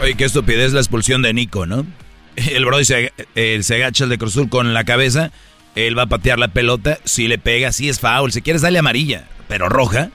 [0.00, 1.86] Oye, qué estupidez la expulsión de Nico, ¿no?
[2.36, 5.32] El Brody se, eh, agacha el de Cruz Azul con la cabeza.
[5.74, 6.98] Él va a patear la pelota.
[7.04, 8.32] Si le pega, sí es foul.
[8.32, 10.10] Si quieres, dale amarilla, pero roja.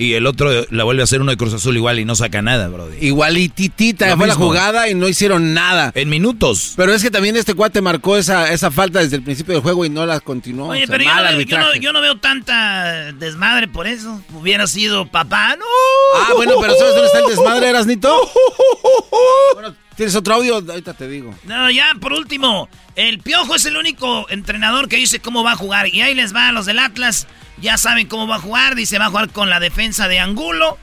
[0.00, 2.40] Y el otro la vuelve a hacer uno de Cruz Azul igual y no saca
[2.42, 2.96] nada, Brody.
[3.06, 5.92] Igualititita Lo fue la jugada y no hicieron nada.
[5.94, 6.72] En minutos.
[6.76, 9.84] Pero es que también este cuate marcó esa, esa falta desde el principio del juego
[9.84, 10.68] y no la continuó.
[10.68, 11.80] Oye, O sea, pero yo mal no, veo- yo, no, arbitraje.
[11.80, 14.22] yo no veo tanta desmadre por eso.
[14.32, 15.64] Hubiera sido papá, ¿no?
[16.16, 18.30] Ah, bueno, pero ¿sabes dónde está el desmadre, Erasnito?
[19.54, 20.56] Bueno, ¿tienes otro audio?
[20.56, 21.34] Ahorita te digo.
[21.44, 25.56] No, ya, por último, el Piojo es el único entrenador que dice cómo va a
[25.56, 25.88] jugar.
[25.88, 27.26] Y ahí les va a los del Atlas.
[27.60, 28.74] Ya saben cómo va a jugar.
[28.74, 30.78] Dice, va a jugar con la defensa de Angulo,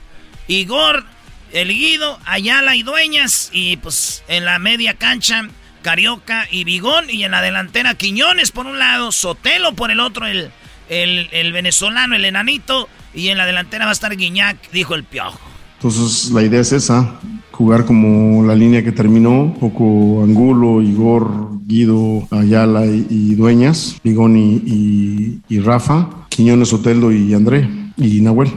[0.47, 1.05] Igor,
[1.51, 3.49] el Guido, Ayala y Dueñas.
[3.51, 5.47] Y pues en la media cancha,
[5.82, 7.09] Carioca y Bigón.
[7.09, 10.51] Y en la delantera, Quiñones por un lado, Sotelo por el otro, el,
[10.89, 12.89] el, el venezolano, el enanito.
[13.13, 15.39] Y en la delantera va a estar Guiñac, dijo el piojo.
[15.75, 17.19] Entonces la idea es esa,
[17.58, 25.39] jugar como la línea que terminó, poco Angulo, Igor, Guido, Ayala y, Dueñas, Bigón y-
[25.49, 28.49] y Rafa, Quiñones, Oteldo y André y Nahuel.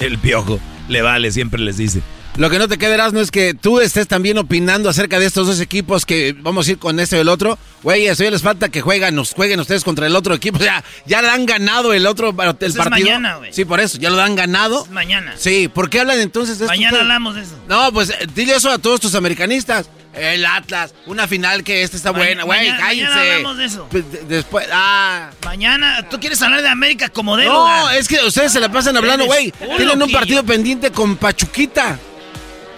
[0.00, 0.58] El piojo.
[0.88, 2.00] Le vale, siempre les dice.
[2.38, 5.48] Lo que no te quedarás no es que tú estés también opinando acerca de estos
[5.48, 7.58] dos equipos que vamos a ir con este o el otro.
[7.82, 10.56] Güey, eso ya les falta que juegan, nos jueguen ustedes contra el otro equipo.
[10.58, 12.90] O sea, ya le han ganado el otro el Eso es partido.
[13.08, 13.52] mañana, güey.
[13.52, 14.86] Sí, por eso, ya lo han ganado.
[14.86, 15.34] Mañana.
[15.36, 16.72] Sí, ¿por qué hablan entonces de esto?
[16.76, 17.58] Mañana hablamos de eso.
[17.68, 19.90] No, pues eh, dile eso a todos tus americanistas.
[20.14, 23.10] El Atlas, una final que esta está Ma- buena, güey, cállense.
[23.14, 23.86] mañana hablamos de eso.
[23.90, 25.30] Pues, de- Después, ah.
[25.44, 28.96] Mañana, ¿tú quieres hablar de América como de No, es que ustedes se la pasan
[28.96, 29.52] hablando, güey.
[29.76, 31.98] Tienen un partido pendiente con Pachuquita.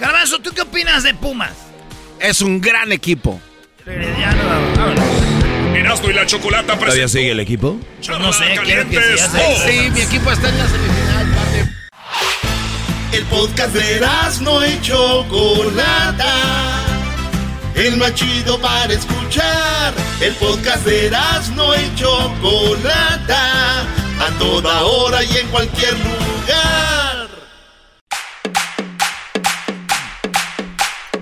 [0.01, 1.53] Garbanzo, ¿tú qué opinas de Pumas?
[2.19, 3.39] Es un gran equipo.
[5.75, 7.79] Erasmo y la chocolata ¿Todavía sigue el equipo?
[8.09, 9.63] No sé, quiero que Sports.
[9.67, 11.69] Sí, mi equipo está en la semifinal, padre.
[13.13, 16.35] El podcast de Erasmo y Chocolata.
[17.75, 19.93] El más chido para escuchar.
[20.21, 23.83] El podcast de Erasmo y Chocolata.
[23.83, 27.00] A toda hora y en cualquier lugar.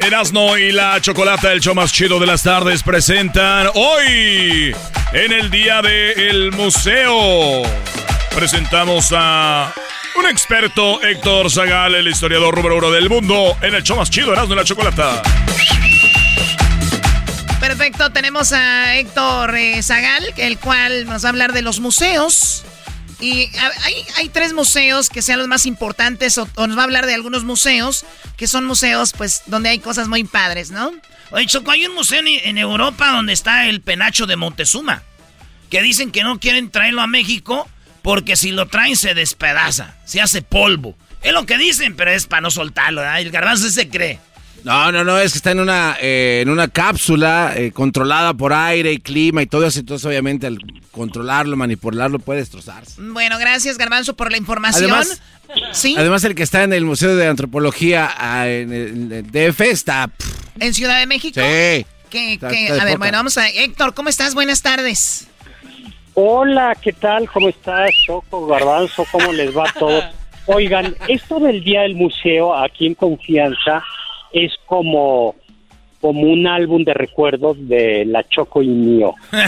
[0.08, 4.74] Erasmo y la chocolata, el show más chido de las tardes, presentan hoy
[5.12, 7.62] en el día del museo.
[8.34, 9.70] Presentamos a
[10.18, 14.32] un experto, Héctor Zagal, el historiador número uno del mundo, en el show más chido,
[14.32, 15.22] Erasmo y la chocolata.
[17.60, 22.64] Perfecto, tenemos a Héctor eh, Zagal, el cual nos va a hablar de los museos.
[23.20, 23.50] Y
[23.84, 27.14] hay, hay tres museos que sean los más importantes, o, nos va a hablar de
[27.14, 28.04] algunos museos,
[28.36, 30.92] que son museos, pues, donde hay cosas muy padres, ¿no?
[31.30, 35.02] Oye, Choco, hay un museo en, Europa donde está el penacho de Montezuma,
[35.68, 37.68] que dicen que no quieren traerlo a México
[38.02, 40.96] porque si lo traen se despedaza, se hace polvo.
[41.20, 43.20] Es lo que dicen, pero es para no soltarlo, ¿verdad?
[43.20, 44.20] El garbanzo se cree.
[44.68, 48.52] No, no, no, es que está en una, eh, en una cápsula eh, controlada por
[48.52, 49.80] aire y clima y todo eso.
[49.80, 50.58] Entonces, obviamente, al
[50.90, 53.00] controlarlo, manipularlo, puede destrozarse.
[53.00, 54.90] Bueno, gracias, Garbanzo, por la información.
[54.90, 55.22] Además,
[55.72, 55.94] ¿Sí?
[55.96, 60.06] además, el que está en el Museo de Antropología ah, en el, DF está.
[60.08, 61.40] pff, ¿En Ciudad de México?
[61.40, 61.86] sí.
[62.10, 62.96] Está- está a ver, poca.
[62.98, 63.48] bueno, vamos a...
[63.48, 64.34] Héctor, ¿cómo estás?
[64.34, 65.28] Buenas tardes.
[66.12, 67.26] Hola, ¿qué tal?
[67.30, 69.06] ¿Cómo estás, Choco, Garbanzo?
[69.10, 70.04] ¿Cómo les va a todos?
[70.46, 73.82] Oigan, esto del Día del Museo aquí en Confianza
[74.32, 75.34] es como,
[76.00, 79.14] como un álbum de recuerdos de la Choco y mío.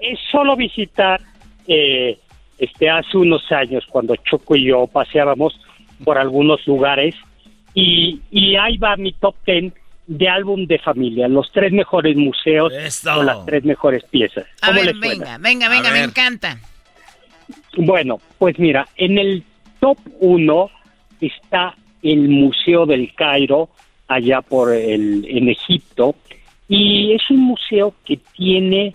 [0.00, 1.20] Es, es solo visitar,
[1.68, 2.18] eh,
[2.58, 5.60] este, hace unos años cuando Choco y yo paseábamos
[6.04, 7.14] por algunos lugares
[7.74, 9.72] y, y ahí va mi top ten
[10.06, 13.14] de álbum de familia, los tres mejores museos Eso.
[13.14, 14.44] con las tres mejores piezas.
[14.60, 16.58] A ¿Cómo ver, venga, venga, venga, me encanta.
[17.76, 19.44] Bueno, pues mira, en el
[19.80, 20.70] top uno
[21.20, 23.68] está el Museo del Cairo,
[24.08, 26.14] allá por el, en Egipto,
[26.68, 28.94] y es un museo que tiene,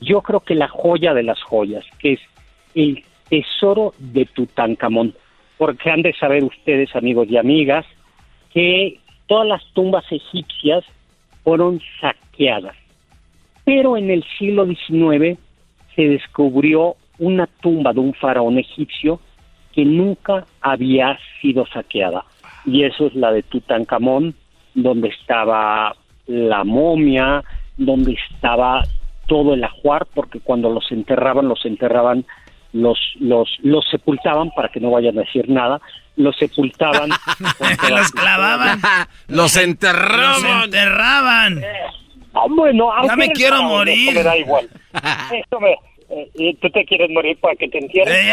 [0.00, 2.20] yo creo que la joya de las joyas, que es
[2.74, 5.14] el tesoro de Tutankamón,
[5.56, 7.86] porque han de saber ustedes, amigos y amigas,
[8.52, 10.84] que todas las tumbas egipcias
[11.42, 12.76] fueron saqueadas.
[13.64, 15.38] Pero en el siglo XIX
[15.94, 19.20] se descubrió una tumba de un faraón egipcio
[19.72, 22.24] que nunca había sido saqueada.
[22.66, 24.34] Y eso es la de Tutankamón,
[24.74, 25.94] donde estaba
[26.26, 27.42] la momia,
[27.76, 28.82] donde estaba
[29.26, 32.24] todo el ajuar, porque cuando los enterraban, los enterraban,
[32.72, 35.80] los, los, los sepultaban, para que no vayan a decir nada,
[36.16, 37.10] los sepultaban.
[37.90, 38.80] los clavaban.
[39.28, 40.42] Los enterraban.
[40.42, 41.64] Los enterraban.
[42.34, 44.08] Ah, bueno, me quiero morir.
[44.08, 44.68] Eso me da igual.
[45.32, 45.78] Eso me-
[46.10, 48.14] eh, eh, ¿Tú te quieres morir para que te entierren?
[48.14, 48.32] ¡Eh,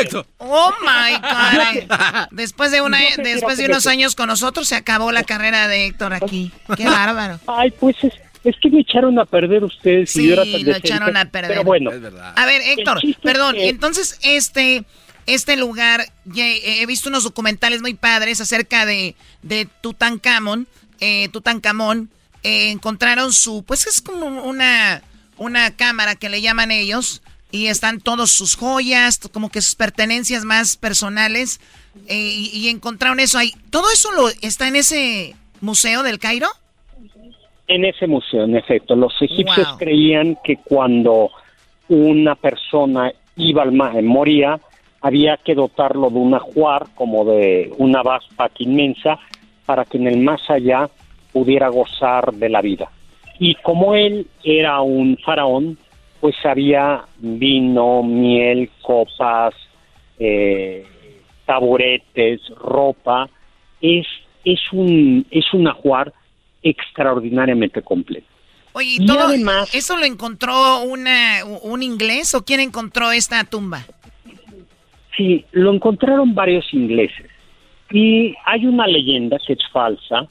[0.00, 0.26] ¡Héctor!
[0.38, 2.26] ¡Oh, my God!
[2.30, 5.86] Después de, una, después de unos que- años con nosotros, se acabó la carrera de
[5.86, 6.50] Héctor aquí.
[6.76, 7.38] ¡Qué bárbaro!
[7.46, 8.12] Ay, pues es,
[8.44, 10.14] es que me echaron a perder ustedes.
[10.16, 10.88] y Sí, yo era tan lo decente.
[10.88, 11.50] echaron a perder.
[11.50, 11.90] Pero bueno.
[12.36, 14.84] A ver, Héctor, perdón, que- entonces este,
[15.26, 20.66] este lugar, ya he he visto unos documentales muy padres acerca de, de Tutankamón,
[21.00, 22.10] eh, Tutankamón,
[22.42, 25.02] eh, encontraron su, pues es como una,
[25.36, 27.22] una cámara que le llaman ellos,
[27.52, 31.60] y están todas sus joyas, como que sus pertenencias más personales,
[32.08, 33.52] eh, y, y encontraron eso ahí.
[33.70, 36.48] ¿Todo eso lo está en ese museo del Cairo?
[37.68, 39.78] En ese museo, en efecto, los egipcios Wow.
[39.78, 41.30] creían que cuando
[41.88, 44.60] una persona iba al mar, moría,
[45.00, 49.18] había que dotarlo de un ajuar, como de una backpack inmensa,
[49.64, 50.88] para que en el más allá
[51.32, 52.90] pudiera gozar de la vida.
[53.38, 55.78] Y como él era un faraón,
[56.20, 59.54] pues había vino, miel, copas,
[60.18, 60.86] eh,
[61.44, 63.28] taburetes, ropa.
[63.80, 64.06] Es,
[64.44, 66.12] es, un, es un ajuar
[66.62, 68.26] extraordinariamente completo.
[68.72, 69.32] Oye, ¿y todo
[69.72, 73.86] eso lo encontró una, un inglés o quién encontró esta tumba?
[75.16, 77.30] Sí, lo encontraron varios ingleses.
[77.90, 80.28] Y hay una leyenda que es falsa,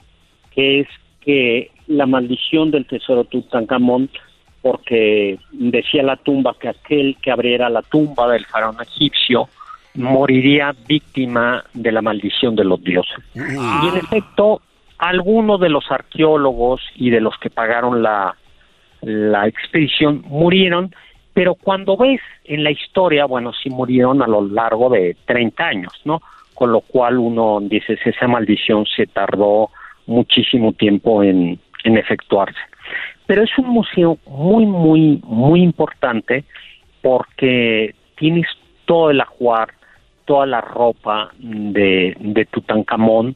[0.52, 0.88] que es
[1.22, 4.10] que la maldición del tesoro Tutankamón,
[4.62, 9.48] porque decía la tumba que aquel que abriera la tumba del faraón egipcio
[9.94, 13.24] moriría víctima de la maldición de los dioses.
[13.36, 14.62] Y en efecto,
[14.98, 18.36] algunos de los arqueólogos y de los que pagaron la,
[19.02, 20.94] la expedición murieron,
[21.34, 25.94] pero cuando ves en la historia, bueno, sí murieron a lo largo de 30 años,
[26.06, 26.22] ¿no?
[26.54, 29.70] Con lo cual uno dice, esa maldición se tardó
[30.08, 32.60] muchísimo tiempo en, en efectuarse.
[33.26, 36.44] Pero es un museo muy, muy, muy importante
[37.02, 38.48] porque tienes
[38.86, 39.74] todo el ajuar,
[40.26, 43.36] toda la ropa de, de Tutankamón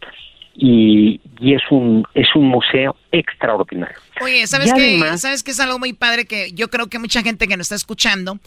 [0.55, 3.95] y, y, es un es un museo extraordinario.
[4.21, 4.99] Oye, ¿sabes qué?
[5.17, 7.75] ¿Sabes que es algo muy padre que yo creo que mucha gente que nos está
[7.75, 8.39] escuchando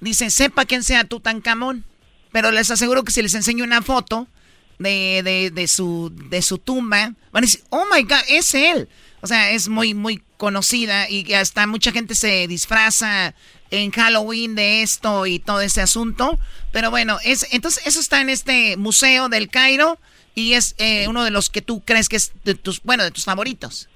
[0.00, 1.84] dice, sepa quién sea Tutankamón,
[2.32, 4.26] pero les aseguro que si les enseño una foto
[4.78, 8.88] de, de, de, su, de su tumba, van a decir, oh my God, es él.
[9.20, 13.34] O sea, es muy, muy conocida y hasta mucha gente se disfraza
[13.70, 16.38] en Halloween de esto y todo ese asunto.
[16.72, 19.98] Pero bueno, es, entonces eso está en este museo del Cairo
[20.34, 23.10] y es eh, uno de los que tú crees que es de tus, bueno, de
[23.10, 23.88] tus favoritos.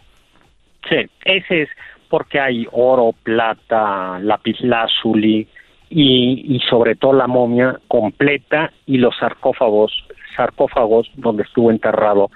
[0.89, 1.69] Sí, ese es
[2.09, 5.47] porque hay oro, plata, lapislázuli
[5.89, 9.93] y, y sobre todo la momia completa y los sarcófagos,
[10.37, 12.31] sarcófagos donde estuvo enterrado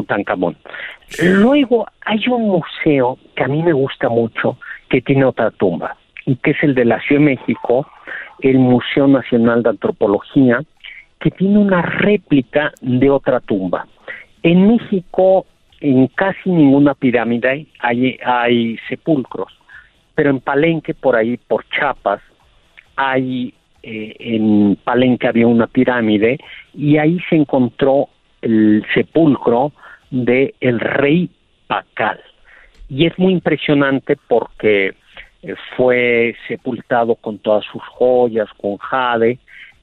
[0.00, 0.56] Tutankamón.
[1.22, 6.36] Luego hay un museo que a mí me gusta mucho que tiene otra tumba y
[6.36, 7.86] que es el de la Ciudad de México,
[8.40, 10.60] el Museo Nacional de Antropología,
[11.20, 13.86] que tiene una réplica de otra tumba.
[14.42, 15.46] En México,
[15.80, 19.52] en casi ninguna pirámide hay, hay sepulcros,
[20.14, 22.20] pero en Palenque, por ahí, por Chiapas,
[22.96, 26.38] hay, eh, en Palenque había una pirámide
[26.74, 28.08] y ahí se encontró
[28.42, 29.72] el sepulcro
[30.10, 31.30] de el rey
[31.66, 32.20] Pacal.
[32.88, 34.94] Y es muy impresionante porque
[35.42, 39.38] eh, fue sepultado con todas sus joyas, con jade,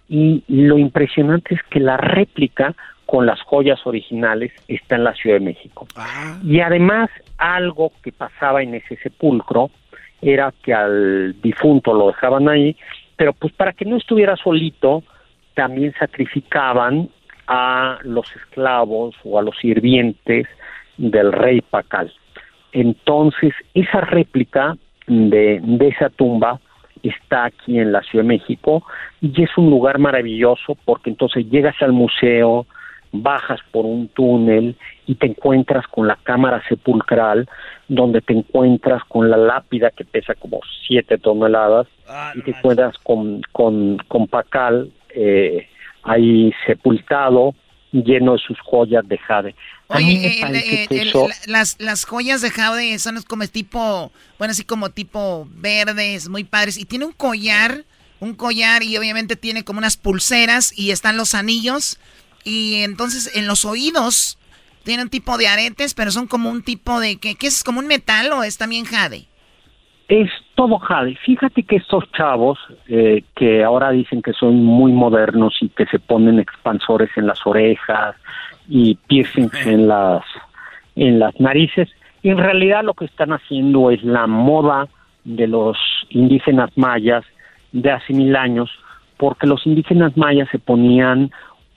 [0.09, 5.37] y lo impresionante es que la réplica con las joyas originales está en la Ciudad
[5.37, 5.87] de México.
[5.95, 6.39] Ah.
[6.43, 9.69] Y además algo que pasaba en ese sepulcro
[10.21, 12.75] era que al difunto lo dejaban ahí,
[13.17, 15.03] pero pues para que no estuviera solito,
[15.53, 17.09] también sacrificaban
[17.47, 20.47] a los esclavos o a los sirvientes
[20.97, 22.11] del rey Pacal.
[22.71, 24.75] Entonces, esa réplica
[25.07, 26.59] de, de esa tumba
[27.03, 28.83] está aquí en la Ciudad de México
[29.21, 32.65] y es un lugar maravilloso porque entonces llegas al museo,
[33.11, 34.75] bajas por un túnel
[35.05, 37.47] y te encuentras con la cámara sepulcral
[37.87, 42.97] donde te encuentras con la lápida que pesa como siete toneladas ah, y te encuentras
[42.99, 45.67] con, con, con Pacal eh,
[46.03, 47.53] ahí sepultado
[47.91, 49.55] lleno de sus joyas de jade.
[49.87, 50.39] Oye,
[51.45, 56.77] las, las joyas de jade son como tipo, bueno, así como tipo verdes, muy padres.
[56.77, 57.85] Y tiene un collar,
[58.19, 61.99] un collar y obviamente tiene como unas pulseras y están los anillos.
[62.43, 64.37] Y entonces en los oídos
[64.83, 67.63] tiene un tipo de aretes, pero son como un tipo de, ¿qué, qué es?
[67.63, 69.27] ¿Como un metal o es también jade?
[70.07, 71.15] Es todo jade.
[71.25, 75.99] Fíjate que estos chavos eh, que ahora dicen que son muy modernos y que se
[75.99, 78.15] ponen expansores en las orejas
[78.67, 80.23] y piercings en las
[80.95, 81.89] en las narices,
[82.21, 84.87] en realidad lo que están haciendo es la moda
[85.23, 85.77] de los
[86.09, 87.23] indígenas mayas
[87.71, 88.69] de hace mil años,
[89.17, 91.31] porque los indígenas mayas se ponían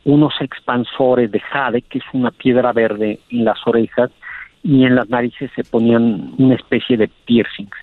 [0.05, 4.11] unos expansores de jade, que es una piedra verde, en las orejas,
[4.63, 7.77] y en las narices se ponían una especie de piercings.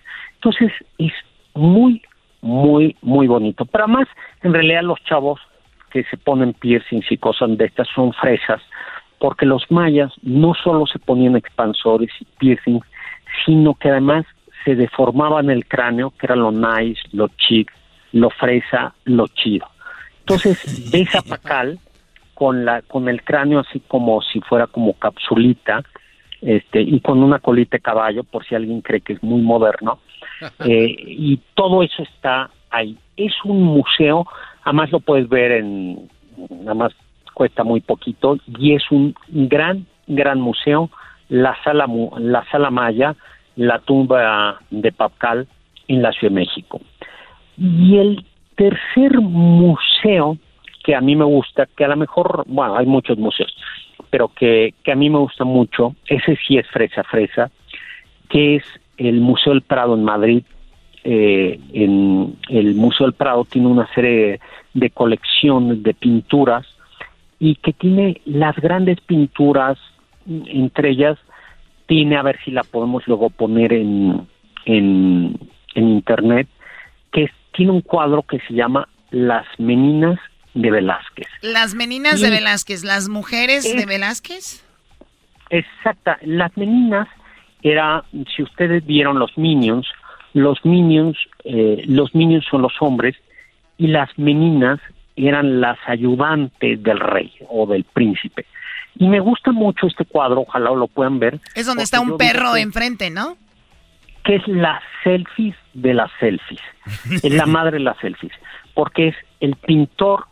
[0.44, 1.14] Entonces es
[1.54, 2.02] muy,
[2.42, 3.64] muy, muy bonito.
[3.66, 4.08] Pero además,
[4.42, 5.40] en realidad los chavos
[5.90, 8.62] que se ponen piercings y cosas de estas son fresas,
[9.20, 12.86] porque los mayas no solo se ponían expansores y piercings,
[13.46, 14.26] sino que además
[14.66, 17.72] se deformaban el cráneo, que era lo nice, lo chic,
[18.12, 19.68] lo fresa, lo chido.
[20.20, 21.80] Entonces, ves a Pacal
[22.34, 25.84] con, la, con el cráneo así como si fuera como capsulita,
[26.42, 30.00] este, y con una colita de caballo, por si alguien cree que es muy moderno,
[30.66, 32.98] eh, y todo eso está ahí.
[33.16, 34.26] Es un museo
[34.64, 36.10] Además lo puedes ver en,
[36.50, 36.94] nada más
[37.34, 40.90] cuesta muy poquito y es un gran, gran museo.
[41.30, 41.88] La sala,
[42.20, 43.16] la sala Maya,
[43.56, 45.48] la tumba de Papcal
[45.88, 46.82] en la Ciudad de México.
[47.58, 50.38] Y el tercer museo
[50.84, 53.56] que a mí me gusta, que a lo mejor, bueno, hay muchos museos,
[54.10, 57.50] pero que, que a mí me gusta mucho, ese sí es fresa fresa,
[58.30, 58.64] que es
[58.98, 60.44] el Museo del Prado en Madrid.
[61.06, 64.40] Eh, en el Museo del Prado tiene una serie
[64.74, 66.66] de colecciones de pinturas
[67.40, 69.78] y que tiene las grandes pinturas,
[70.46, 71.18] entre ellas
[71.88, 74.26] tiene, a ver si la podemos luego poner en,
[74.66, 75.38] en,
[75.76, 76.48] en internet,
[77.12, 80.18] que es- tiene un cuadro que se llama Las Meninas
[80.54, 81.28] de Velázquez.
[81.42, 84.64] Las meninas de Velázquez, las mujeres de Velázquez.
[85.50, 87.08] Exacta, las meninas
[87.64, 88.04] era,
[88.36, 89.88] si ustedes vieron los minions,
[90.34, 93.16] los minions, eh, los minions son los hombres
[93.78, 94.80] y las meninas
[95.16, 98.46] eran las ayudantes del rey o del príncipe.
[99.00, 101.40] Y me gusta mucho este cuadro, ojalá lo puedan ver.
[101.56, 103.38] Es donde está un perro que- enfrente, ¿no?
[104.24, 106.62] que es la selfies de las selfies.
[107.24, 108.32] Es la madre de las selfies.
[108.74, 110.28] Porque es el pintor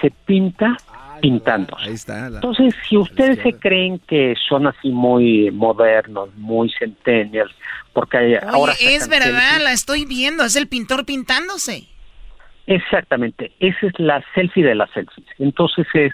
[0.00, 0.76] se pinta
[1.20, 1.76] pintando.
[1.78, 2.28] Ahí está.
[2.30, 7.52] la- Entonces, si ustedes se creen que son así muy modernos, muy centennials,
[7.92, 11.88] porque hay- ahora Oye, es verdad, la estoy viendo, es el pintor pintándose.
[12.66, 15.26] Exactamente, esa es la selfie de las selfies.
[15.38, 16.12] Entonces es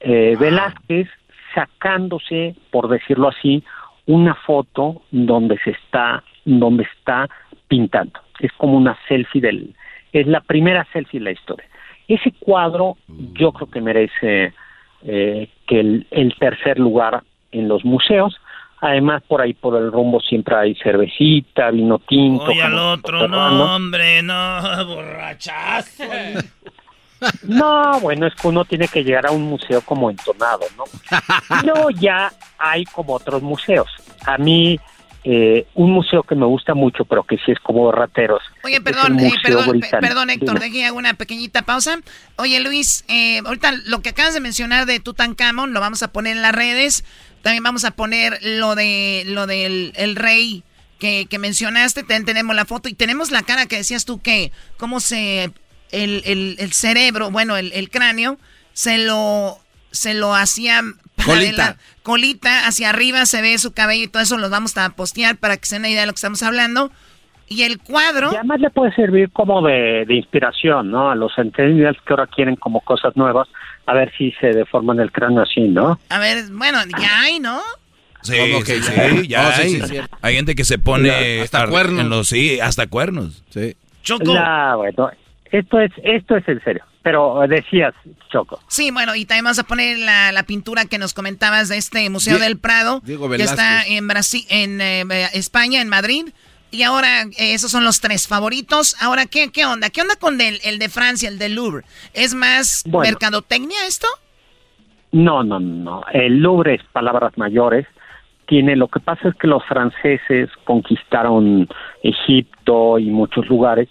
[0.00, 1.08] eh, Velázquez
[1.54, 3.62] sacándose, por decirlo así,
[4.06, 7.28] una foto donde se está, donde está
[7.68, 8.18] pintando.
[8.40, 9.74] Es como una selfie del,
[10.12, 11.66] es la primera selfie de la historia.
[12.14, 14.52] Ese cuadro yo creo que merece
[15.04, 18.36] eh, que el, el tercer lugar en los museos.
[18.80, 22.46] Además, por ahí por el rumbo siempre hay cervecita, vino tinto.
[22.46, 26.04] Oye, al otro, no, hombre, no, borrachazo.
[27.44, 30.84] No, bueno, es que uno tiene que llegar a un museo como entonado, ¿no?
[31.64, 33.88] No, ya hay como otros museos.
[34.26, 34.78] A mí,
[35.24, 38.42] eh, un museo que me gusta mucho, pero que sí es como rateros.
[38.64, 42.00] Oye, perdón, eh, perdón, perdón, Héctor, hago una pequeñita pausa.
[42.36, 46.36] Oye, Luis, eh, ahorita lo que acabas de mencionar de Tutankamón lo vamos a poner
[46.36, 47.04] en las redes.
[47.42, 50.64] También vamos a poner lo de lo del el rey
[50.98, 52.02] que, que mencionaste.
[52.02, 55.52] También tenemos la foto y tenemos la cara que decías tú que cómo se
[55.92, 58.38] el, el, el cerebro, bueno, el, el cráneo
[58.72, 59.58] se lo
[59.92, 60.82] se lo hacía
[61.24, 61.56] Colita.
[61.66, 65.36] la- colita hacia arriba se ve su cabello y todo eso lo vamos a postear
[65.36, 66.90] para que se den una idea de lo que estamos hablando.
[67.48, 68.32] Y el cuadro.
[68.32, 71.10] Y además le puede servir como de, de inspiración, ¿no?
[71.10, 73.46] A los centennials que ahora quieren como cosas nuevas,
[73.84, 76.00] a ver si se deforman el cráneo así, ¿no?
[76.08, 77.60] A ver, bueno, ya hay, ¿no?
[78.22, 78.82] Sí, ¿Cómo que sí,
[79.20, 79.80] sí, ya Oh, hay.
[79.82, 82.00] sí, hay gente que se pone Ya, hasta cuernos.
[82.00, 83.42] en los- sí, hasta cuernos.
[83.50, 83.76] Sí.
[84.02, 84.32] Choco.
[84.32, 85.10] Ya, bueno,
[85.50, 86.84] esto es, esto es en serio.
[87.02, 87.94] Pero decías,
[88.30, 88.60] Choco.
[88.68, 92.08] Sí, bueno, y también vamos a poner la, la pintura que nos comentabas de este
[92.10, 96.26] Museo Die- del Prado, Diego que está en Brasil, en eh, España, en Madrid.
[96.70, 98.96] Y ahora, eh, esos son los tres favoritos.
[99.02, 99.90] Ahora, ¿qué, qué onda?
[99.90, 101.84] ¿Qué onda con el, el de Francia, el de Louvre?
[102.14, 103.10] ¿Es más Bueno.
[103.10, 104.06] mercadotecnia esto?
[105.10, 106.02] No, no, no.
[106.12, 107.86] El Louvre es palabras mayores.
[108.46, 111.68] Tiene, lo que pasa es que los franceses conquistaron
[112.02, 113.88] Egipto y muchos lugares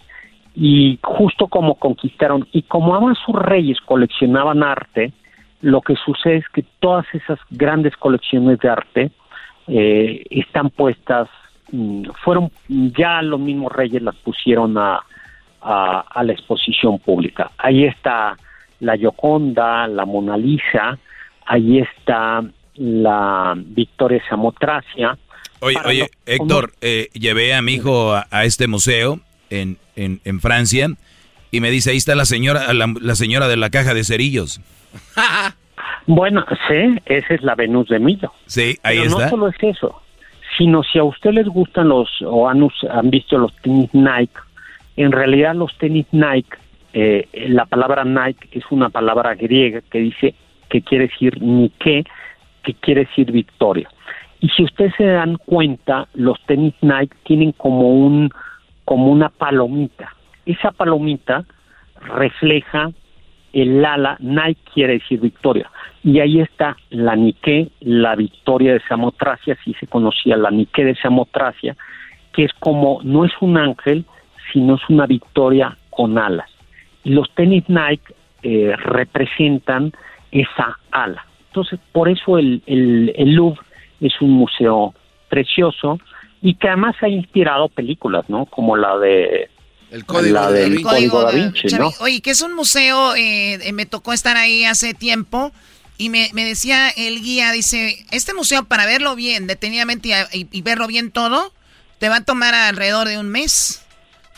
[0.56, 5.14] y justo como conquistaron y como además sus reyes coleccionaban arte,
[5.62, 9.12] lo que sucede es que todas esas grandes colecciones de arte
[9.68, 11.30] eh, están puestas,
[11.72, 15.00] mm, fueron ya los mismos reyes las pusieron a,
[15.62, 17.52] a, a la exposición pública.
[17.58, 18.36] Ahí está
[18.80, 20.98] la Gioconda, la Mona Lisa,
[21.46, 22.44] ahí está
[22.76, 25.18] la Victoria Samotracia.
[25.62, 29.20] Oye, oye, Héctor, eh, llevé a mi hijo a, a este museo
[29.52, 30.88] en, en, en Francia
[31.52, 34.62] y me dice, ahí está la señora, la, la señora de la caja de cerillos.
[36.08, 38.34] Bueno, sí, esa es la Venus de Milo.
[38.48, 39.24] Sí, ahí Pero está.
[39.26, 40.02] no solo es eso,
[40.58, 44.34] sino si a usted les gustan los, o han, han visto los tenis Nike,
[44.98, 46.58] en realidad los tenis Nike,
[46.94, 50.36] eh, la palabra Nike es una palabra griega que dice,
[50.70, 52.04] que quiere decir Nike,
[52.64, 53.88] que quiere decir victoria.
[54.40, 58.32] Y si ustedes se dan cuenta, los tenis Nike tienen como un,
[58.92, 60.14] como una palomita.
[60.46, 61.46] Esa palomita
[62.02, 62.92] refleja
[63.54, 65.72] el ala, Nike quiere decir victoria.
[66.04, 70.96] Y ahí está la Nike, la victoria de Samotracia, si se conocía la Nike de
[70.96, 71.78] Samotracia,
[72.34, 74.04] que es como, no es un ángel,
[74.52, 76.50] sino es una victoria con alas.
[77.06, 78.14] Y los tenis Nike
[78.44, 79.94] eh, representan
[80.34, 81.26] esa ala.
[81.48, 83.62] Entonces, por eso el, el, el Louvre
[84.02, 84.94] es un museo
[85.30, 85.98] precioso
[86.42, 88.46] y que además ha inspirado películas, ¿no?
[88.48, 89.50] Como la de
[89.92, 90.84] El código la de Da del Vinci.
[90.84, 91.92] código Da de- Vinci, Chavi- ¿no?
[92.00, 95.52] Oye, que es un museo, eh, eh, me tocó estar ahí hace tiempo
[95.98, 100.48] y me, me decía el guía, dice, este museo para verlo bien, detenidamente y, y-
[100.52, 101.54] y verlo bien todo,
[102.00, 103.84] te va a tomar alrededor de un mes.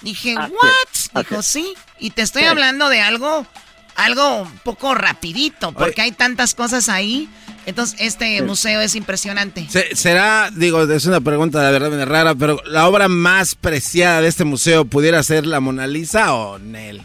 [0.01, 0.69] Dije, Así ¿what?
[0.91, 1.73] así Dijo, sí.
[1.99, 2.47] Y te estoy Sí.
[2.49, 3.47] hablando de algo,
[3.95, 7.29] algo un poco rapidito, porque hay tantas cosas ahí.
[7.65, 9.65] Entonces, este museo es impresionante.
[9.69, 14.27] Se- ¿Será, digo, es una pregunta de verdad rara, pero la obra más preciada de
[14.27, 17.01] este museo pudiera ser la Mona Lisa o Nel?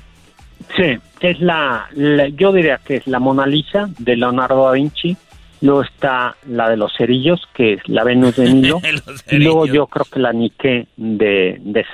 [0.76, 5.16] Sí, es la, la- yo diría que es la Mona Lisa de Leonardo da Vinci,
[5.60, 8.80] luego está la de los cerillos, que es la Venus de Nilo,
[9.30, 11.86] y luego yo creo que la Nike de, de.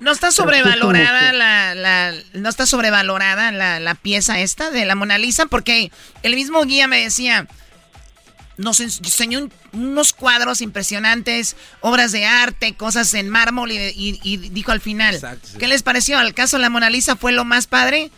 [0.00, 5.46] ¿No está sobrevalorada la- no está sobrevalorada la, la pieza esta de la Mona Lisa?
[5.46, 5.90] Porque
[6.22, 7.46] el mismo guía me decía,
[8.60, 14.20] nos ens- enseñó un- unos cuadros impresionantes, obras de arte, cosas en mármol y, y-
[14.22, 15.18] y dijo al final,
[15.58, 16.18] ¿qué les pareció?
[16.18, 18.10] ¿Al caso de la Mona Lisa fue lo más padre?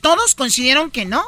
[0.00, 1.22] Todos coincidieron que no.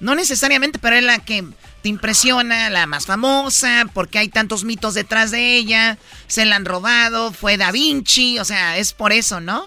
[0.00, 1.44] No necesariamente, pero es la que
[1.82, 5.98] te impresiona, la más famosa, porque hay tantos mitos detrás de ella,
[6.28, 9.66] se la han robado, fue Da Vinci, o sea, es por eso, ¿no?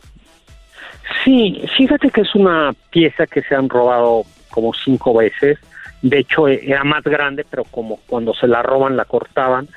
[1.24, 5.60] Sí, fíjate que es una pieza que se han robado como cinco veces.
[6.06, 9.68] De hecho, eh, era más grande, pero como cuando se la roban la cortaban.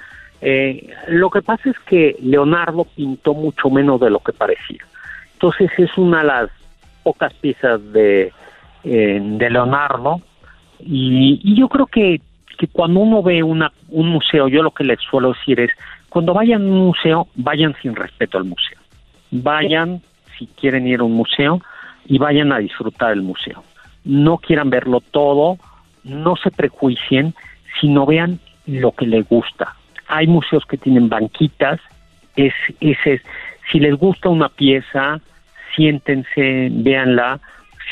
[0.42, 4.84] Eh, lo que pasa es que Leonardo pintó mucho menos de lo que parecía.
[5.32, 6.50] Entonces es una de las
[7.02, 8.30] pocas piezas de,
[8.84, 10.20] eh, de Leonardo.
[10.80, 12.20] Y, y yo creo que,
[12.58, 15.70] que cuando uno ve una, un museo, yo lo que les suelo decir es,
[16.10, 18.78] cuando vayan a un museo, vayan sin respeto al museo.
[19.30, 20.02] Vayan
[20.38, 21.62] si quieren ir a un museo
[22.04, 23.64] y vayan a disfrutar el museo.
[24.04, 25.56] No quieran verlo todo,
[26.08, 27.34] no se prejuicien,
[27.80, 29.74] sino vean lo que les gusta.
[30.06, 31.80] Hay museos que tienen banquitas,
[32.36, 33.22] es, ese es,
[33.70, 35.20] si les gusta una pieza,
[35.74, 37.40] siéntense, véanla,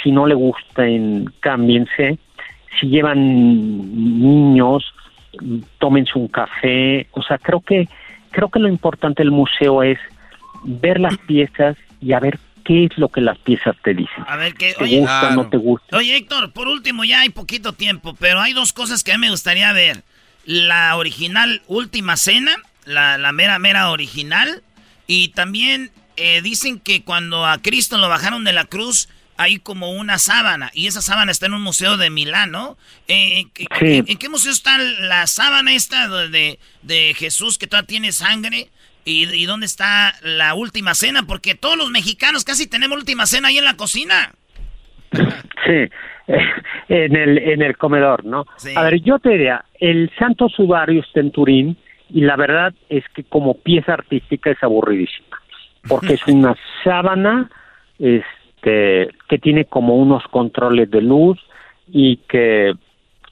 [0.03, 2.19] si no les gusten, cámbiense,
[2.79, 3.19] si llevan
[4.21, 4.95] niños,
[5.79, 7.89] tómense un café, o sea, creo que
[8.31, 9.99] creo que lo importante del museo es
[10.63, 14.25] ver las piezas y a ver qué es lo que las piezas te dicen.
[14.27, 15.97] A ver qué, ¿Te oye, gusta, no te gusta?
[15.97, 19.23] Oye, Héctor, por último, ya hay poquito tiempo, pero hay dos cosas que a mí
[19.23, 20.03] me gustaría ver.
[20.45, 22.55] La original Última Cena,
[22.85, 24.63] la, la mera, mera original,
[25.07, 29.09] y también eh, dicen que cuando a Cristo lo bajaron de la cruz,
[29.39, 32.79] hay como una sábana, y esa sábana está en un museo de Milán, ¿no?
[33.07, 33.97] Eh, ¿en- Sí.
[33.99, 38.71] en, en qué museo está la sábana esta de, de Jesús que todavía tiene sangre?
[39.07, 41.23] ¿Y, y dónde está la última cena?
[41.27, 44.33] Porque todos los mexicanos casi tenemos última cena ahí en la cocina.
[45.13, 45.89] Sí,
[46.89, 48.47] en el, en el comedor, ¿no?
[48.75, 51.77] A ver, yo te diría, el Santo Sudario está en Turín
[52.11, 55.41] y la verdad es que como pieza artística es aburridísima,
[55.89, 57.49] porque es una sábana
[57.99, 61.39] este, que tiene como unos controles de luz
[61.89, 62.75] y que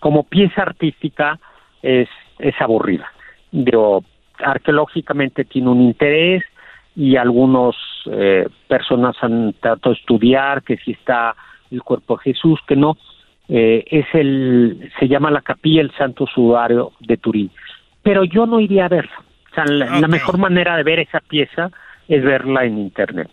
[0.00, 1.38] como pieza artística
[1.82, 2.08] es,
[2.38, 3.10] es aburrida.
[3.50, 4.04] Digo,
[4.38, 6.42] arqueológicamente tiene un interés
[6.96, 7.76] y algunos
[8.06, 11.34] eh, personas han tratado de estudiar que si está
[11.70, 12.96] el cuerpo de Jesús, que no,
[13.48, 17.50] eh, es el, se llama la capilla el Santo Sudario de Turín.
[18.02, 19.22] Pero yo no iría a verla.
[19.50, 21.70] O sea, la, la mejor manera de ver esa pieza
[22.08, 23.30] es verla en internet.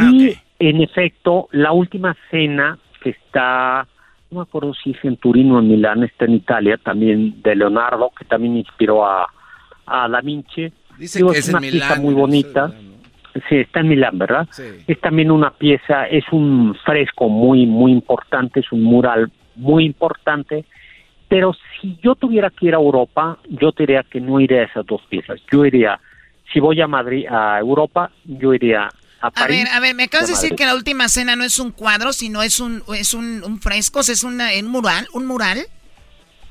[0.00, 3.86] y en efecto, la última cena que está,
[4.30, 7.56] no me acuerdo si es en Turín o en Milán, está en Italia, también de
[7.56, 9.26] Leonardo, que también inspiró a,
[9.86, 10.08] a
[11.14, 12.72] Digo, que es es en una pieza Milán, muy no sé, bonita.
[13.48, 14.48] Sí, está en Milán, ¿verdad?
[14.86, 20.64] Es también una pieza, es un fresco muy, muy importante, es un mural muy importante.
[21.28, 24.64] Pero si yo tuviera que ir a Europa, yo te diría que no iría a
[24.64, 25.40] esas dos piezas.
[25.52, 26.00] Yo iría,
[26.52, 28.88] si voy a Madrid, a Europa, yo iría
[29.20, 29.58] a A París.
[29.64, 30.58] ver, a ver, me acabas de a decir Madrid.
[30.58, 34.00] que la última cena no es un cuadro, sino es un, es un, un fresco,
[34.00, 35.58] es una, un mural, un mural.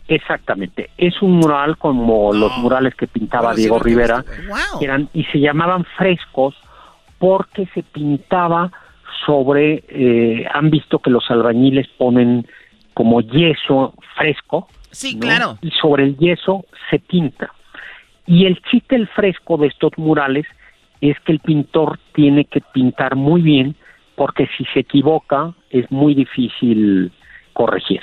[0.09, 4.81] Exactamente, es un mural como los murales que pintaba Bueno, Diego Rivera, Wow.
[4.81, 6.55] eran y se llamaban frescos
[7.19, 8.71] porque se pintaba
[9.25, 12.47] sobre, eh, han visto que los albañiles ponen
[12.95, 15.19] como yeso fresco, Sí, ¿no?
[15.21, 15.57] claro.
[15.61, 17.53] y sobre el yeso se pinta.
[18.25, 20.45] Y el chiste del fresco de estos murales
[21.01, 23.75] es que el pintor tiene que pintar muy bien
[24.15, 27.11] porque si se equivoca es muy difícil
[27.53, 28.01] corregir.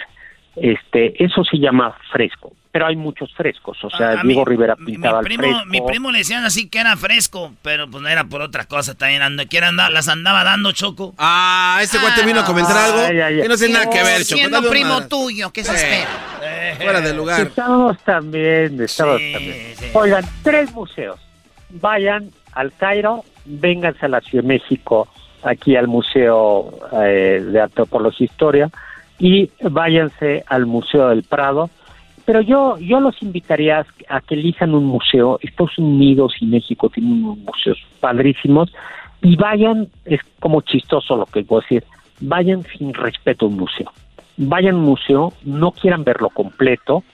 [0.56, 4.92] Este, eso se llama fresco, pero hay muchos frescos, o sea, A Diego Rivera Mi
[4.92, 5.64] pintaba el primo, fresco.
[5.66, 8.94] mi primo le decían así que era fresco, pero pues no era por otra cosa
[8.94, 9.20] también.
[9.22, 11.14] Ando, quiera andar, las andaba dando choco.
[11.18, 13.42] Ah, ese cuate vino a comentar algo Ay, ay, ay.
[13.42, 14.36] que no tiene nada que ver, Choco.
[14.38, 16.76] Siendo dale primo una- tuyo, ¿qué se Eh, espera?
[16.76, 17.40] Fuera de lugar.
[17.42, 19.74] Estamos también, estamos también.
[19.92, 21.20] Oigan, tres museos.
[21.70, 25.08] Vayan al Cairo, vénganse a la Ciudad de México
[25.42, 26.70] aquí al Museo
[27.02, 28.70] eh, de Antropología e Historia
[29.18, 31.70] y váyanse al Museo del Prado.
[32.24, 35.38] Pero yo, yo los invitaría a que elijan un museo.
[35.42, 38.72] Estados Unidos y México tienen unos museos padrísimos
[39.22, 41.84] y vayan, es como chistoso lo que voy a decir,
[42.20, 43.90] vayan sin respeto a un museo.
[44.36, 47.04] Vayan a un museo, no quieran verlo completo,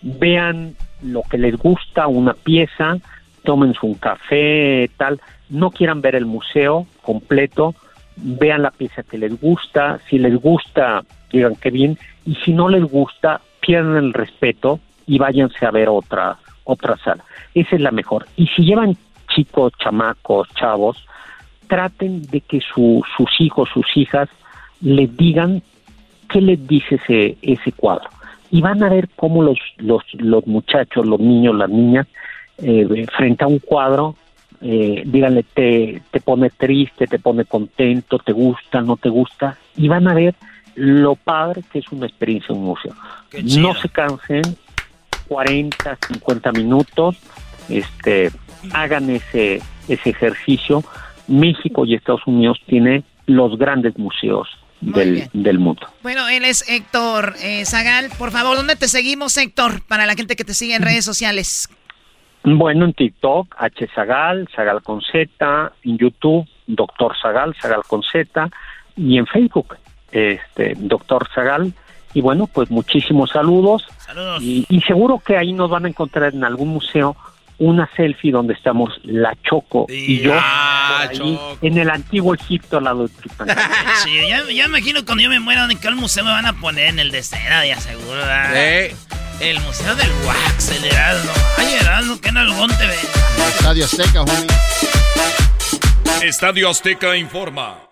[0.00, 2.98] vean lo que les gusta, una pieza,
[3.44, 7.74] tómense un café, tal, no quieran ver el museo completo,
[8.16, 12.68] vean la pieza que les gusta, si les gusta, digan que bien, y si no
[12.68, 17.24] les gusta, pierdan el respeto y váyanse a ver otra, otra sala.
[17.54, 18.26] Esa es la mejor.
[18.36, 18.96] Y si llevan
[19.28, 21.06] chicos, chamacos, chavos,
[21.66, 24.28] traten de que su, sus hijos, sus hijas,
[24.80, 25.62] les digan
[26.28, 28.08] qué les dice ese, ese cuadro.
[28.50, 32.06] Y van a ver cómo los, los, los muchachos, los niños, las niñas,
[32.58, 34.16] eh, frente a un cuadro,
[34.60, 39.88] eh, díganle, te, te pone triste, te pone contento, te gusta, no te gusta, y
[39.88, 40.34] van a ver
[40.74, 42.94] lo padre que es una experiencia en un museo.
[43.60, 44.42] No se cansen,
[45.28, 47.16] 40, 50 minutos,
[47.68, 48.30] este,
[48.72, 50.82] hagan ese, ese ejercicio.
[51.28, 54.48] México y Estados Unidos tienen los grandes museos
[54.80, 55.86] del, del, mundo.
[56.02, 58.10] Bueno, él es Héctor eh, Zagal.
[58.18, 59.86] Por favor, ¿dónde te seguimos, Héctor?
[59.86, 61.68] Para la gente que te sigue en redes sociales.
[62.44, 63.88] Bueno, en TikTok, H.
[63.94, 68.50] Zagal, Zagal con Z, en YouTube, Doctor Zagal, Zagal con Z,
[68.96, 69.76] y en Facebook,
[70.12, 71.72] este, Doctor Zagal.
[72.14, 73.86] Y bueno, pues muchísimos saludos.
[73.98, 74.42] Saludos.
[74.42, 77.16] Y, y, seguro que ahí nos van a encontrar en algún museo
[77.58, 82.84] una selfie donde estamos la Choco y yo Ah, ahí, en el antiguo Egipto al
[82.84, 83.12] lado de
[84.02, 86.54] sí, ya, ya me imagino cuando yo me muera en qué museo me van a
[86.54, 88.18] poner en el de cera, de aseguro.
[88.18, 88.90] ¿verdad?
[89.40, 91.32] El museo del wax, el Erasmo.
[91.56, 92.96] Ay, Erasmo, que en algún te ve.
[93.48, 94.46] Estadio Azteca, homie.
[96.22, 97.91] Estadio Azteca informa.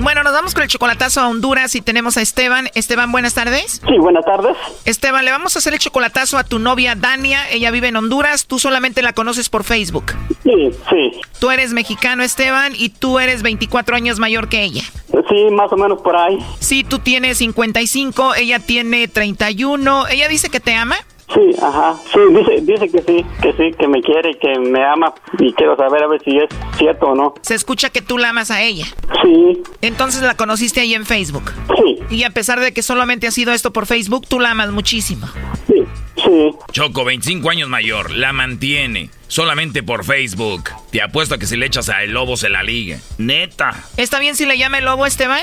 [0.00, 2.70] Bueno, nos vamos con el chocolatazo a Honduras y tenemos a Esteban.
[2.74, 3.82] Esteban, buenas tardes.
[3.84, 4.56] Sí, buenas tardes.
[4.84, 7.50] Esteban, le vamos a hacer el chocolatazo a tu novia Dania.
[7.50, 8.46] Ella vive en Honduras.
[8.46, 10.12] Tú solamente la conoces por Facebook.
[10.44, 11.20] Sí, sí.
[11.40, 14.84] Tú eres mexicano, Esteban, y tú eres 24 años mayor que ella.
[15.28, 16.38] Sí, más o menos por ahí.
[16.60, 20.06] Sí, tú tienes 55, ella tiene 31.
[20.08, 20.96] ¿Ella dice que te ama?
[21.34, 24.82] Sí, ajá, sí, dice, dice que sí, que sí, que me quiere y que me
[24.84, 26.48] ama y quiero saber a ver si es
[26.78, 27.34] cierto o no.
[27.42, 28.86] Se escucha que tú la amas a ella.
[29.22, 29.62] Sí.
[29.82, 31.52] Entonces la conociste ahí en Facebook.
[31.76, 31.98] Sí.
[32.10, 35.26] Y a pesar de que solamente ha sido esto por Facebook, tú la amas muchísimo.
[35.66, 35.84] Sí,
[36.16, 36.52] sí, Sí.
[36.72, 39.10] Choco, 25 años mayor, la mantiene.
[39.28, 40.70] Solamente por Facebook.
[40.90, 42.98] Te apuesto a que si le echas a el lobo se la liga.
[43.18, 43.72] Neta.
[43.96, 45.40] ¿Está bien si le llama el lobo, Esteban?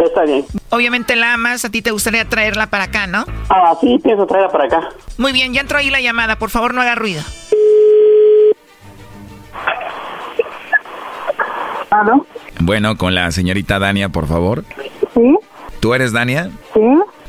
[0.00, 0.44] Está bien.
[0.70, 3.24] Obviamente la amas, a ti te gustaría traerla para acá, ¿no?
[3.48, 4.88] Ah, sí, pienso traerla para acá.
[5.18, 7.22] Muy bien, ya entró ahí la llamada, por favor no haga ruido.
[11.90, 12.26] ¿Aló?
[12.60, 14.64] Bueno, con la señorita Dania, por favor.
[15.14, 15.36] Sí.
[15.80, 16.50] ¿Tú eres Dania?
[16.72, 16.80] Sí.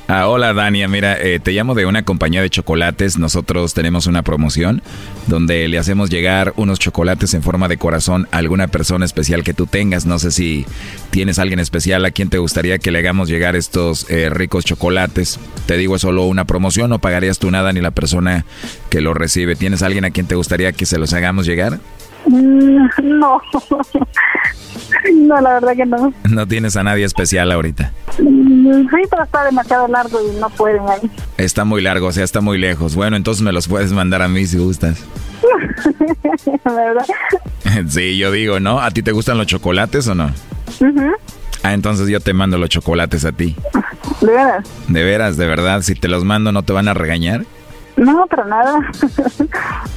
[0.08, 3.18] Ah, hola Dania, mira, eh, te llamo de una compañía de chocolates.
[3.18, 4.82] Nosotros tenemos una promoción
[5.28, 9.54] donde le hacemos llegar unos chocolates en forma de corazón a alguna persona especial que
[9.54, 10.06] tú tengas.
[10.06, 10.66] No sé si
[11.12, 15.40] tienes alguien especial a quien te gustaría que le hagamos llegar estos eh, ricos chocolates.
[15.66, 18.46] Te digo, es solo una promoción, no pagarías tú nada ni la persona
[18.90, 19.56] que lo recibe.
[19.56, 21.80] ¿Tienes alguien a quien te gustaría que se los hagamos llegar?
[22.28, 23.42] No.
[25.14, 26.14] No, la verdad que no.
[26.30, 27.92] No tienes a nadie especial ahorita.
[28.18, 28.24] Sí,
[29.10, 31.10] pero está demasiado largo y no pueden ahí.
[31.38, 32.96] Está muy largo, o sea, está muy lejos.
[32.96, 35.04] Bueno, entonces me los puedes mandar a mí si gustas.
[36.66, 37.06] Verdad.
[37.88, 38.82] Sí, yo digo, ¿no?
[38.82, 40.26] ¿A ti te gustan los chocolates o no?
[40.82, 41.12] Ujú.
[41.64, 43.56] Ah, entonces yo te mando los chocolates a ti.
[44.20, 44.66] ¿De veras?
[44.88, 47.46] De veras, de verdad, si te los mando no te van a regañar.
[48.02, 48.80] No, pero nada.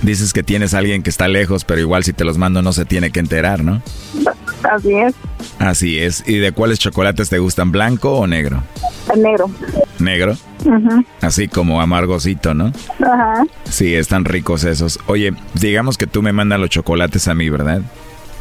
[0.03, 2.75] Dices que tienes a alguien que está lejos, pero igual si te los mando no
[2.75, 3.81] se tiene que enterar, ¿no?
[4.71, 5.15] Así es.
[5.59, 6.23] Así es.
[6.27, 8.63] ¿Y de cuáles chocolates te gustan, blanco o negro?
[9.15, 9.51] El negro.
[9.99, 10.37] Negro.
[10.67, 11.03] Ujú.
[11.23, 12.73] Así como amargosito, ¿no?
[13.01, 13.43] Ajá.
[13.65, 14.99] Sí, están ricos esos.
[15.07, 17.81] Oye, digamos que tú me mandas los chocolates a mí, ¿verdad?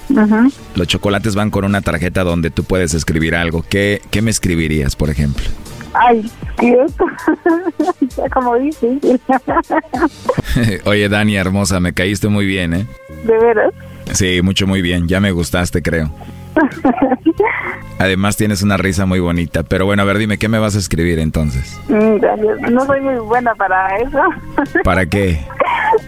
[0.09, 0.51] Ujú.
[0.75, 3.63] Los chocolates van con una tarjeta donde tú puedes escribir algo.
[3.69, 5.45] ¿Qué, qué me escribirías, por ejemplo?
[5.93, 6.29] Ay,
[6.59, 7.05] cierto.
[8.17, 8.99] Ya como dices.
[10.85, 12.87] Oye, Dani, hermosa, me caíste muy bien, ¿eh?
[13.25, 13.73] De veras.
[14.11, 15.07] Sí, mucho, muy bien.
[15.07, 16.11] Ya me gustaste, creo.
[17.99, 19.63] Además tienes una risa muy bonita.
[19.63, 21.79] Pero bueno, a ver, dime, ¿qué me vas a escribir entonces?
[21.87, 22.71] Mm, gracias.
[22.71, 24.21] No soy muy buena para eso.
[24.83, 25.39] ¿Para qué?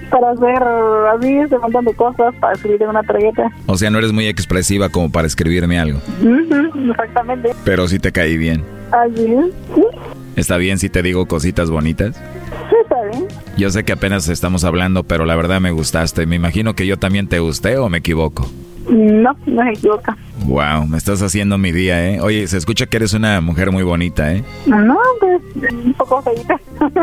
[0.10, 0.64] para hacer
[1.16, 3.52] así ese montón de cosas, para escribir en una tarjeta.
[3.66, 6.00] O sea, no eres muy expresiva como para escribirme algo.
[6.90, 7.52] Exactamente.
[7.64, 8.64] Pero sí te caí bien.
[8.92, 9.46] Así es.
[9.76, 9.84] Sí,
[10.36, 12.16] ¿Está bien si te digo cositas bonitas?
[12.70, 13.28] sí, está bien.
[13.58, 16.26] Yo sé que apenas estamos hablando, pero la verdad me gustaste.
[16.26, 18.50] Me imagino que yo también te gusté o me equivoco.
[18.90, 20.18] No, no se equivoca.
[20.46, 22.20] Wow, me estás haciendo mi día, ¿eh?
[22.22, 24.44] Oye, se escucha que eres una mujer muy bonita, ¿eh?
[24.68, 25.42] No, pues
[25.74, 26.60] un poco feita.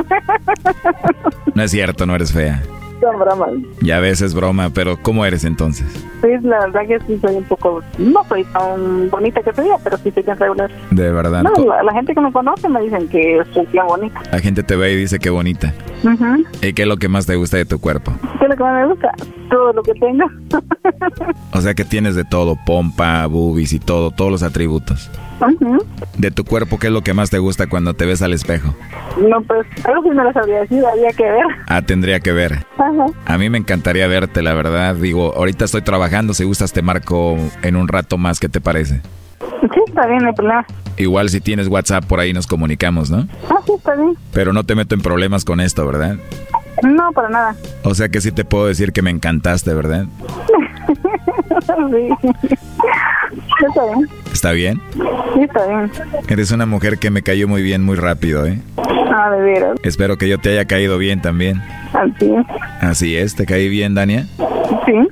[1.55, 2.63] No es cierto, no eres fea.
[3.03, 3.51] Son bromas.
[3.81, 5.85] Ya ves, es broma, pero ¿cómo eres entonces?
[6.23, 9.97] Sí, la verdad que sí soy un poco, no soy tan bonita que soy, pero
[9.99, 10.71] sí soy bien regular.
[10.93, 11.43] De verdad.
[11.43, 14.23] No, la, la gente que me conoce me dicen que soy bien bonita.
[14.31, 15.75] La gente te ve y dice que bonita.
[16.05, 16.45] Ujú.
[16.63, 18.13] ¿Y qué es lo que más te gusta de tu cuerpo?
[18.39, 19.13] ¿Qué es lo que más me gusta?
[19.51, 20.27] Todo lo que tenga.
[21.55, 25.11] O sea que tienes de todo, pompa, boobies y todo, todos los atributos.
[26.19, 28.75] De tu cuerpo, ¿qué es lo que más te gusta cuando te ves al espejo?
[29.21, 31.45] No, pues, algo que no lo sabría decir, habría que ver.
[31.69, 32.65] Ah, tendría que ver.
[32.79, 33.07] Ajá.
[33.27, 34.95] A mí me encantaría verte, la verdad.
[34.95, 39.01] Digo, ahorita estoy trabajando, si gustas te marco en un rato más, ¿qué te parece?
[39.61, 40.65] Sí, está bien, no problema.
[40.97, 43.27] Igual si tienes WhatsApp por ahí nos comunicamos, ¿no?
[43.51, 44.17] Ah, sí, está bien.
[44.33, 46.17] Pero no te meto en problemas con esto, ¿verdad?
[46.83, 47.57] No, para nada.
[47.85, 50.07] O sea que sí te puedo decir que me encantaste, ¿verdad?
[51.91, 52.57] sí.
[53.67, 54.09] Está bien.
[54.33, 54.81] ¿Está bien?
[55.35, 55.91] Sí, está bien.
[56.29, 58.59] Eres una mujer que me cayó muy bien muy rápido, ¿eh?
[59.15, 59.77] Ah, de veras.
[59.83, 61.63] Espero que yo te haya caído bien también.
[61.93, 62.47] Así es.
[62.81, 64.27] Así es, ¿te caí bien, Dania?
[64.87, 65.09] Sí.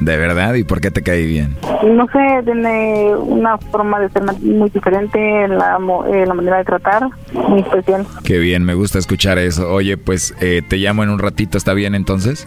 [0.00, 0.54] ¿De verdad?
[0.54, 1.56] ¿Y por qué te caí bien?
[1.84, 5.78] No sé, tiene una forma de ser muy diferente, la,
[6.12, 8.04] eh, la manera de tratar, muy especial.
[8.24, 9.72] Qué bien, me gusta escuchar eso.
[9.72, 12.46] Oye, pues eh, te llamo en un ratito, ¿está bien entonces?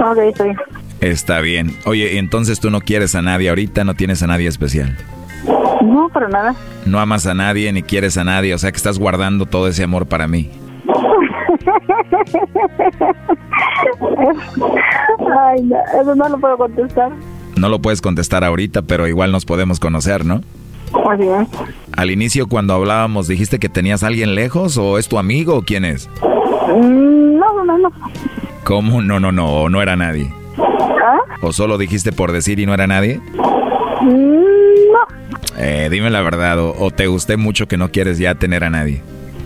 [0.00, 0.56] Ok, bien.
[1.00, 1.76] Está bien.
[1.84, 4.96] Oye, ¿y entonces tú no quieres a nadie ahorita, no tienes a nadie especial.
[5.84, 6.54] No, para nada.
[6.86, 9.84] No amas a nadie ni quieres a nadie, o sea que estás guardando todo ese
[9.84, 10.50] amor para mí.
[15.38, 17.10] Ay, no, eso no lo puedo contestar.
[17.56, 20.42] No lo puedes contestar ahorita, pero igual nos podemos conocer, ¿no?
[21.10, 21.48] Así es.
[21.96, 25.62] Al inicio cuando hablábamos, ¿dijiste que tenías a alguien lejos o es tu amigo o
[25.62, 26.08] quién es?
[26.68, 27.90] Mm, No, no, no.
[28.64, 29.02] ¿Cómo?
[29.02, 30.32] No, no, no, o no era nadie.
[30.60, 31.18] ¿Ah?
[31.42, 33.20] ¿O solo dijiste por decir y no era nadie?
[34.00, 34.44] Mm,
[34.92, 35.28] No.
[35.58, 38.70] Eh, dime la verdad, o, o te gusté mucho que no quieres ya tener a
[38.70, 39.02] nadie.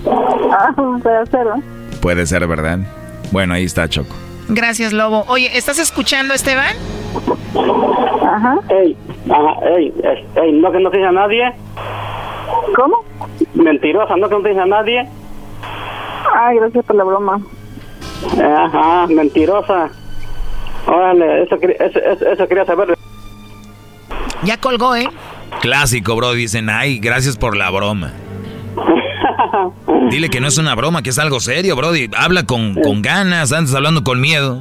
[0.07, 1.63] Ah, puede ser, ¿no?
[2.01, 2.79] Puede ser, ¿verdad?
[3.31, 4.15] Bueno, ahí está Choco.
[4.49, 5.25] Gracias, Lobo.
[5.29, 6.77] Oye, ¿estás escuchando, Esteban?
[8.27, 8.57] Ajá.
[8.69, 8.97] Ey,
[9.31, 11.53] ajá, ey, ey, ey, no que no te a nadie.
[12.77, 13.05] ¿Cómo?
[13.55, 15.09] Mentirosa, no que no te a nadie.
[16.35, 17.41] Ay, gracias por la broma.
[18.43, 19.91] Ajá, mentirosa.
[20.87, 22.97] Órale, eso, quería- eso, eso, eso quería saber.
[24.43, 25.09] Ya colgó, ¿eh?
[25.61, 26.33] Clásico, bro.
[26.33, 28.13] Dicen, ay, gracias por la broma.
[30.11, 32.11] Dile que no es una broma, que es algo serio, Brody.
[32.17, 34.59] Habla con, con ganas, antes hablando con miedo.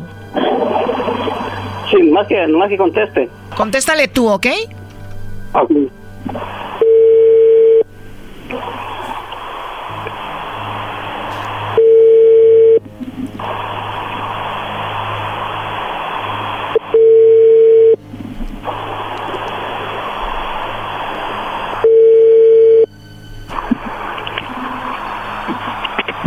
[1.89, 3.29] Sí, más que, más que conteste.
[3.57, 4.47] Contéstale tú, ¿ok?
[5.53, 5.71] Ok.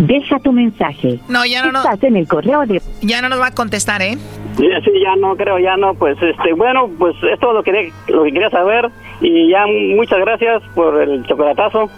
[0.06, 1.18] Deja tu mensaje.
[1.28, 1.78] No, ya no, no.
[1.80, 2.80] Estás en el correo de...
[3.00, 4.16] Ya no nos va a contestar, ¿eh?
[4.56, 4.64] Sí,
[5.02, 8.24] ya no creo, ya no, pues, este, bueno, pues es todo lo que, quería- lo
[8.24, 8.90] que quería saber
[9.20, 9.64] y ya
[9.96, 11.90] muchas gracias por el chocolatazo.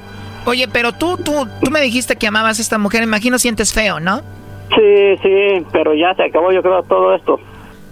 [0.46, 3.98] Oye, pero tú, tú, tú me dijiste que amabas a esta mujer, imagino sientes feo,
[4.00, 4.20] ¿no?
[4.74, 7.40] Sí, sí, pero ya se acabó yo creo todo esto.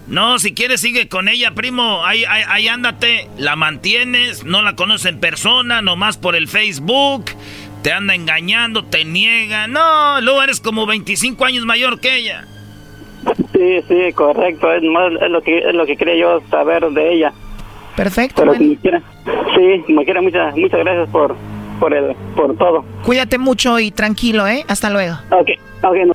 [0.07, 2.05] No, si quieres sigue con ella, primo.
[2.05, 3.27] Ahí, ahí, ahí ándate.
[3.39, 7.25] La mantienes, no la conoces en persona, nomás por el Facebook.
[7.85, 9.67] Te anda engañando, te niega.
[9.67, 12.47] No, luego eres como 25 años mayor que ella.
[13.53, 17.13] Sí, sí, correcto, es, más, es lo que es lo que quería yo saber de
[17.13, 17.35] ella.
[17.95, 18.41] Perfecto.
[18.41, 19.03] Pero como quiera,
[19.55, 21.37] sí, como quiera, muchas muchas gracias por
[21.79, 22.87] por el por todo.
[23.05, 24.65] Cuídate mucho y tranquilo, ¿eh?
[24.67, 25.17] Hasta luego.
[25.31, 25.51] Ok,
[25.83, 25.97] ok.
[26.07, 26.15] no.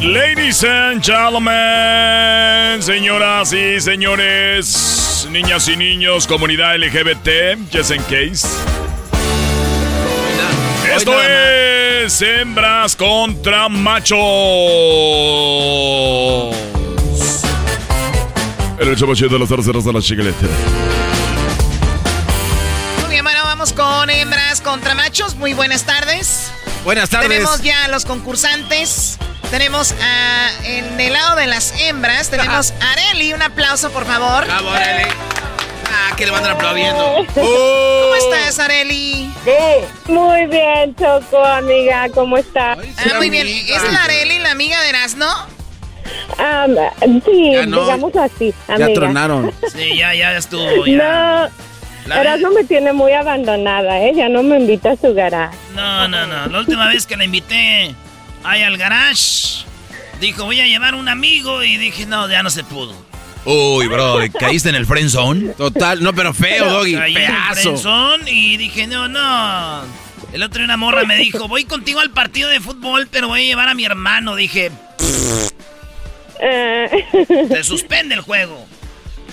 [0.00, 8.46] Ladies and gentlemen, señoras y señores, niñas y niños, comunidad LGBT, just in case.
[10.94, 14.18] Esto es hembras contra machos.
[18.78, 20.46] El hecho de las terceras de la chiquileta.
[23.00, 25.34] Muy bien, bueno, vamos con hembras contra machos.
[25.34, 26.52] Muy buenas tardes.
[26.88, 27.28] Buenas tardes.
[27.28, 29.18] Tenemos ya a los concursantes.
[29.50, 33.34] Tenemos a, en el lado de las hembras, tenemos a Areli.
[33.34, 34.46] Un aplauso, por favor.
[34.46, 35.10] Bravo, Areli.
[35.92, 37.26] Ah, que le van a andar aplaudiendo.
[37.34, 39.30] ¿Cómo estás, Areli?
[40.06, 42.78] Muy bien, Choco, amiga, ¿cómo estás?
[42.96, 43.46] Ah, muy bien.
[43.46, 45.30] ¿Es la Areli la amiga de Erasno?
[46.38, 46.74] Am,
[47.22, 47.82] sí, Ya no.
[47.82, 49.52] digamos así, amiga.
[49.76, 50.86] Sí, ya, ya estuvo.
[50.86, 50.96] Ya.
[50.96, 51.67] No,
[52.16, 54.12] Erasmo me tiene muy abandonada, ¿eh?
[54.14, 55.56] Ya no me invita a su garaje.
[55.74, 56.46] No, no, no.
[56.46, 57.94] La última vez que la invité
[58.44, 59.64] ahí al garage,
[60.20, 62.94] dijo, voy a llevar un amigo y dije, no, ya no se pudo.
[63.44, 65.48] Uy, bro, ¿caíste en el friend zone?
[65.54, 66.94] Total, no, pero feo, Doggy.
[66.96, 69.82] Caí en el friendzone y dije, no, no.
[70.32, 73.40] El otro día una morra me dijo, voy contigo al partido de fútbol, pero voy
[73.40, 74.34] a llevar a mi hermano.
[74.36, 74.70] Dije,
[76.40, 78.66] se suspende el juego.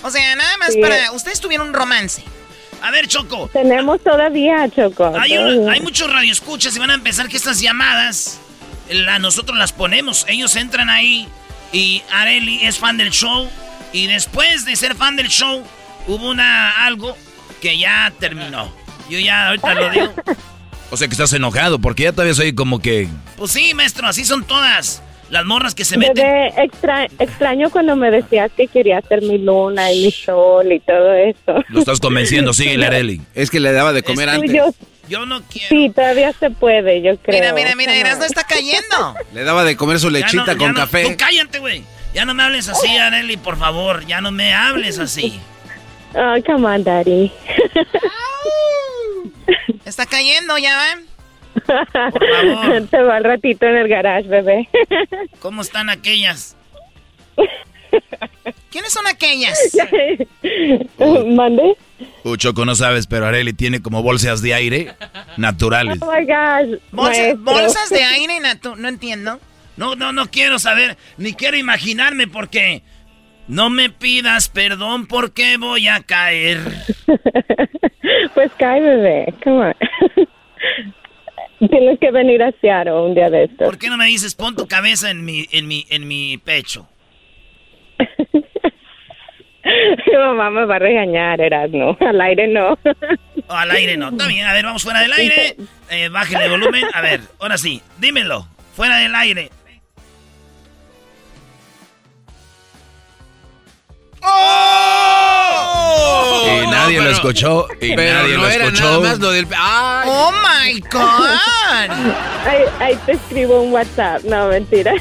[0.04, 0.80] O sea, nada más Sí.
[0.82, 1.12] para...
[1.12, 2.24] Ustedes tuvieron un romance.
[2.86, 3.50] A ver, Choco.
[3.52, 5.12] Tenemos todavía, Choco.
[5.20, 8.40] Hay, un- hay muchos radioescuchas y van a empezar que estas llamadas,
[8.90, 10.26] la, nosotros las ponemos.
[10.28, 11.28] Ellos entran ahí
[11.74, 13.50] y Areli es fan del show.
[13.92, 15.64] Y después de ser fan del show,
[16.08, 17.18] hubo una algo
[17.62, 18.72] que ya terminó.
[19.10, 20.14] Yo ya ahorita lo digo.
[20.92, 23.10] O sea que estás enojado, porque ya todavía soy como que...
[23.38, 25.02] Pues sí, maestro, así son todas.
[25.36, 26.16] Las morras que se meten.
[26.16, 30.80] Bebé, extra- extraño cuando me decías que quería ser mi luna y mi sol y
[30.80, 31.62] todo eso.
[31.68, 33.20] Lo estás convenciendo, sigue Areli.
[33.34, 34.52] Es que le daba de comer Sí, antes.
[34.54, 34.74] yo-
[35.10, 35.68] Yo no quiero.
[35.70, 37.40] Sí, todavía se puede, yo creo.
[37.40, 38.08] Mira, mira, mira, Come on.
[38.08, 39.16] Erasno está cayendo.
[39.34, 41.04] Le daba de comer su lechita no- con no- café.
[41.04, 41.84] Tú cállate, güey.
[42.14, 44.06] Ya no me hables así, Areli, por favor.
[44.08, 45.38] Ya no me hables así.
[46.18, 47.30] Oh, come on, daddy.
[49.84, 50.98] Está cayendo, ya
[51.62, 52.88] favor.
[52.90, 54.68] Te va al ratito en el garage, bebé.
[55.40, 56.56] ¿Cómo están aquellas?
[58.72, 59.58] ¿Quiénes son aquellas?
[61.28, 61.76] ¿Mande?
[62.24, 64.94] Uh, Choco, no sabes, pero Areli tiene como bolsas de aire
[65.38, 66.00] naturales.
[66.02, 66.80] Oh my gosh.
[66.92, 69.40] Bolsa- bolsas de aire, natu- no entiendo.
[69.78, 72.82] No, no, no quiero saber, ni quiero imaginarme porque
[73.48, 76.60] no me pidas perdón porque voy a caer.
[78.36, 79.34] Pues cae, bebé.
[79.44, 79.76] Come on.
[81.60, 83.66] Tienes que venir a Seattle un día de estos.
[83.66, 86.88] ¿Por qué no me dices pon tu cabeza en mi, en mi, en mi pecho?
[89.66, 91.98] Mi mamá me va a regañar, Erasmo.
[92.00, 92.78] Al aire no.
[93.48, 94.10] Al aire no.
[94.10, 95.56] Está bien, a ver, vamos fuera del aire.
[95.90, 96.84] Eh, bájale el volumen.
[96.94, 98.48] A ver, ahora sí, dímelo.
[98.76, 99.50] Fuera del aire.
[106.64, 107.68] Y nadie lo escuchó.
[107.82, 108.84] Y Pero nadie no lo era escuchó.
[108.84, 109.48] nada más lo del...
[109.56, 110.10] ¡Ay!
[110.12, 111.92] ¡Oh, my God!
[112.46, 114.24] Ahí, ahí te escribo un WhatsApp.
[114.24, 114.94] No, mentira.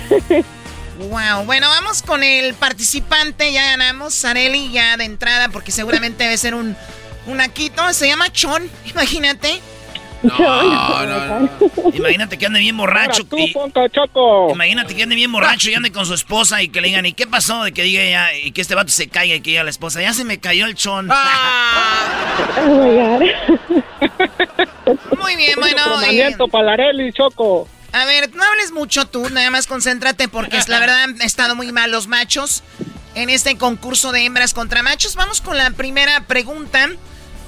[0.98, 3.52] Wow, bueno, vamos con el participante.
[3.52, 6.77] Ya ganamos, Areli, ya de entrada, porque seguramente debe ser un,
[7.27, 7.93] un Aquito.
[7.93, 9.61] Se llama Chon, imagínate.
[10.25, 11.49] No, no, no.
[11.93, 13.25] Imagínate que ande bien borracho.
[13.25, 14.49] tú, y- Ponto Choco.
[14.51, 17.13] imagínate que ande bien borracho y ande con su esposa y que le digan, ¿y
[17.13, 17.63] qué pasó?
[17.65, 20.01] De que diga ella, y que este vato se caiga y que diga la esposa,
[20.03, 21.11] ya se me cayó el chon.
[22.57, 23.23] Oh my God.
[25.21, 25.83] Muy bien, bueno.
[26.69, 27.69] Areli, Choco.
[27.93, 31.55] a ver, no hables mucho tú, nada más concéntrate porque es la verdad han estado
[31.55, 32.63] muy mal los machos
[33.15, 35.15] en este concurso de hembras contra machos.
[35.17, 36.91] Vamos con la primera pregunta.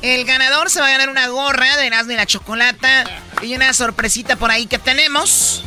[0.06, 3.04] El ganador se va a ganar una gorra de Erasmo y la Chocolata
[3.42, 5.64] y una sorpresita por ahí que tenemos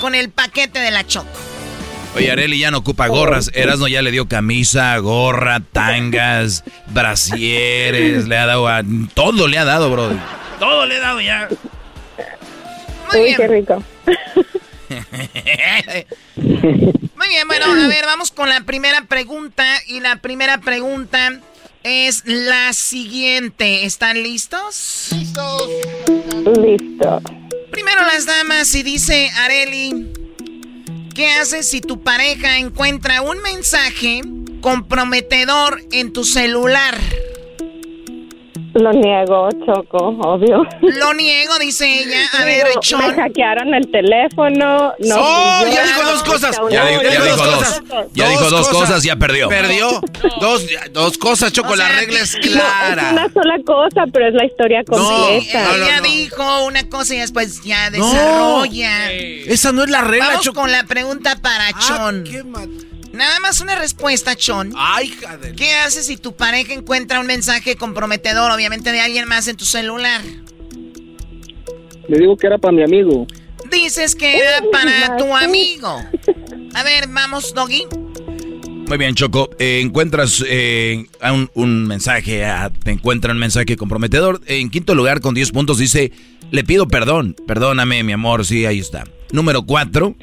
[0.00, 1.28] con el paquete de la Choco.
[2.16, 3.50] Oye, Areli ya no ocupa gorras.
[3.52, 8.28] Erasmo ya le dio camisa, gorra, tangas, brasieres.
[8.28, 8.82] Le ha dado a...
[9.12, 10.18] Todo le ha dado, bro.
[10.58, 11.48] Todo le he dado ya.
[13.12, 13.36] Muy Uy, bien.
[13.36, 13.84] qué rico.
[16.36, 19.66] Muy bien, bueno, a ver, vamos con la primera pregunta.
[19.86, 21.40] Y la primera pregunta
[21.84, 23.84] es la siguiente.
[23.84, 25.08] ¿Están listos?
[25.12, 25.58] Listo.
[27.70, 30.12] Primero las damas y dice Areli,
[31.14, 34.20] ¿qué haces si tu pareja encuentra un mensaje
[34.60, 36.98] comprometedor en tu celular?
[38.74, 40.62] Lo niego, Choco, obvio.
[40.80, 42.16] Lo niego, dice ella.
[42.40, 43.00] A ver, Chon.
[43.06, 44.94] Me hackearon el teléfono.
[44.98, 45.64] No ¡Oh!
[45.72, 46.60] Ya dijo dos cosas.
[46.70, 47.82] Ya, dijo- ya dijo dijo dos cosas.
[48.14, 49.48] Ya dijo dos cosas, ya perdió.
[49.48, 50.00] Perdió.
[50.40, 51.72] Dos, dos cosas, Choco.
[51.74, 53.10] O sea, la regla es No, es clara.
[53.12, 55.64] una sola cosa, pero es la historia completa.
[55.64, 56.02] no, no, ella no.
[56.04, 57.98] dijo una cosa y después ya No.
[58.08, 59.12] desarrolla.
[59.12, 60.60] Esa no es la regla, Vamos Choco.
[60.62, 62.24] con la pregunta para Ah, Chon.
[62.24, 62.42] qué
[63.12, 64.72] Nada más una respuesta, Chon.
[64.76, 65.54] Ay, hija de...
[65.54, 69.64] ¿Qué haces si tu pareja encuentra un mensaje comprometedor, obviamente de alguien más en tu
[69.64, 70.22] celular?
[72.08, 73.26] Le digo que era para mi amigo.
[73.70, 76.02] Dices que era para tu amigo.
[76.74, 77.84] A ver, vamos, Doggy.
[78.88, 79.48] Muy bien, Choco.
[79.58, 84.40] Eh, encuentras eh, un, un mensaje, a- te encuentra un mensaje comprometedor.
[84.46, 86.12] En quinto lugar, con 10 puntos, dice,
[86.50, 87.34] le pido perdón.
[87.46, 88.44] Perdóname, mi amor.
[88.44, 89.04] Sí, ahí está.
[89.30, 90.14] Número 4,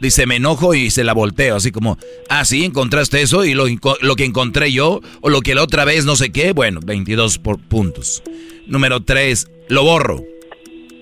[0.00, 1.56] dice, me enojo y se la volteo.
[1.56, 1.98] Así como,
[2.28, 3.66] ah, sí, encontraste eso y lo,
[4.00, 6.52] lo que encontré yo o lo que la otra vez no sé qué.
[6.52, 8.22] Bueno, 22 por puntos.
[8.66, 10.22] Número 3, lo borro.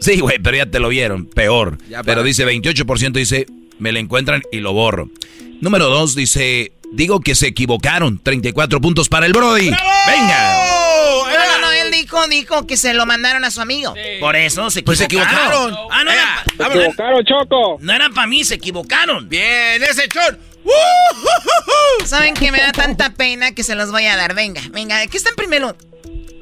[0.01, 1.27] Sí, güey, pero ya te lo vieron.
[1.27, 1.79] Peor.
[2.05, 3.47] Pero dice 28% dice,
[3.79, 5.11] me lo encuentran y lo borro.
[5.61, 8.21] Número 2 dice, digo que se equivocaron.
[8.23, 9.71] 34 puntos para el Brody.
[9.71, 10.86] Venga.
[11.97, 13.95] Él dijo, dijo que se lo mandaron a su amigo.
[14.21, 14.85] Por eso se equivocaron.
[14.85, 15.77] Pues se equivocaron.
[15.91, 17.77] Ah, no, era, Se equivocaron, Choco.
[17.81, 19.29] no era para mí, se equivocaron.
[19.29, 20.39] Bien, ese chon.
[22.05, 24.35] Saben que me da tanta pena que se los voy a dar.
[24.35, 25.75] Venga, venga, ¿qué está en primer, lu-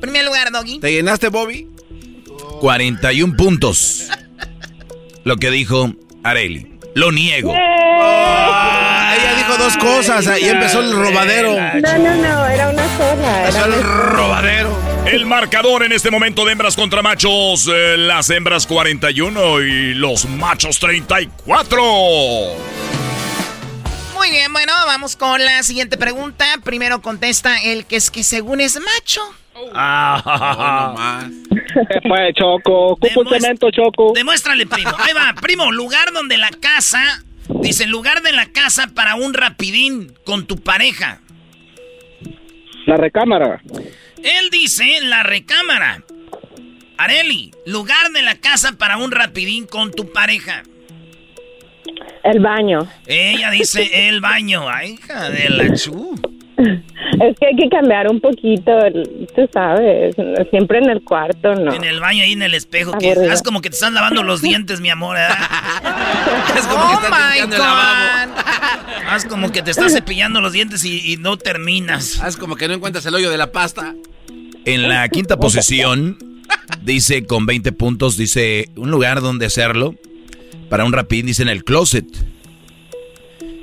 [0.01, 0.78] primer lugar, Doggy?
[0.81, 1.68] ¿Te llenaste, Bobby?
[2.60, 4.05] 41 puntos.
[5.24, 6.78] Lo que dijo Areli.
[6.94, 7.52] Lo niego.
[7.52, 10.26] Ella dijo dos cosas.
[10.26, 11.52] Ahí empezó el robadero.
[11.55, 13.39] No, no, no, era una sola.
[13.47, 14.93] Empezó Era el una- robadero.
[15.06, 17.68] El marcador en este momento de hembras contra machos.
[17.68, 21.82] eh, las hembras 41 y los machos 34.
[24.14, 26.47] Muy bien, bueno, vamos con la siguiente pregunta.
[26.64, 29.20] Primero contesta el que es que según es macho.
[29.74, 31.28] Ah.
[31.51, 32.97] ¿Qué fue, Choco?
[33.16, 34.12] Un cemento, Choco.
[34.14, 34.90] Demuéstrale, primo.
[34.98, 37.22] Ahí va, primo, lugar donde la casa.
[37.60, 41.20] Dice, lugar de la casa para un rapidín con tu pareja.
[42.86, 43.60] La recámara.
[44.24, 46.02] Él dice la recámara.
[46.96, 50.62] Areli, lugar de la casa para un rapidín con tu pareja.
[52.22, 52.88] El baño.
[53.06, 54.66] Ella dice el baño.
[54.68, 56.14] Ay, hija de la chu.
[56.56, 58.72] Es que hay que cambiar un poquito,
[59.36, 60.16] tú sabes,
[60.51, 61.74] siempre en el cuarto, ¿no?
[61.74, 62.96] En el baño ahí en el espejo.
[62.96, 65.16] Que haz como que te estás lavando los dientes, mi amor.
[65.16, 65.36] ¿verdad?
[66.56, 67.56] Es como Oh que están my.
[67.56, 68.42] God.
[69.10, 72.20] Haz como que te estás cepillando los dientes y, y no terminas.
[72.22, 73.94] Haz como que no encuentras el hoyo de la pasta.
[74.66, 76.18] En la quinta posición,
[76.82, 79.94] dice con 20 puntos, dice un lugar donde hacerlo.
[80.70, 82.06] Para un rapidín, dice en el closet.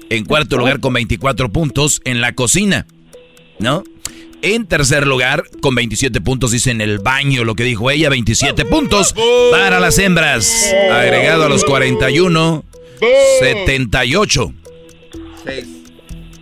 [0.10, 2.86] En cuarto lugar con 24 puntos en la cocina,
[3.60, 3.84] ¿no?
[4.44, 8.66] En tercer lugar, con 27 puntos, dice en el baño lo que dijo ella, 27
[8.66, 9.16] puntos
[9.52, 10.74] para las hembras.
[10.92, 12.64] Agregado a los 41,
[13.40, 14.54] 78.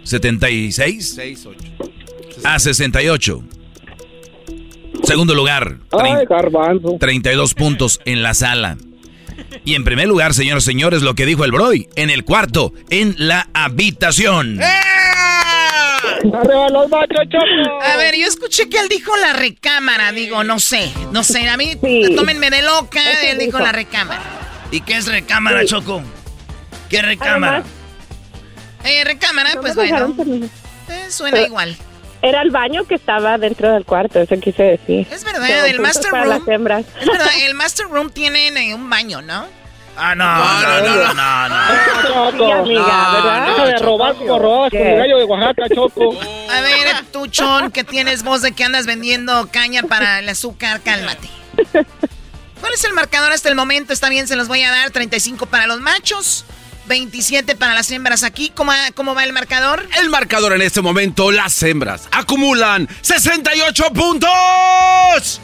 [0.04, 1.14] 76.
[1.16, 1.60] 6, 8.
[2.44, 3.44] A 68.
[5.04, 6.98] Segundo lugar, Ay, trein- garbanzo.
[7.00, 8.78] 32 puntos en la sala.
[9.64, 12.74] Y en primer lugar, señores y señores, lo que dijo el Broy, en el cuarto,
[12.90, 14.60] en la habitación.
[17.82, 21.56] A ver, yo escuché que él dijo la recámara, digo, no sé, no sé, a
[21.58, 21.76] mí
[22.16, 24.22] tómenme de loca, él dijo la recámara.
[24.72, 26.02] ¿Y qué es recámara, Choco?
[26.90, 27.64] ¿Qué recámara?
[28.84, 30.16] Eh, recámara, No pues bueno,
[30.90, 31.78] eh, suena Pero- igual.
[32.22, 35.08] Era el baño que estaba dentro del cuarto, eso quise decir.
[35.10, 36.40] Es verdad, el master para room.
[36.40, 36.86] las hembras.
[37.00, 39.46] Es verdad, el master room tiene eh, un baño, ¿no?
[40.02, 42.32] Ah, no, no, no, no, no.
[42.32, 42.46] Choco.
[42.46, 43.48] Sí, amiga, ¿verdad?
[43.48, 46.18] Deja de robar como robabas con el gallo de Oaxaca, Choco.
[46.50, 50.80] A ver, tú, Chon, que tienes voz de que andas vendiendo caña para el azúcar,
[50.82, 51.28] cálmate.
[52.62, 53.92] ¿Cuál es el marcador hasta el momento?
[53.92, 54.92] Está bien, se los voy a dar.
[54.92, 56.46] 35 para los machos,
[56.90, 58.52] 27 para las hembras aquí.
[58.54, 59.88] ¿Cómo, cómo va el marcador?
[60.02, 65.40] El marcador en este momento, las hembras acumulan 68 puntos.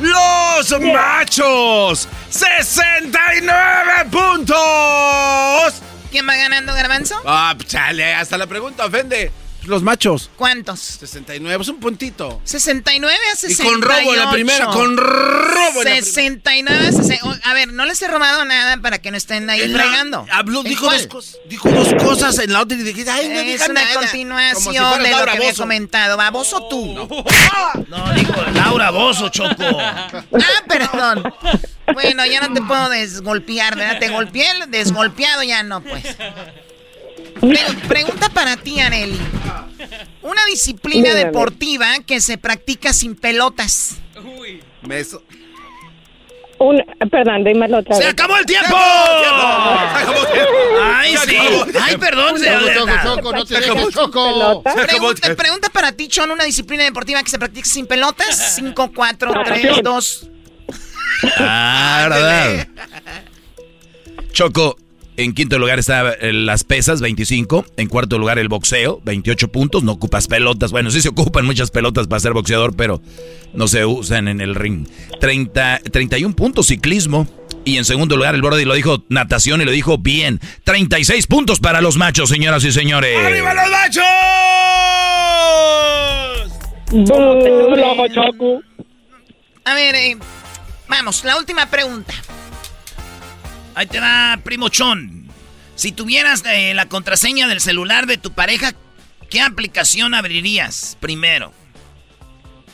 [0.00, 5.74] Los machos, 69 puntos.
[6.10, 7.16] ¿Quién va ganando, Garbanzo?
[7.24, 9.32] Ah, chale, hasta la pregunta ofende.
[9.64, 10.30] Los machos.
[10.36, 10.78] ¿Cuántos?
[10.80, 12.40] 69, es un puntito.
[12.44, 13.70] 69 a Y 68.
[13.70, 17.40] con robo en la primera, con robo en la 69 a 60.
[17.44, 20.24] A ver, no les he robado nada para que no estén ahí fregando.
[20.32, 20.98] habló, ¿En dijo cuál?
[20.98, 21.36] dos cosas.
[21.48, 23.94] Dijo dos cosas en la otra y dije, ay, no Es una nada.
[23.94, 25.62] Como si continuación de lo que había Bozzo.
[25.62, 26.16] comentado.
[26.16, 26.94] ¿Baboso tú?
[27.88, 29.78] No, dijo Laura Bozo, Choco.
[29.80, 30.08] Ah,
[30.68, 31.22] perdón.
[31.92, 33.98] Bueno, ya no te puedo desgolpear, ¿verdad?
[33.98, 36.04] Te golpeé, desgolpeado ya no, pues.
[37.40, 39.18] Pre- pregunta para ti, Areli.
[40.22, 43.96] Una disciplina deportiva que se practica sin pelotas.
[44.82, 45.22] Me so-
[46.60, 48.76] Un, perdón, dímelo otra ¡Se acabó el tiempo!
[50.82, 51.36] ¡Ay, sí!
[51.80, 52.36] ¡Ay, perdón!
[52.38, 52.46] se-.
[52.50, 53.02] Pelota.
[54.86, 58.54] Pregunta, pregunta para ti, Chon, una disciplina deportiva que se practica sin pelotas.
[58.56, 60.28] 5, 4, 3, 2.
[61.38, 62.68] Ah, ¿verdad?
[64.32, 64.76] Choco,
[65.18, 67.66] en quinto lugar está eh, las pesas, 25.
[67.76, 69.82] En cuarto lugar el boxeo, 28 puntos.
[69.82, 70.70] No ocupas pelotas.
[70.70, 73.02] Bueno, sí se ocupan muchas pelotas para ser boxeador, pero
[73.52, 74.86] no se usan en el ring.
[75.20, 77.26] 30, 31 puntos ciclismo.
[77.64, 80.40] Y en segundo lugar el Brody lo dijo natación y lo dijo bien.
[80.62, 83.18] 36 puntos para los machos, señoras y señores.
[83.18, 84.04] ¡Arriba los machos!
[89.64, 90.16] A ver, eh,
[90.88, 92.14] vamos, la última pregunta.
[93.78, 95.28] Ahí te va, primo Chon.
[95.76, 98.72] Si tuvieras eh, la contraseña del celular de tu pareja,
[99.30, 101.52] ¿qué aplicación abrirías primero?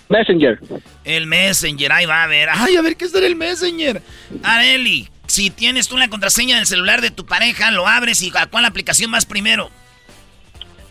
[0.09, 0.59] Messenger.
[1.05, 2.49] El Messenger, ahí va a ver.
[2.51, 4.01] Ay, a ver qué es el Messenger.
[4.43, 8.47] Areli, si tienes tú la contraseña del celular de tu pareja, lo abres y ¿a
[8.47, 9.71] cuál aplicación vas primero?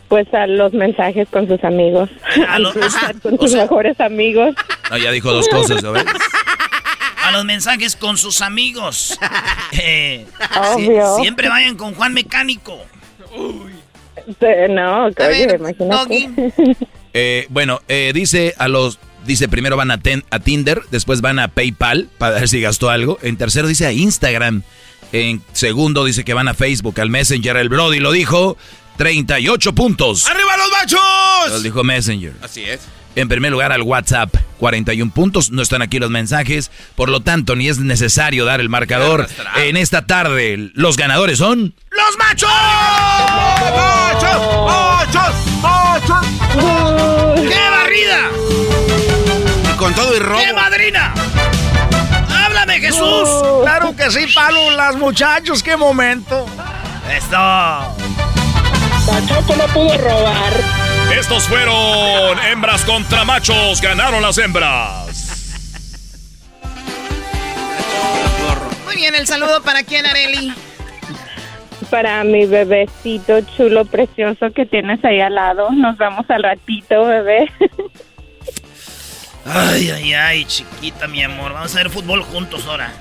[0.09, 2.07] Pues a los mensajes con sus amigos.
[2.47, 2.75] A los-
[3.23, 4.53] con sus mejores amigos.
[4.91, 6.05] No, ya dijo dos cosas, ¿no ves?
[7.23, 9.17] A los mensajes con sus amigos.
[9.73, 10.27] Eh,
[10.75, 11.17] Obvio.
[11.19, 12.77] siempre vayan con Juan Mecánico.
[13.35, 15.13] Sí, No, oye,
[15.47, 16.29] ver, imagínate.
[17.15, 18.97] Eh, bueno, eh, dice a los.
[19.25, 22.89] Dice primero van a, ten- a Tinder, después van a PayPal para ver si gastó
[22.89, 23.19] algo.
[23.21, 24.63] En tercero dice a Instagram.
[25.11, 27.55] En segundo dice que van a Facebook, al Messenger.
[27.57, 28.57] El Brody lo dijo.
[28.97, 30.27] 38 puntos.
[30.27, 31.63] ¡Arriba los Lo machos!
[31.63, 32.33] dijo Messenger.
[32.41, 32.81] Así es.
[33.15, 35.51] En primer lugar al WhatsApp, 41 puntos.
[35.51, 36.71] No están aquí los mensajes.
[36.95, 39.27] Por lo tanto, ni es necesario dar el marcador.
[39.57, 41.75] En esta tarde, los ganadores son.
[41.91, 42.49] ¡Los machos!
[44.09, 44.41] ¡Machos!
[44.65, 45.35] ¡Machos!
[45.61, 46.27] ¡Machos!
[47.35, 48.29] ¡Qué barrida!
[49.71, 50.39] Y con todo y robo.
[50.39, 51.13] ¡Qué madrina!
[52.29, 53.29] ¡Háblame, Jesús!
[53.61, 56.47] Claro que sí, Palo, las muchachos, qué momento.
[57.15, 57.35] ¡Esto!
[57.37, 60.82] La Choco no pudo robar.
[61.17, 63.79] Estos fueron hembras contra machos.
[63.81, 65.13] Ganaron las hembras.
[68.85, 70.53] Muy bien, el saludo para quién, Areli.
[71.91, 75.69] Para mi bebecito chulo, precioso que tienes ahí al lado.
[75.71, 77.51] Nos vemos al ratito, bebé.
[79.45, 81.53] Ay, ay, ay, chiquita, mi amor.
[81.53, 82.91] Vamos a ver fútbol juntos ahora.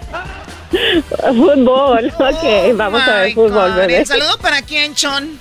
[1.28, 2.76] fútbol, ok.
[2.76, 3.76] Vamos a ver fútbol, God.
[3.78, 3.98] bebé.
[3.98, 5.38] El saludo para quién, Chon.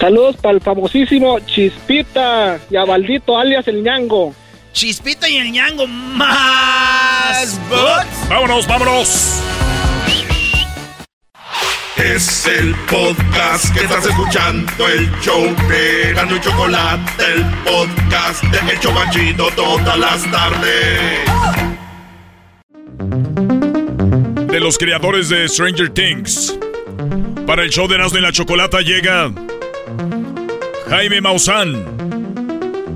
[0.00, 4.34] Saludos para el famosísimo Chispita y a Baldito alias el ñango.
[4.72, 7.60] Chispita y el ñango más.
[8.30, 9.42] Vámonos, vámonos.
[11.98, 18.72] Es el podcast que estás escuchando, el show de Gano y Chocolate, el podcast de
[18.72, 21.20] El Chobachito todas las tardes.
[24.46, 26.58] De los creadores de Stranger Things.
[27.46, 29.30] Para el show de Erasmo y la Chocolata llega
[30.90, 31.86] Jaime Maussan.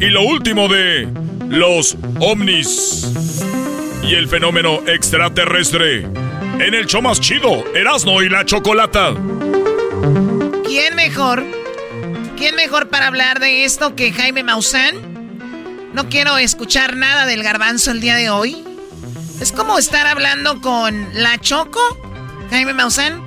[0.00, 1.08] Y lo último de
[1.48, 3.08] los ovnis
[4.02, 6.00] y el fenómeno extraterrestre.
[6.58, 9.14] En el show más chido, Erasmo y la Chocolata.
[10.64, 11.44] ¿Quién mejor?
[12.36, 14.96] ¿Quién mejor para hablar de esto que Jaime Maussan?
[15.94, 18.64] No quiero escuchar nada del garbanzo el día de hoy.
[19.40, 21.80] Es como estar hablando con la Choco,
[22.50, 23.23] Jaime Maussan,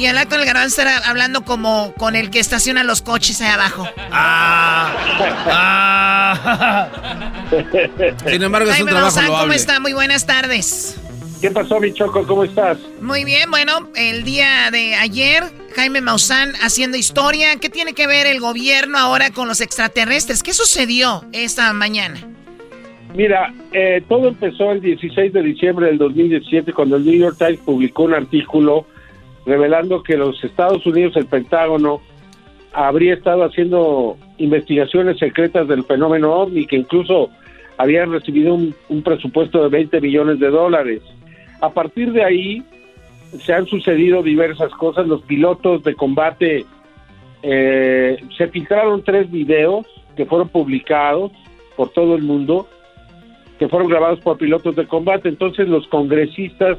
[0.00, 3.50] y el acto del garbanzo estar hablando como con el que estaciona los coches ahí
[3.50, 3.86] abajo.
[4.10, 4.96] Ah,
[8.26, 9.78] Sin embargo, es un Jaime trabajo Maussan, ¿cómo está?
[9.78, 10.98] Muy buenas tardes.
[11.42, 12.26] ¿Qué pasó, mi Choco?
[12.26, 12.78] ¿Cómo estás?
[13.02, 15.42] Muy bien, bueno, el día de ayer,
[15.76, 17.56] Jaime Maussan haciendo historia.
[17.60, 20.42] ¿Qué tiene que ver el gobierno ahora con los extraterrestres?
[20.42, 22.26] ¿Qué sucedió esta mañana?
[23.14, 27.58] Mira, eh, todo empezó el 16 de diciembre del 2017 cuando el New York Times
[27.58, 28.86] publicó un artículo
[29.50, 32.00] revelando que los Estados Unidos, el Pentágono,
[32.72, 37.30] habría estado haciendo investigaciones secretas del fenómeno OVNI, que incluso
[37.76, 41.02] habían recibido un, un presupuesto de 20 millones de dólares.
[41.60, 42.62] A partir de ahí
[43.38, 45.08] se han sucedido diversas cosas.
[45.08, 46.64] Los pilotos de combate
[47.42, 49.86] eh, se filtraron tres videos
[50.16, 51.32] que fueron publicados
[51.76, 52.68] por todo el mundo,
[53.58, 55.28] que fueron grabados por pilotos de combate.
[55.28, 56.78] Entonces los congresistas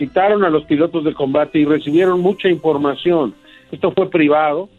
[0.00, 3.34] citaron a los pilotos de combate y recibieron mucha información.
[3.70, 4.70] Esto fue privado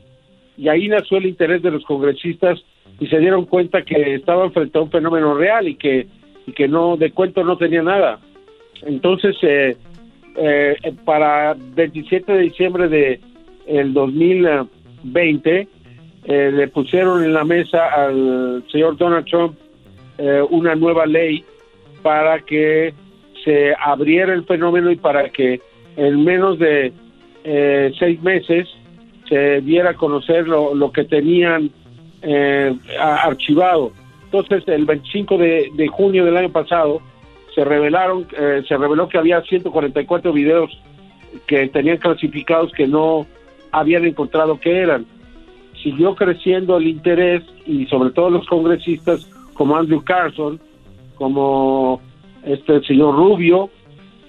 [0.58, 2.60] y ahí nació el interés de los congresistas
[3.00, 6.08] y se dieron cuenta que estaban frente a un fenómeno real y que
[6.48, 8.20] y que no de cuento no tenía nada.
[8.82, 9.78] Entonces eh,
[10.36, 10.76] eh,
[11.06, 13.22] para 27 de diciembre de
[13.68, 15.68] el 2020
[16.24, 19.56] eh, le pusieron en la mesa al señor Donald Trump
[20.18, 21.46] eh, una nueva ley
[22.02, 22.96] para que
[23.44, 25.62] se abriera el fenómeno y para que
[25.96, 26.94] en menos de
[27.44, 28.68] eh, seis meses
[29.28, 31.72] se diera a conocer lo, que tenían
[32.22, 33.92] eh, archivado.
[34.26, 37.02] Entonces, el 25 de, de junio del año pasado
[37.56, 40.78] se revelaron, eh, se reveló que había 144 videos
[41.48, 43.26] que tenían clasificados que no
[43.72, 45.06] habían encontrado que eran.
[45.82, 50.60] Siguió creciendo el interés y sobre todo los congresistas como Andrew Carson,
[51.16, 52.02] como
[52.46, 53.70] este señor Rubio,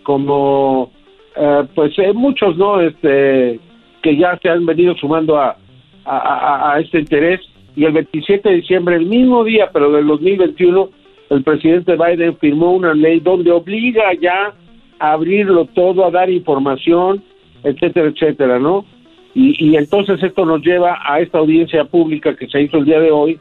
[0.03, 0.91] como
[1.37, 3.59] eh, pues eh, muchos no este
[4.03, 5.57] que ya se han venido sumando a,
[6.05, 7.41] a, a- a este interés.
[7.75, 10.91] Y el 27 de diciembre el mismo día pero del 2021
[11.31, 14.53] el presidente Biden firmó una ley donde obliga ya
[14.99, 17.23] a abrirlo todo a dar información
[17.65, 18.85] etcétera etcétera no
[19.35, 23.01] y, y entonces esto nos lleva a esta audiencia pública que se hizo el día
[23.01, 23.41] de hoy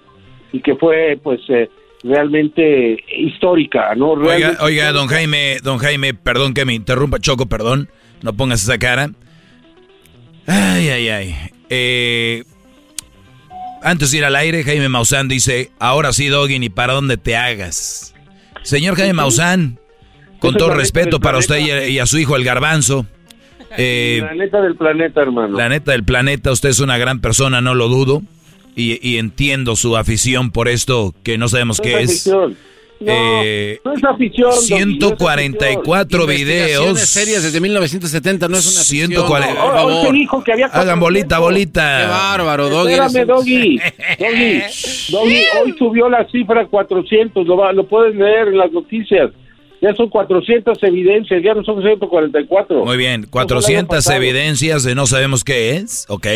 [0.53, 1.69] y que fue pues eh,
[2.03, 7.45] realmente histórica no Oiga, Realmente- oiga, don Jaime, don Jaime, perdón que me interrumpa, Choco,
[7.47, 7.89] perdón.
[8.21, 9.11] No pongas esa cara.
[10.47, 11.35] Ay, ay, ay.
[11.69, 12.43] Eh,
[13.81, 17.35] antes de ir al aire, Jaime Maussan dice, ahora sí, Doggy, ni para dónde te
[17.35, 18.13] hagas.
[18.63, 19.79] Señor Jaime Maussan,
[20.39, 21.85] con todo respeto para usted planeta.
[21.85, 23.05] y a, y a su hijo, el garbanzo.
[23.77, 27.61] eh, la neta del planeta hermano la neta del planeta, usted es una gran persona,
[27.61, 28.21] no lo dudo.
[28.75, 32.27] Y, y entiendo su afición por esto que no sabemos No qué es es.
[32.27, 32.57] afición.
[33.01, 34.51] No, Eh, no es afición.
[34.51, 36.39] Doggy, no es 144 videos.
[36.87, 39.07] Investigaciones serias desde 1970 no es una ficción.
[39.07, 39.55] 140.
[39.55, 40.05] Por Hoy favor.
[40.07, 41.99] se dijo que había Hagan bolita, bolita.
[42.01, 42.93] Qué bárbaro, Doggy.
[42.93, 43.79] Espérame, Doggy.
[44.19, 44.61] Doggy,
[45.09, 49.31] Doggy, hoy subió la cifra a 400, lo, va- lo puedes leer en las noticias.
[49.81, 52.85] Ya son 400 evidencias, ya no son 144.
[52.85, 54.17] Muy bien, Eso fue el año 400 pasado.
[54.17, 56.27] evidencias de no sabemos qué es, ¿ok?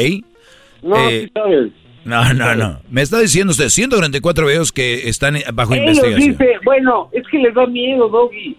[0.82, 1.70] No, Eh, sí sabes.
[2.06, 2.80] No, no, no.
[2.90, 6.30] Me está diciendo usted 144 videos que están bajo Ellos investigación.
[6.38, 8.56] dice, bueno, es que les da miedo, Doggy.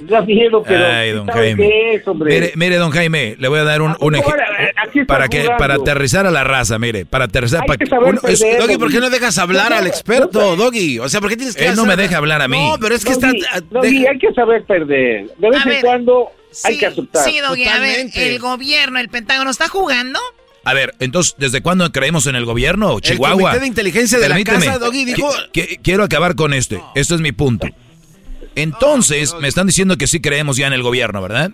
[0.00, 1.68] Les da miedo, pero Ay, ¿sí don Jaime.
[1.68, 2.34] qué es, hombre?
[2.34, 4.42] Mire, mire, don Jaime, le voy a dar un, un ejemplo.
[5.06, 5.58] Para que jugando.
[5.58, 8.78] para aterrizar a la raza, mire, para aterrizar Hay para que uno- es- perder, Doggy,
[8.78, 10.98] ¿por qué no dejas hablar al experto, Doggy?
[10.98, 12.58] O sea, ¿por qué tienes que Él no hacer- me deja hablar a mí.
[12.58, 13.28] No, pero es que está...
[13.28, 15.26] Doggy, Doggy, hay que saber perder.
[15.38, 16.28] De vez A en ver, cuando
[16.64, 17.22] hay Sí, que aceptar.
[17.24, 18.28] sí, Doggy, a ver, Totalmente.
[18.34, 20.18] el gobierno, el Pentágono, ¿está jugando?
[20.66, 22.98] A ver, entonces, ¿desde cuándo creemos en el gobierno?
[23.00, 23.36] Chihuahua.
[23.50, 26.80] comité de inteligencia de la casa, Doggy, dijo- qui- quiero acabar con este.
[26.94, 27.68] Este es mi punto.
[28.56, 31.50] Entonces, me están diciendo que sí creemos ya en el gobierno, ¿verdad?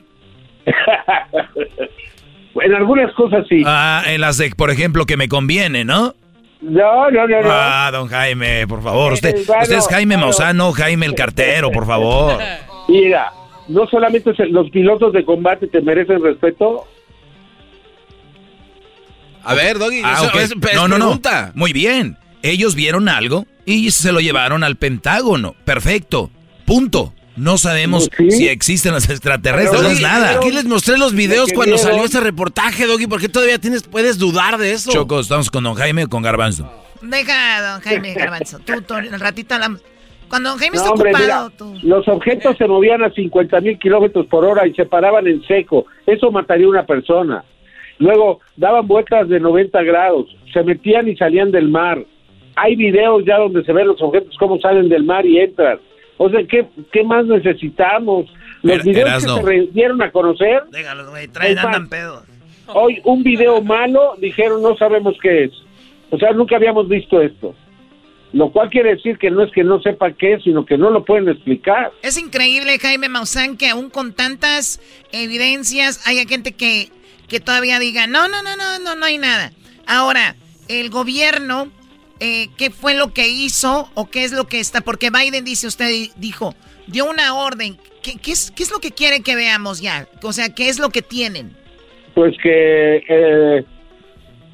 [2.65, 3.63] En algunas cosas sí.
[3.67, 6.15] Ah, en las de, por ejemplo, que me conviene, ¿no?
[6.61, 7.49] No, no, no, no.
[7.51, 9.15] Ah, don Jaime, por favor.
[9.15, 10.27] Usted, Eh, bueno, usted es Jaime bueno.
[10.27, 12.39] Mausano, Jaime el cartero, por favor.
[12.89, 13.33] Mira,
[13.69, 16.87] no solamente los pilotos de combate te merecen respeto,
[19.45, 21.05] A ver, Doggy, Ah, eso es- es no, no, no.
[21.07, 21.53] pregunta.
[21.55, 22.17] Muy bien.
[22.43, 25.55] Ellos vieron algo y se lo llevaron al Pentágono.
[25.65, 26.31] Perfecto.
[26.65, 27.13] Punto.
[27.35, 30.33] No sabemos si existen los extraterrestres, no es nada.
[30.37, 34.19] Aquí les mostré los videos cuando vieron- salió ese reportaje, Doggy, porque todavía tienes, puedes
[34.19, 34.91] dudar de eso.
[34.93, 36.71] Choco, estamos con don Jaime o con Garbanzo.
[37.01, 38.59] Deja, a don Jaime Garbanzo.
[38.59, 39.81] Tú, tú, al ratito hablamos.
[40.29, 41.79] Cuando don Jaime No, está hombre, ocupado, mira, tú.
[41.89, 45.87] los objetos se movían a 50 mil kilómetros por hora y se paraban en seco.
[46.07, 47.45] Eso mataría a una persona.
[47.99, 52.05] Luego daban vueltas de 90 grados, se metían y salían del mar.
[52.57, 55.79] Hay videos ya donde se ven los objetos cómo salen del mar y entran.
[56.19, 58.27] O sea, ¿qué, qué más necesitamos?
[58.63, 59.37] Los Er- videos Erasno.
[59.43, 60.63] que se dieron a conocer.
[60.71, 62.25] Déjalos, güey, traen, andan pedos.
[62.75, 65.53] Hoy un video malo dijeron no sabemos qué es.
[66.11, 67.55] O sea, nunca habíamos visto esto.
[68.35, 70.91] Lo cual quiere decir que no es que no sepa qué es, sino que no
[70.91, 71.91] lo pueden explicar.
[72.03, 74.81] Es increíble, Jaime Maussan, que aún con tantas
[75.13, 76.89] evidencias haya gente que,
[77.33, 79.53] que todavía diga, no, no, no, no, no, no hay nada.
[79.87, 80.37] Ahora,
[80.69, 81.73] el gobierno,
[82.21, 84.83] eh, ¿qué fue lo que hizo o qué es lo que está?
[84.83, 86.55] Porque Biden dice, usted dijo,
[86.87, 87.79] dio una orden.
[88.03, 90.09] ¿Qué, qué es, qué es lo que quiere que veamos ya?
[90.23, 91.53] O sea, ¿qué es lo que tienen?
[92.15, 93.65] Pues que, eh,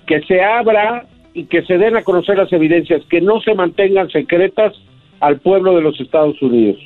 [0.06, 4.08] que se abra y que se den a conocer las evidencias, que no se mantengan
[4.08, 4.72] secretas
[5.18, 6.78] al pueblo de los Estados Unidos.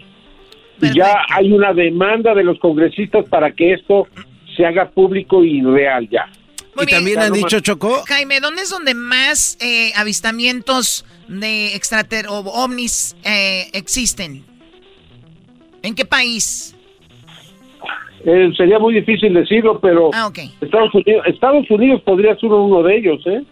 [0.80, 4.08] Y ya hay una demanda de los congresistas para que esto
[4.56, 6.26] se haga público y real ya.
[6.74, 11.74] Muy y también Ya han dicho, Choco, Jaime, ¿dónde es donde más eh, avistamientos de
[11.74, 14.44] extrater o ovnis eh, existen?
[15.82, 16.74] ¿En qué país?
[18.24, 20.30] Eh, sería muy difícil decirlo, pero Ah.
[20.60, 23.42] Estados Unidos, Estados Unidos podría ser uno de ellos, ¿eh?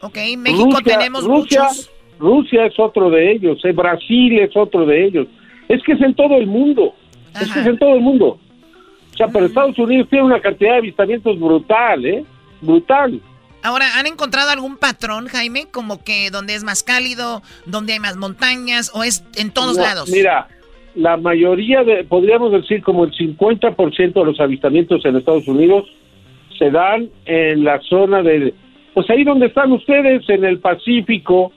[0.00, 1.90] Ok, México Rusia- tenemos Rusia, muchos.
[2.18, 3.72] Rusia es otro de ellos, ¿eh?
[3.72, 5.26] Brasil es otro de ellos.
[5.68, 6.94] Es que es en todo el mundo.
[7.40, 8.38] Es que es en todo el mundo.
[9.14, 12.24] O sea, pero Estados Unidos tiene una cantidad de avistamientos brutal, ¿eh?
[12.60, 13.20] Brutal.
[13.62, 15.66] Ahora, ¿han encontrado algún patrón, Jaime?
[15.70, 19.84] Como que donde es más cálido, donde hay más montañas, o es en todos No,
[19.84, 20.10] lados.
[20.10, 20.48] Mira,
[20.96, 25.84] la mayoría de, podríamos decir como el 50% de los avistamientos en Estados Unidos
[26.58, 28.52] se dan en la zona de,
[28.94, 31.52] pues ahí donde están ustedes, en el Pacífico,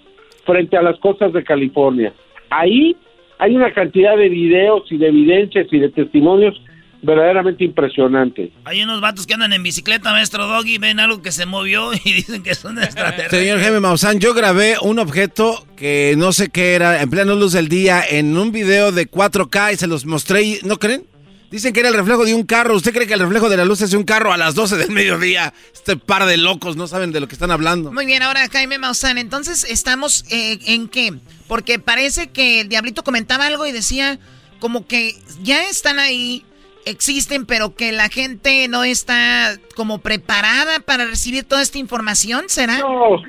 [0.45, 2.13] frente a las costas de California.
[2.49, 2.95] Ahí
[3.39, 6.59] hay una cantidad de videos y de evidencias y de testimonios
[7.01, 8.51] verdaderamente impresionantes.
[8.65, 12.13] Hay unos vatos que andan en bicicleta, maestro Doggy, ven algo que se movió y
[12.13, 13.39] dicen que es un extraterrestre.
[13.39, 17.53] señor Jaime Maussan, yo grabé un objeto que no sé qué era, en plena luz
[17.53, 21.05] del día, en un video de 4K y se los mostré y, ¿no creen?
[21.49, 22.75] Dicen que era el reflejo de un carro.
[22.75, 24.75] ¿Usted cree que el reflejo de la luz es de un carro a las 12
[24.75, 25.53] del mediodía?
[25.73, 27.93] Este par de locos no saben de lo que están hablando.
[27.93, 31.13] Muy bien, ahora Jaime Maussan, entonces estamos eh, en qué?
[31.47, 34.19] Porque parece que el diablito comentaba algo y decía
[34.59, 36.43] como que ya están ahí,
[36.89, 42.79] existen, pero que la gente no está como preparada para recibir toda esta información, ¿será?
[42.79, 43.21] No,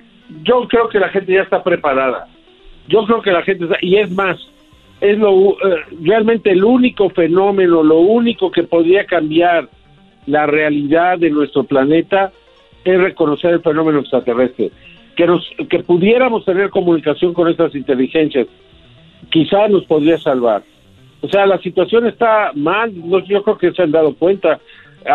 [0.45, 2.29] yo creo que la gente ya está preparada.
[2.89, 4.39] Yo creo que la gente está, y es más,
[5.01, 9.69] es lo u- eh, realmente el único fenómeno, lo único que podría cambiar
[10.27, 12.33] la realidad de nuestro planeta
[12.85, 14.71] es reconocer el fenómeno extraterrestre.
[15.17, 18.47] Que nos que pudiéramos tener comunicación con estas inteligencias,
[19.31, 20.63] quizá nos podría salvar.
[21.21, 24.61] O sea, la situación está mal, no, yo creo que se han dado cuenta.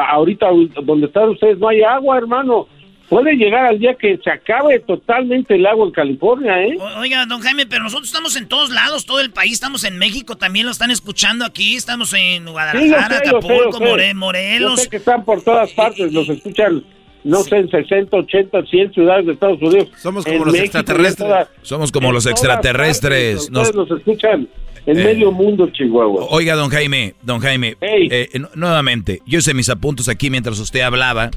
[0.10, 0.48] Ahorita
[0.84, 2.68] donde están ustedes no hay agua, hermano.
[3.10, 6.78] Puede llegar al día que se acabe totalmente el agua en California, ¿eh?
[6.98, 10.36] Oiga, don Jaime, pero nosotros estamos en todos lados, todo el país, estamos en México,
[10.36, 13.78] también lo están escuchando aquí, estamos en Sí, Guadalajara, yo sé, yo sé, Acapulco, yo
[13.78, 13.84] sé.
[13.86, 14.82] More- Yo Morelos.
[14.82, 16.84] sé que están por todas partes, los escuchan,
[17.24, 19.90] no sé, en 60, 80, 100 ciudades de Estados Unidos.
[20.02, 21.48] Somos En como los México, extraterrestres.
[21.62, 23.50] Somos como los extraterrestres.
[23.50, 24.48] partes, Nos- escuchan
[24.86, 25.04] en Eh.
[25.04, 26.28] medio mundo, Chihuahua.
[26.30, 30.82] Oiga, don Jaime, don Jaime, eh, nu- nuevamente, yo hice mis apuntos aquí mientras usted
[30.82, 31.32] hablaba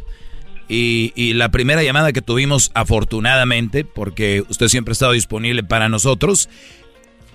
[0.68, 5.88] y, y la primera llamada que tuvimos, afortunadamente, porque usted siempre ha estado disponible para
[5.88, 6.48] nosotros,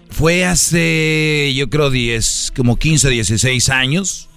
[0.09, 4.27] fue hace, yo creo, 10, como 15, 16 años,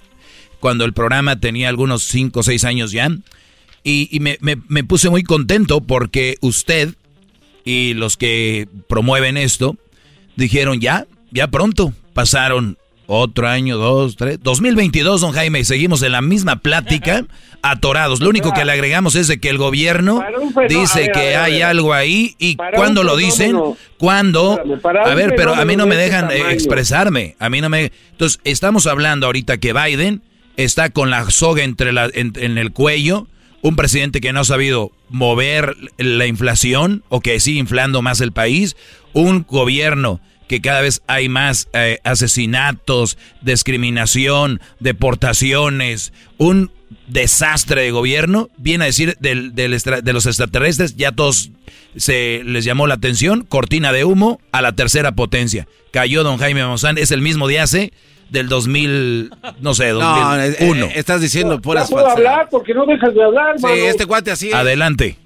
[0.61, 3.09] cuando el programa tenía algunos 5 o 6 años ya,
[3.85, 6.95] y, y me, me- me puse muy contento porque usted
[7.65, 9.77] y los que promueven esto
[10.37, 16.13] dijeron ya, ya pronto, pasaron otro año, dos, tres, 2022, don Jaime, y seguimos en
[16.13, 17.27] la misma plática,
[17.63, 18.21] atorados.
[18.21, 21.37] Lo único que le agregamos es de que el gobierno fenómeno- dice ver, que ver,
[21.37, 23.57] hay algo ahí y cuando lo dicen,
[23.99, 24.59] cuando,
[25.05, 28.41] a ver, pero a mí no me este dejan expresarme, a mí no me, entonces
[28.45, 30.23] estamos hablando ahorita que Biden
[30.57, 33.27] está con la soga entre la, en, en el cuello,
[33.65, 38.31] un presidente que no ha sabido mover la inflación o que sigue inflando más el
[38.31, 38.77] país,
[39.15, 46.73] un gobierno que cada vez hay más eh, asesinatos, discriminación, deportaciones, un
[47.07, 51.51] desastre de gobierno, viene a decir del, del de los extraterrestres, ya todos
[51.97, 55.67] se les llamó la atención, cortina de humo a la tercera potencia.
[55.91, 57.95] Cayó don Jaime Maussan, es el mismo día hace
[58.31, 59.31] del 2000,
[59.61, 60.75] no sé, 2001.
[60.75, 64.07] No, eh, estás diciendo puras No puedo hablar porque no dejas de hablar, Sí, este
[64.07, 64.55] cuate así es.
[64.55, 65.17] Adelante.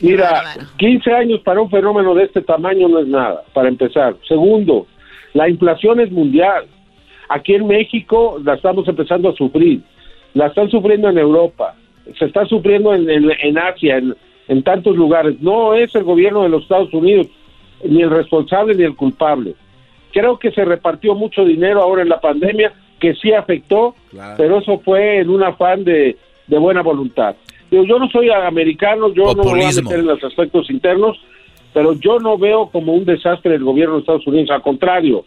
[0.00, 0.44] Mira,
[0.78, 4.16] 15 años para un fenómeno de este tamaño no es nada, para empezar.
[4.26, 4.86] Segundo,
[5.34, 6.64] la inflación es mundial.
[7.28, 9.82] Aquí en México la estamos empezando a sufrir.
[10.34, 11.74] La están sufriendo en Europa.
[12.18, 14.16] Se está sufriendo en, en- en Asia, en,
[14.48, 15.36] en tantos lugares.
[15.40, 17.26] No es el gobierno de los Estados Unidos
[17.84, 19.54] ni el responsable ni el culpable.
[20.12, 23.94] Creo que se repartió mucho dinero ahora en la pandemia, que sí afectó,
[24.36, 26.16] pero eso fue en un afán de,
[26.46, 27.36] de buena voluntad.
[27.70, 31.18] Digo, yo no soy americano, yo no me voy a meter en los aspectos internos,
[31.72, 35.24] pero yo no veo como un desastre el gobierno de Estados Unidos, al contrario,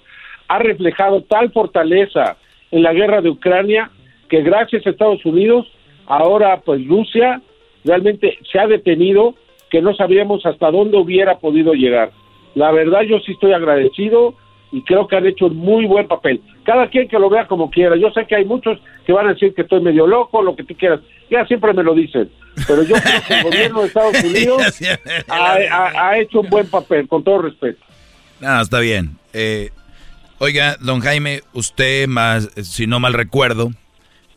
[0.47, 2.37] ha reflejado tal fortaleza
[2.71, 3.89] en la guerra de Ucrania
[4.29, 5.67] que gracias a Estados Unidos,
[6.05, 7.41] ahora pues Rusia
[7.85, 9.35] realmente se ha detenido
[9.69, 12.11] que no sabíamos hasta dónde hubiera podido llegar.
[12.55, 14.35] La verdad yo sí estoy agradecido
[14.73, 16.41] y creo que han hecho un muy buen papel.
[16.65, 17.95] Cada quien que lo vea como quiera.
[17.95, 20.63] Yo sé que hay muchos que van a decir que estoy medio loco, lo que
[20.63, 20.99] tú quieras.
[21.29, 22.29] Ya siempre me lo dicen.
[22.67, 24.61] Pero yo creo que el gobierno de Estados Unidos
[25.29, 27.79] ha, ha- ha hecho un buen papel, con todo respeto.
[28.41, 29.17] No, está bien.
[29.31, 29.69] Eh,
[30.39, 33.71] oiga, don Jaime, usted, más, si no mal recuerdo,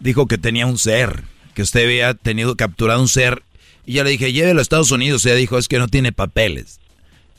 [0.00, 1.22] dijo que tenía un ser,
[1.54, 3.42] que usted había tenido capturado un ser.
[3.86, 5.24] Y yo le dije, llévelo a Estados Unidos.
[5.24, 6.80] Ella dijo, es que no tiene papeles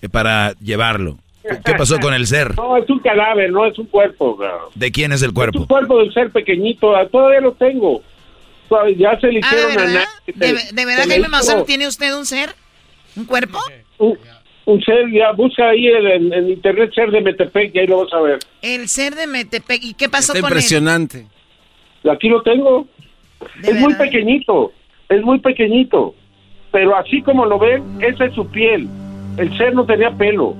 [0.01, 1.19] eh, para llevarlo.
[1.65, 2.55] ¿Qué pasó con el ser?
[2.55, 4.37] No, es un cadáver, no es un cuerpo.
[4.75, 5.59] ¿De quién es el Es cuerpo?
[5.59, 8.01] un cuerpo del ser pequeñito, ah, todavía lo tengo.
[8.97, 10.03] Ya se le Ah, ¿de hicieron a verdad?
[10.25, 10.33] nadie.
[10.35, 12.53] ¿De, de verdad, Jaime Maussan, tiene usted un ser?
[13.15, 13.59] ¿Un cuerpo?
[13.97, 14.17] Un,
[14.65, 18.03] un ser, ya busca ahí en, en- en internet ser de Metepec y ahí lo
[18.03, 18.39] vas a ver.
[18.61, 19.81] El ser de Metepec.
[19.83, 21.27] ¿Y qué pasó Está con impresionante.
[22.11, 22.85] Aquí lo tengo.
[23.63, 24.71] Es muy pequeñito,
[25.09, 26.13] es muy pequeñito.
[26.71, 28.87] Pero así como lo ven, esa es su piel.
[29.37, 30.55] El ser no tenía pelo.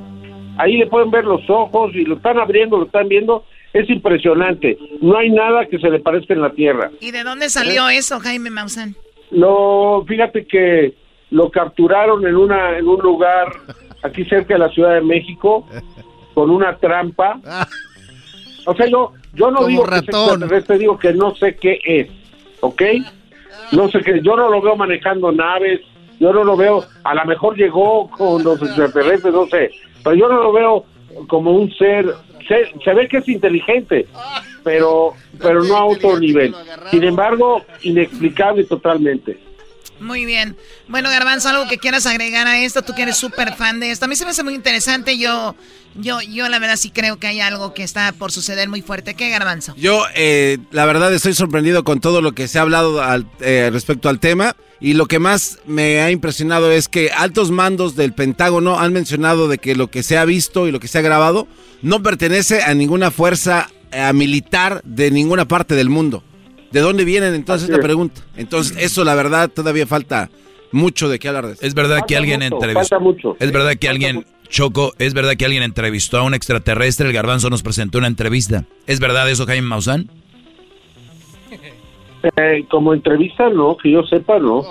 [0.57, 3.43] Ahí le pueden ver los ojos y lo están abriendo, lo están viendo.
[3.73, 4.77] Es impresionante.
[5.01, 6.91] No hay nada que se le parezca en la tierra.
[6.99, 8.95] ¿Y de dónde salió eso, Jaime Maussan?
[9.31, 10.93] Lo, fíjate que
[11.31, 13.51] lo capturaron en una en un lugar
[14.01, 15.67] aquí cerca de la Ciudad de México
[16.33, 17.39] con una trampa.
[18.65, 22.07] O sea, yo yo no Como digo que digo que no sé qué es,
[22.61, 22.81] ¿ok?
[23.71, 25.81] No sé qué, yo no lo veo manejando naves,
[26.19, 29.71] yo no lo veo, a lo mejor llegó con los extraterrestres, no sé,
[30.09, 30.85] pero yo no lo veo
[31.27, 32.13] como un ser,
[32.47, 34.07] se, se ve que es inteligente,
[34.63, 36.53] pero pero no a otro nivel.
[36.91, 39.39] Sin embargo, inexplicable totalmente.
[39.99, 40.55] Muy bien.
[40.87, 44.05] Bueno, Garbanzo, algo que quieras agregar a esto, tú que eres súper fan de esto.
[44.05, 45.17] A mí se me hace muy interesante.
[45.17, 45.55] Yo,
[45.95, 49.15] yo, yo la verdad sí creo que hay algo que está por suceder muy fuerte.
[49.15, 49.73] ¿Qué, Garbanzo?
[49.75, 53.69] Yo, eh, la verdad, estoy sorprendido con todo lo que se ha hablado al- eh,
[53.73, 54.55] respecto al tema.
[54.79, 59.47] Y lo que más me ha impresionado es que altos mandos del Pentágono han mencionado
[59.47, 61.47] de que lo que se ha visto y lo que se ha grabado
[61.81, 66.23] no pertenece a ninguna fuerza eh, militar de ninguna parte del mundo.
[66.71, 67.79] ¿De dónde vienen entonces es.
[67.79, 68.21] pregunta?
[68.35, 70.29] Entonces, eso la verdad todavía falta
[70.71, 71.65] mucho de qué hablar de eso.
[71.65, 72.79] Es verdad que alguien mucho, entrevistó.
[72.79, 73.37] falta mucho.
[73.39, 77.07] Es verdad que alguien Choco, es verdad que alguien entrevistó a un extraterrestre.
[77.07, 78.65] El Garbanzo nos presentó una entrevista.
[78.85, 80.09] ¿Es verdad eso, Jaime Maussan?
[82.23, 84.63] Eh, como entrevista, no, que yo sepa, no.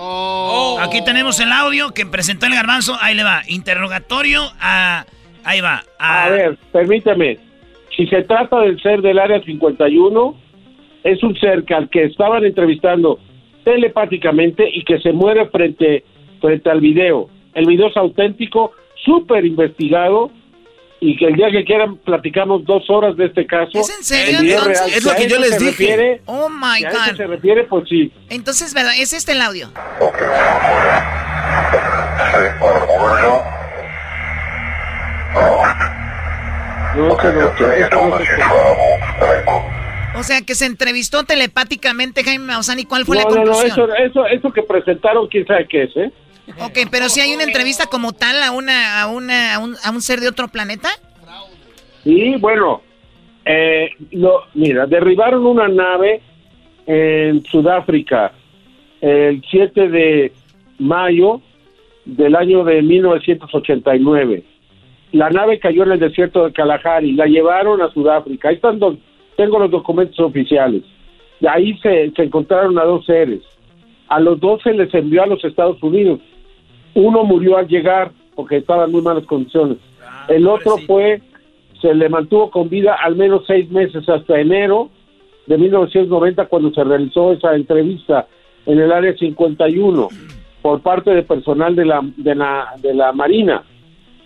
[0.81, 2.97] Aquí tenemos el audio que presentó el garbanzo.
[3.01, 3.43] Ahí le va.
[3.49, 5.05] Interrogatorio a.
[5.45, 5.85] Ahí va.
[5.99, 7.39] A, A ver, permíteme.
[7.97, 10.35] Si se trata del ser del área 51,
[11.05, 13.19] es un ser que al que estaban entrevistando
[13.65, 16.05] telepáticamente y que se muere frente,
[16.41, 17.29] frente al video.
[17.55, 18.73] El video es auténtico,
[19.05, 20.31] súper investigado
[21.01, 23.79] y que el día que quieran platicamos dos horas de este caso.
[23.79, 24.79] ¿Es en serio, entonces?
[24.81, 24.91] real.
[24.95, 25.71] Es lo a que eso yo les se dije.
[25.71, 27.17] refiere- Oh my si a eso God.
[27.17, 28.13] se refiere, pues sí.
[28.31, 28.93] Entonces, ¿verdad?
[28.99, 29.71] Es este el audio.
[36.97, 38.27] No, no, no se-
[40.19, 42.79] O sea, que se entrevistó telepáticamente Jaime Maussan.
[42.79, 43.91] ¿Y cuál fue la No, no, no, conclusión?
[43.91, 46.11] eso, eso, eso que presentaron, quién sabe qué es, ¿eh?
[46.65, 49.91] Ok, pero si hay una entrevista como tal a una, a una, a un, a
[49.91, 50.89] un ser de otro planeta.
[52.05, 52.83] Sí, bueno,
[53.45, 56.23] eh, lo- mira, derribaron una nave
[56.87, 58.33] en Sudáfrica
[59.01, 60.33] el 7 de
[60.79, 61.41] mayo
[62.05, 64.45] del año de 1989.
[65.13, 68.49] La nave cayó en el desierto de Kalahari, la llevaron a Sudáfrica.
[68.49, 68.99] Ahí están, dos-
[69.37, 70.83] tengo los documentos oficiales.
[71.41, 73.41] De ahí se, se encontraron a dos seres.
[74.09, 76.21] A los dos se les envió a los Estados Unidos.
[76.97, 79.79] Uno murió al llegar porque estaba en muy malas condiciones.
[80.29, 81.21] El otro fue
[81.81, 84.89] se le mantuvo con vida al menos seis meses hasta enero
[85.47, 88.27] de 1990 cuando se realizó esa entrevista
[88.65, 90.09] en el área 51
[90.63, 93.63] por parte de personal de la de la, de la Marina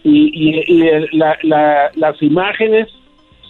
[0.03, 2.89] y, y, y el- la- la- las imágenes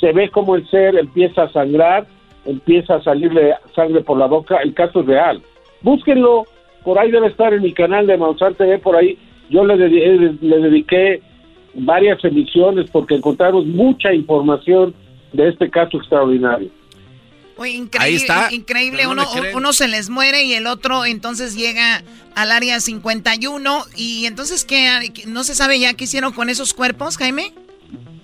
[0.01, 2.06] se ve como el ser empieza a sangrar,
[2.47, 5.42] empieza a salirle sangre por la boca, el caso es real.
[5.82, 6.44] Búsquenlo,
[6.85, 10.39] por ahí debe estar en mi canal de Maussan TV, por ahí yo le, dedi-
[10.40, 11.23] le dediqué
[11.74, 14.94] varias emisiones porque encontramos mucha información
[15.32, 16.69] de este caso extraordinario.
[17.59, 18.48] Increíble, Ahí está.
[18.52, 19.02] increíble.
[19.05, 19.24] No Uno,
[19.55, 22.02] uno se les muere y el otro entonces llega
[22.35, 23.82] al área 51.
[23.97, 25.12] Y entonces, ¿qué?
[25.27, 27.52] ¿No se sabe ya qué hicieron con esos cuerpos, Jaime?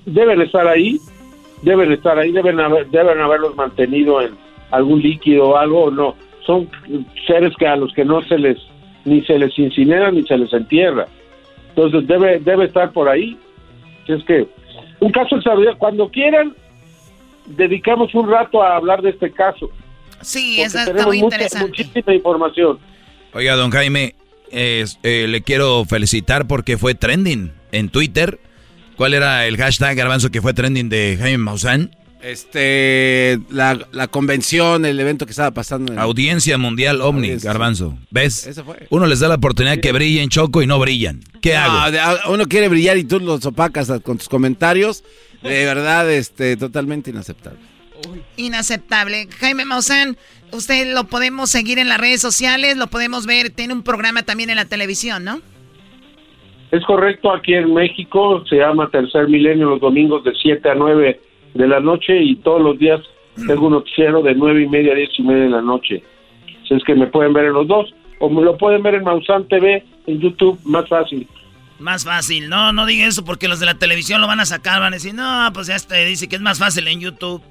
[0.07, 0.99] Deben estar ahí,
[1.61, 4.31] deben estar ahí, deben, haber, deben haberlos mantenido en
[4.70, 6.15] algún líquido o algo, no.
[6.47, 6.68] Son
[7.27, 8.56] seres que a los que no se les,
[9.05, 11.06] ni se les incinera ni se les entierra.
[11.70, 13.36] Entonces debe, debe estar por ahí.
[14.06, 14.47] Es que
[15.01, 15.78] un caso extraordinario.
[15.78, 16.55] Cuando quieran,
[17.47, 19.70] dedicamos un rato a hablar de este caso.
[20.23, 21.66] Sí, porque esa está tenemos muy mucha- interesante.
[21.68, 22.78] muchísima información.
[23.35, 24.14] Oiga, don Jaime,
[24.51, 28.39] eh, le quiero felicitar porque fue trending en Twitter.
[28.97, 31.90] ¿Cuál era el hashtag garbanzo que fue trending de Jaime Maussan?
[32.27, 35.93] Este, la, la convención, el evento que estaba pasando.
[35.93, 37.48] en- Audiencia Mundial Audiencia.
[37.51, 37.97] Garbanzo.
[38.11, 38.61] ¿Ves?
[38.65, 38.86] Fue.
[38.90, 41.20] Uno les da la oportunidad que brillen Choco y no brillan.
[41.40, 42.32] ¿Qué No, hago?
[42.35, 45.05] uno quiere brillar y tú los opacas con tus comentarios.
[45.43, 47.61] De verdad, este, totalmente inaceptable.
[48.36, 49.28] Inaceptable.
[49.39, 50.16] Jaime Maussan,
[50.53, 54.51] usted lo podemos seguir en las redes sociales, lo podemos ver, tiene un programa también
[54.51, 55.40] en la televisión, ¿no?
[56.73, 61.20] Es correcto, aquí en México se llama Tercer Milenio los domingos de 7 a 9
[61.57, 63.01] de la noche y todos los días
[63.47, 66.03] tengo un noticiero de 9 y media a 10 y media de la noche.
[66.66, 69.05] Si es que me pueden ver en los dos o me lo pueden ver en
[69.05, 71.28] Maussan TV, en YouTube, más fácil.
[71.78, 72.49] Más fácil.
[72.49, 74.81] No, no diga eso porque los de la televisión lo van a sacar.
[74.81, 77.43] Van a decir, no, pues ya te dice que es más fácil en YouTube.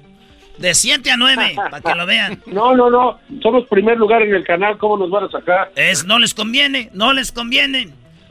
[0.58, 2.40] De 7 a 9, para que lo vean.
[2.46, 5.70] No, no, no, somos primer lugar en el canal, ¿cómo nos van a sacar?
[5.76, 7.90] Es, no les conviene, no les conviene.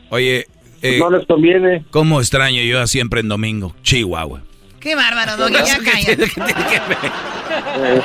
[0.09, 0.47] Oye,
[0.81, 1.85] eh, no les conviene.
[1.91, 3.75] ¿Cómo extraño yo a siempre en domingo?
[3.83, 4.41] Chihuahua.
[4.85, 6.25] Qué bárbaro, Doggy, ya cállate.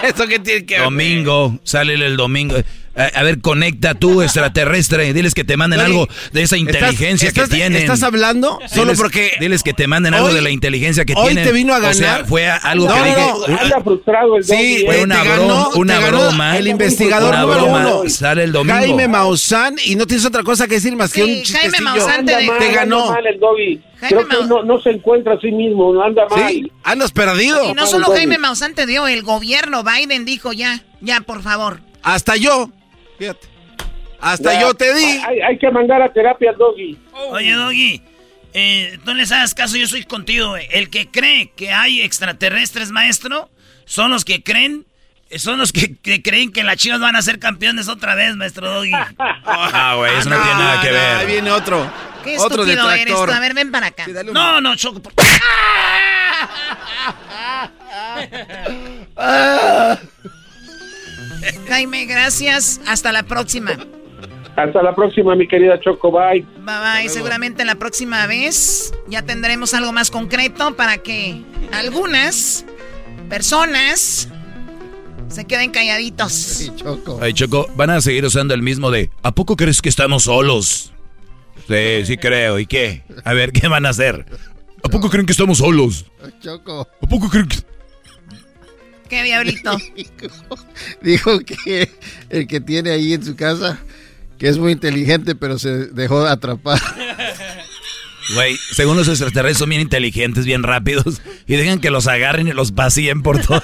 [0.02, 0.84] ¿Eso qué tiene que ver?
[0.84, 2.56] Domingo, sale el domingo.
[2.96, 5.12] A, a ver, conecta tú, extraterrestre.
[5.12, 7.82] Diles que te manden algo de esa ¿estás- inteligencia estás- que tienen.
[7.82, 11.14] estás hablando solo Diles- porque Diles que te manden algo hoy- de la inteligencia que
[11.16, 11.44] hoy tienen.
[11.44, 12.26] te vino a O sea, ganar.
[12.26, 13.18] fue algo No, que no, dije.
[13.52, 15.04] no, Anda frustrado el Sí, Doggy, fue ¿eh?
[15.04, 16.58] una broma, una broma.
[16.58, 17.86] El investigador Una número broma.
[18.00, 18.10] uno.
[18.10, 18.76] Sale el domingo.
[18.78, 21.82] Jaime Maussan y no tienes otra cosa que decir más que Sí, un Jaime chistecillo.
[21.84, 23.12] Maussan te- mal, te ganó.
[23.12, 23.80] mal el Doggy.
[24.00, 26.48] Jaime Creo que no, no se encuentra a sí mismo, anda mal.
[26.50, 27.70] Sí, andas perdido.
[27.70, 31.80] Y no solo Jaime Maussan te dio, el gobierno Biden dijo ya, ya, por favor.
[32.02, 32.70] Hasta yo.
[33.20, 33.46] Fíjate.
[34.18, 35.04] Hasta Ya, yo te di.
[35.04, 36.98] Hay, hay que mandar a terapia al Doggy.
[37.12, 38.02] Oye, Doggy,
[38.54, 40.48] eh, no les hagas caso, yo soy contigo.
[40.48, 40.66] güey.
[40.70, 43.50] El que cree que hay extraterrestres, maestro,
[43.84, 44.86] son los que creen,
[45.36, 48.70] son los que, que creen que las chivas van a ser campeones otra vez, maestro
[48.70, 48.92] Doggy.
[49.44, 51.16] Ah, güey, eso no, tiene nada que no, ver.
[51.18, 51.90] Ahí viene otro.
[52.24, 53.10] Qué otro estúpido eres tú.
[53.10, 53.32] detractor.
[53.32, 54.06] A ver, ven para acá.
[54.32, 55.00] No, no, Choco.
[55.00, 55.12] por-
[61.68, 62.80] Jaime, gracias.
[62.86, 63.72] Hasta la próxima.
[64.56, 66.10] Hasta la próxima, mi querida Choco.
[66.10, 66.46] Bye.
[66.64, 67.08] Bye bye.
[67.08, 71.42] Seguramente la próxima vez ya tendremos algo más concreto para que
[71.72, 72.64] algunas
[73.28, 74.28] personas
[75.28, 76.72] se queden calladitos.
[77.20, 80.92] Ay, Choco, van a seguir usando el mismo de ¿A poco crees que estamos solos?
[81.68, 82.58] Sí, sí creo.
[82.58, 83.04] ¿Y qué?
[83.24, 84.26] A ver, ¿qué van a hacer?
[84.82, 86.06] ¿A poco creen que estamos solos?
[86.40, 86.88] Choco.
[87.02, 87.69] ¿A poco creen que.?
[89.10, 89.76] ¿Qué diablito?
[91.02, 91.90] Dijo que
[92.30, 93.80] el que tiene ahí en su casa,
[94.38, 96.80] que es muy inteligente, pero se dejó atrapar.
[98.34, 101.20] Güey, según los extraterrestres son bien inteligentes, bien rápidos.
[101.48, 103.60] Y dejan que los agarren y los vacíen por todo.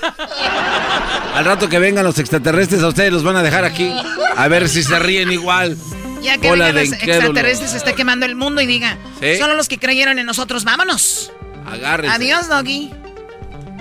[1.34, 3.92] Al rato que vengan los extraterrestres, a ustedes los van a dejar aquí.
[4.34, 5.76] A ver si se ríen igual.
[6.20, 7.16] Ya que vengan los incrédulos.
[7.16, 9.36] extraterrestres, se está quemando el mundo y diga, ¿Sí?
[9.38, 11.30] solo los que creyeron en nosotros, vámonos.
[11.64, 12.16] Agárrense.
[12.16, 12.90] Adiós, Doggy.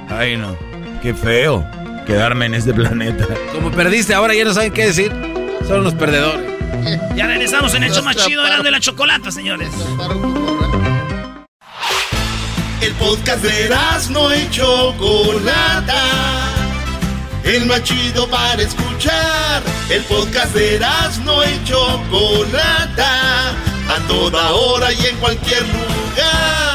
[0.09, 0.55] Ay, no.
[1.01, 1.65] Qué feo
[2.05, 3.25] quedarme en este planeta.
[3.53, 5.11] Como perdiste, ahora ya no saben qué decir.
[5.67, 6.55] Son los perdedores.
[7.15, 9.69] Ya regresamos en el show más chido de la chocolata, señores.
[12.81, 13.69] El podcast de
[14.11, 16.03] no y Chocolata.
[17.43, 19.63] El más chido para escuchar.
[19.89, 20.79] El podcast de
[21.23, 23.49] no y Chocolata.
[23.87, 26.74] A toda hora y en cualquier lugar.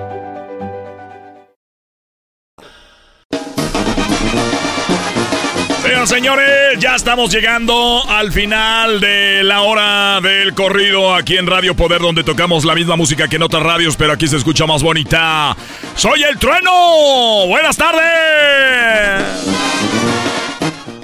[6.01, 11.75] Señoras señores, ya estamos llegando al final de la hora del corrido aquí en Radio
[11.75, 14.81] Poder, donde tocamos la misma música que en otras radios, pero aquí se escucha más
[14.81, 15.55] bonita.
[15.95, 17.45] ¡Soy el trueno!
[17.45, 19.45] ¡Buenas tardes!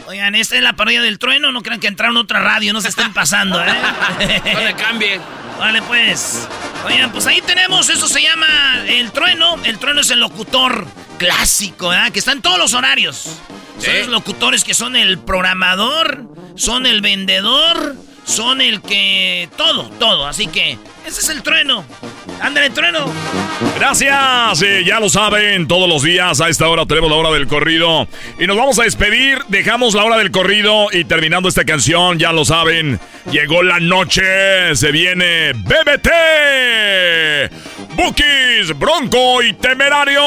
[0.08, 1.52] Oigan, esta es la parodia del trueno.
[1.52, 3.68] No crean que entraron a otra radio, no se estén pasando, ¿eh?
[4.52, 5.22] no le cambie.
[5.60, 6.48] Vale, pues.
[6.88, 8.48] Oigan, pues ahí tenemos, eso se llama
[8.88, 9.58] el trueno.
[9.64, 10.88] El trueno es el locutor
[11.20, 12.12] clásico, ¿verdad?
[12.12, 13.40] Que está en todos los horarios.
[13.80, 16.26] Son los locutores que son el programador,
[16.56, 17.96] son el vendedor,
[18.26, 19.50] son el que...
[19.58, 20.28] Todo, todo.
[20.28, 21.86] Así que ese es el trueno.
[22.42, 23.06] Ándale, trueno.
[23.80, 27.48] Gracias, eh, ya lo saben, todos los días a esta hora tenemos la hora del
[27.48, 28.08] corrido.
[28.40, 32.34] Y nos vamos a despedir, dejamos la hora del corrido y terminando esta canción, ya
[32.34, 33.00] lo saben,
[33.32, 36.10] llegó la noche, se viene BBT.
[37.96, 40.22] Bookies, Bronco y Temerario.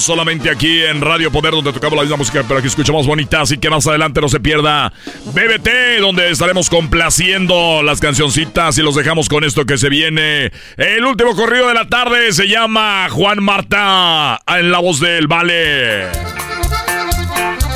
[0.00, 3.42] Solamente aquí en Radio Poder, donde tocamos la misma música, pero aquí escuchamos bonita.
[3.42, 4.90] Así que más adelante no se pierda
[5.26, 10.52] BBT, donde estaremos complaciendo las cancioncitas y los dejamos con esto que se viene.
[10.76, 16.06] El último corrido de la tarde se llama Juan Marta, en la voz del Vale.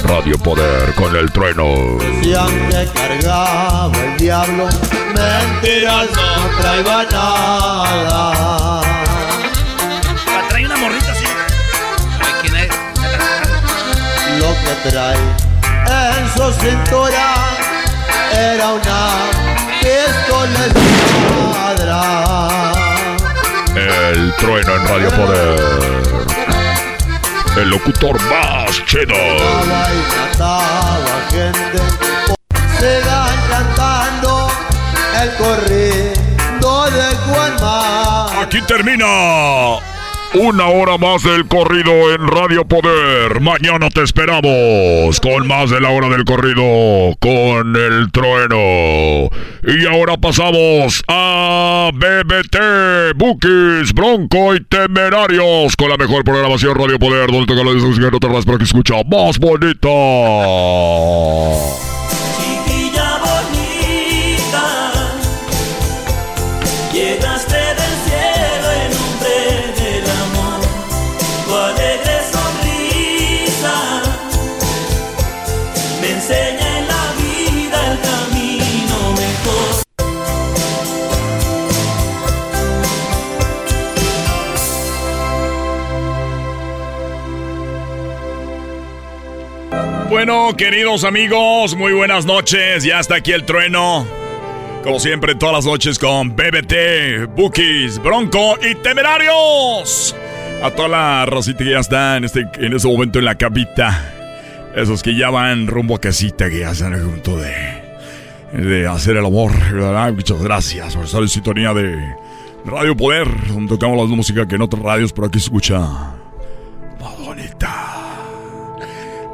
[0.02, 1.97] Radio Poder con el trueno.
[1.98, 4.68] Decían que cargaba el diablo,
[5.14, 8.82] mentiras no traía nada.
[10.51, 11.24] Trae una morrita así.
[14.40, 15.16] Lo que trae
[16.18, 17.35] en su cintura
[18.31, 19.53] era una
[19.85, 22.02] pistola escuadra.
[23.77, 25.61] El trueno en Radio Poder.
[27.56, 29.15] El locutor más chido.
[31.31, 31.81] Gente.
[32.78, 34.51] Sigan cantando
[35.20, 38.43] el corrido de Juan Mar.
[38.43, 39.06] Aquí termina
[40.35, 43.40] una hora más del corrido en Radio Poder.
[43.40, 49.31] Mañana te esperamos con más de la hora del corrido con el trueno.
[49.62, 57.31] Y ahora pasamos a BBT, Bookies, Bronco y Temerarios con la mejor programación Radio Poder,
[57.31, 59.89] donde toca la música en otras para que escucha más bonita.
[90.14, 92.84] Bueno, queridos amigos, muy buenas noches.
[92.84, 94.06] Ya está aquí el trueno.
[94.84, 100.14] Como siempre, todas las noches con BBT, Bookies, Bronco y Temerarios.
[100.62, 104.14] A toda la rosita que ya está en este, en este momento en la capita.
[104.76, 107.52] Esos que ya van rumbo a casita, que ya están a punto de,
[108.52, 109.50] de hacer el amor.
[110.12, 112.14] Muchas gracias por estar en sintonía de
[112.64, 117.18] Radio Poder, donde tocamos la música que en otras radios, pero aquí se escucha más
[117.18, 118.03] bonita.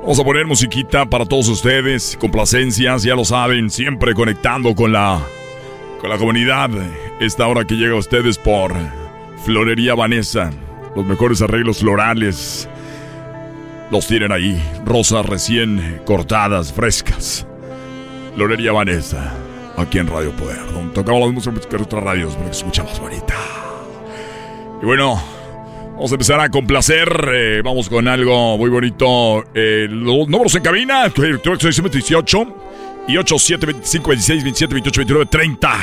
[0.02, 5.20] Vamos a poner musiquita para todos ustedes, complacencias, ya lo saben, siempre conectando con la
[6.00, 6.70] con la comunidad.
[7.20, 8.72] Esta hora que llega a ustedes por
[9.44, 10.50] Florería Vanessa,
[10.96, 12.66] los mejores arreglos florales.
[13.90, 17.46] Los tienen ahí, rosas recién cortadas, frescas.
[18.34, 19.34] Florería Vanessa,
[19.76, 22.98] aquí en Radio Poder, donde tocamos las músicas de otras radios que se escucha más
[22.98, 23.34] bonita.
[24.80, 25.22] Y bueno,
[26.00, 27.30] Vamos a empezar a complacer.
[27.30, 29.44] eh, vamos con algo muy bonito.
[29.54, 32.56] Eh, los números en cabina: 18
[33.06, 35.78] y 8, 7, 25, 26, 27, 28, 29, 30.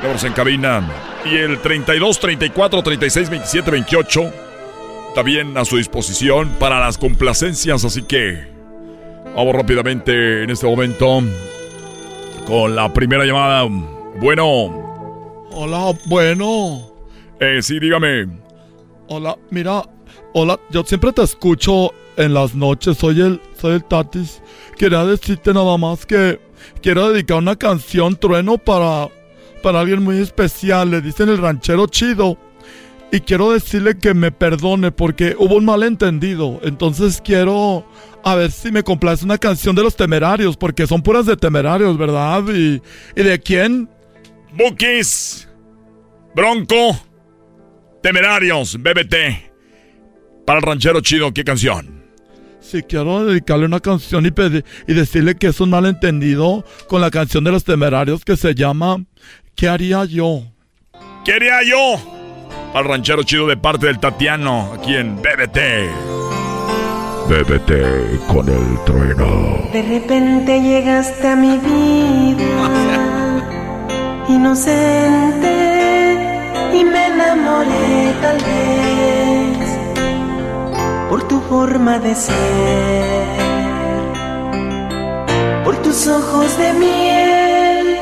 [0.00, 0.88] Números en cabina.
[1.24, 4.32] Y el 32, 34, 36, 27, 28.
[5.16, 7.84] También a su disposición para las complacencias.
[7.84, 8.44] Así que
[9.34, 11.20] vamos rápidamente en este momento
[12.46, 13.64] con la primera llamada.
[14.20, 15.48] Bueno.
[15.50, 16.92] Hola, bueno.
[17.40, 18.39] Eh, sí, dígame.
[19.12, 19.82] Hola, mira,
[20.34, 24.40] hola, yo siempre te escucho en las noches, soy el, soy el Tatis.
[24.78, 26.38] Quería decirte nada más que
[26.80, 29.08] quiero dedicar una canción trueno para,
[29.64, 32.38] para alguien muy especial, le dicen el ranchero chido.
[33.10, 36.60] Y quiero decirle que me perdone porque hubo un malentendido.
[36.62, 37.84] Entonces quiero
[38.22, 41.98] a ver si me complace una canción de los temerarios, porque son puras de temerarios,
[41.98, 42.44] ¿verdad?
[42.54, 42.80] ¿Y,
[43.16, 43.90] y de quién?
[44.56, 45.48] Bookies,
[46.32, 46.96] Bronco,
[48.02, 49.14] Temerarios, BBT.
[50.46, 52.00] Para el ranchero chido, ¿qué canción?
[52.70, 57.10] si quiero dedicarle una canción y, pedir, y decirle que es un malentendido con la
[57.10, 59.04] canción de los temerarios que se llama
[59.56, 60.44] ¿Qué haría yo?
[61.24, 61.96] ¿Qué haría yo?
[62.74, 65.58] Al ranchero chido de parte del Tatiano, aquí en BBT.
[67.28, 67.72] BBT
[68.28, 69.68] con el trueno.
[69.72, 72.44] De repente llegaste a mi vida,
[74.28, 75.50] inocente,
[76.72, 79.58] y me enamoré tal vez
[81.08, 83.26] por tu forma de ser,
[85.64, 87.96] por tus ojos de miel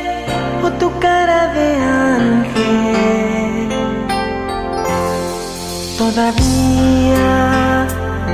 [0.62, 3.68] o tu cara de ángel.
[5.98, 7.86] Todavía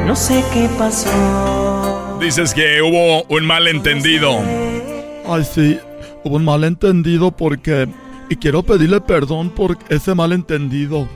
[0.07, 2.19] no sé qué pasó.
[2.21, 4.41] Dices que hubo un malentendido.
[5.29, 5.79] Ay, sí,
[6.25, 7.89] hubo un malentendido porque...
[8.29, 11.09] Y quiero pedirle perdón por ese malentendido.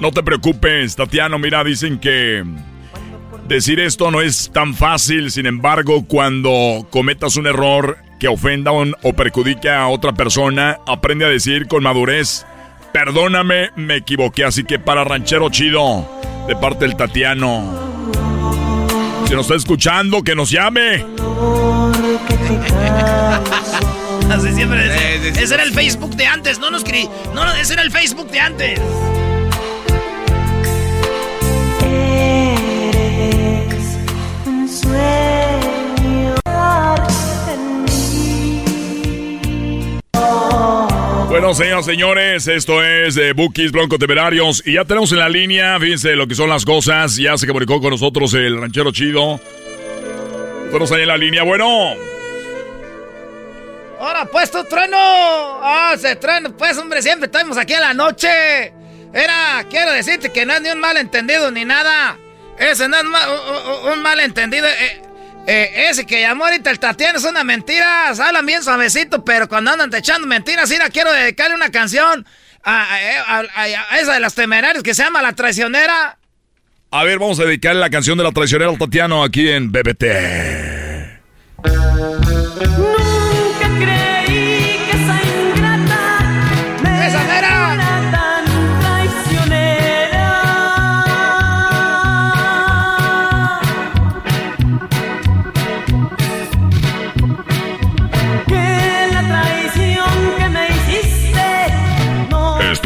[0.00, 1.38] No te preocupes, Tatiano.
[1.38, 2.44] Mira, dicen que
[3.48, 5.30] decir esto no es tan fácil.
[5.30, 11.28] Sin embargo, cuando cometas un error que ofenda o perjudique a otra persona, aprende a
[11.28, 12.46] decir con madurez,
[12.92, 14.44] perdóname, me equivoqué.
[14.44, 16.08] Así que para ranchero chido,
[16.46, 17.86] de parte del Tatiano,
[19.26, 21.04] si nos está escuchando, que nos llame.
[24.30, 25.42] Así siempre decía.
[25.42, 27.08] Ese era el Facebook de antes, no nos creí.
[27.34, 28.80] No, no, ese era el Facebook de antes.
[31.82, 33.74] Eres
[34.46, 36.34] un sueño
[37.48, 38.62] en mí.
[41.28, 44.62] Bueno, señoras señores, esto es de Bookies Blanco Temerarios.
[44.66, 47.16] Y ya tenemos en la línea, fíjense lo que son las cosas.
[47.16, 49.40] Ya se comunicó con nosotros el ranchero chido.
[50.66, 51.42] Tenemos ahí en la línea.
[51.42, 51.94] Bueno,
[54.00, 54.96] Ahora, pues tu trueno.
[54.98, 58.28] Ah, se trueno, pues, hombre, siempre estamos aquí en la noche.
[59.12, 62.18] Era, quiero decirte que no es ni un malentendido ni nada.
[62.58, 63.04] Ese no es
[63.94, 64.66] un, malentendido.
[64.66, 65.02] Eh,
[65.46, 68.08] eh, ese que llamó ahorita el Tatiano es una mentira.
[68.10, 72.26] Hablan bien suavecito, pero cuando andan te echando mentiras, mira, quiero dedicarle una canción
[72.62, 73.44] a, a- a-
[73.90, 76.18] a esa de las temerarias que se llama La Traicionera.
[76.90, 80.04] a ver, vamos a dedicarle la canción de la traicionera al Tatiano aquí en BBT.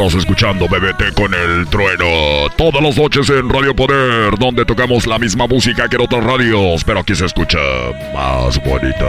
[0.01, 2.49] Estás escuchando BBT con el trueno.
[2.57, 6.83] Todas las noches en Radio Poder, donde tocamos la misma música que en otras radios,
[6.85, 7.59] pero aquí se escucha
[8.15, 9.05] más bonita.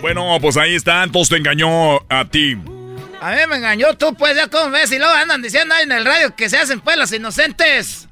[0.00, 2.56] Bueno, pues ahí está, entonces te engañó a ti.
[3.20, 5.92] A mí me engañó tú, pues, ya como ves, y luego andan diciendo ahí en
[5.92, 8.08] el radio que se hacen, pues, los inocentes.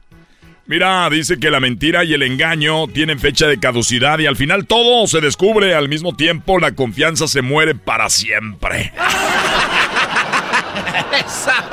[0.66, 4.65] Mira, dice que la mentira y el engaño tienen fecha de caducidad y al final
[4.65, 8.93] todo se descubre al mismo tiempo, la confianza se muere para siempre.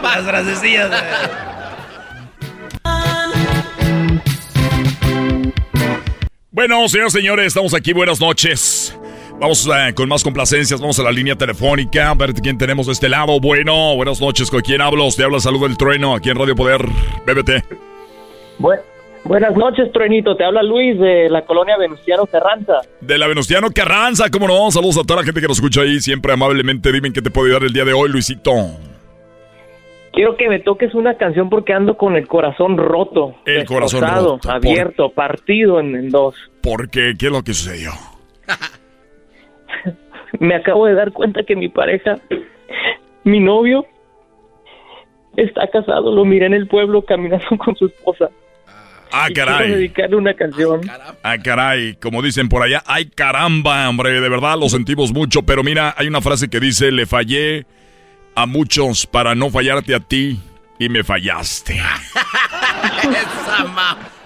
[0.01, 0.91] Las frasecillas.
[6.51, 7.93] Bueno, señores, señores, estamos aquí.
[7.93, 8.97] Buenas noches.
[9.39, 10.79] Vamos eh, con más complacencias.
[10.81, 12.09] Vamos a la línea telefónica.
[12.09, 13.39] A ver quién tenemos de este lado.
[13.39, 14.49] Bueno, buenas noches.
[14.49, 15.07] ¿Con quién hablo?
[15.15, 16.81] Te habla Salud del Trueno aquí en Radio Poder.
[17.25, 17.63] BBT.
[18.59, 18.79] Bu-
[19.23, 20.35] buenas noches, Truenito.
[20.35, 22.73] Te habla Luis de la colonia Venustiano Carranza.
[23.01, 24.71] De la Venustiano Carranza, ¿cómo no?
[24.71, 25.99] Saludos a toda la gente que nos escucha ahí.
[25.99, 28.51] Siempre amablemente dime qué te puedo ayudar el día de hoy, Luisito.
[30.13, 33.35] Quiero que me toques una canción porque ando con el corazón roto.
[33.45, 36.35] El corazón roto, por- Abierto, partido en, en dos.
[36.61, 37.13] ¿Por qué?
[37.17, 37.91] ¿Qué es lo que sucedió?
[40.39, 42.17] Me acabo de dar cuenta que mi pareja,
[43.23, 43.85] mi novio,
[45.35, 46.13] está casado.
[46.13, 48.29] Lo miré en el pueblo caminando con su esposa.
[49.11, 49.71] Ah, Y Quiero caray.
[49.71, 50.81] dedicarle una canción.
[51.23, 51.95] Ah, caray.
[51.95, 54.19] Como dicen por allá, ay, caramba, hombre.
[54.19, 55.43] De verdad lo sentimos mucho.
[55.43, 57.65] Pero mira, hay una frase que dice, le fallé
[58.37, 60.37] a muchos para no fallarte a ti
[60.77, 61.77] y me fallaste.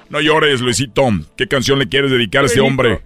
[0.09, 1.07] No llores, Luisito.
[1.37, 2.99] ¿Qué canción le quieres dedicar a este hombre?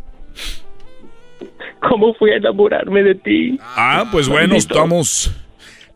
[1.87, 3.59] ¿Cómo fui a enamorarme de ti?
[3.61, 5.31] Ah, pues bueno, estamos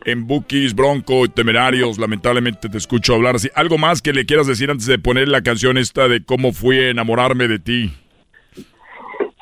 [0.05, 1.97] en Bookies, Bronco y Temerarios.
[1.97, 3.49] Lamentablemente te escucho hablar así.
[3.55, 6.77] ¿Algo más que le quieras decir antes de poner la canción esta de cómo fui
[6.77, 7.89] a enamorarme de ti?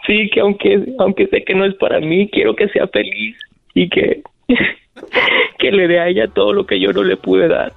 [0.05, 3.35] Sí, que aunque, aunque sé que no es para mí, quiero que sea feliz
[3.73, 4.23] y que,
[5.59, 7.73] que le dé a ella todo lo que yo no le pude dar.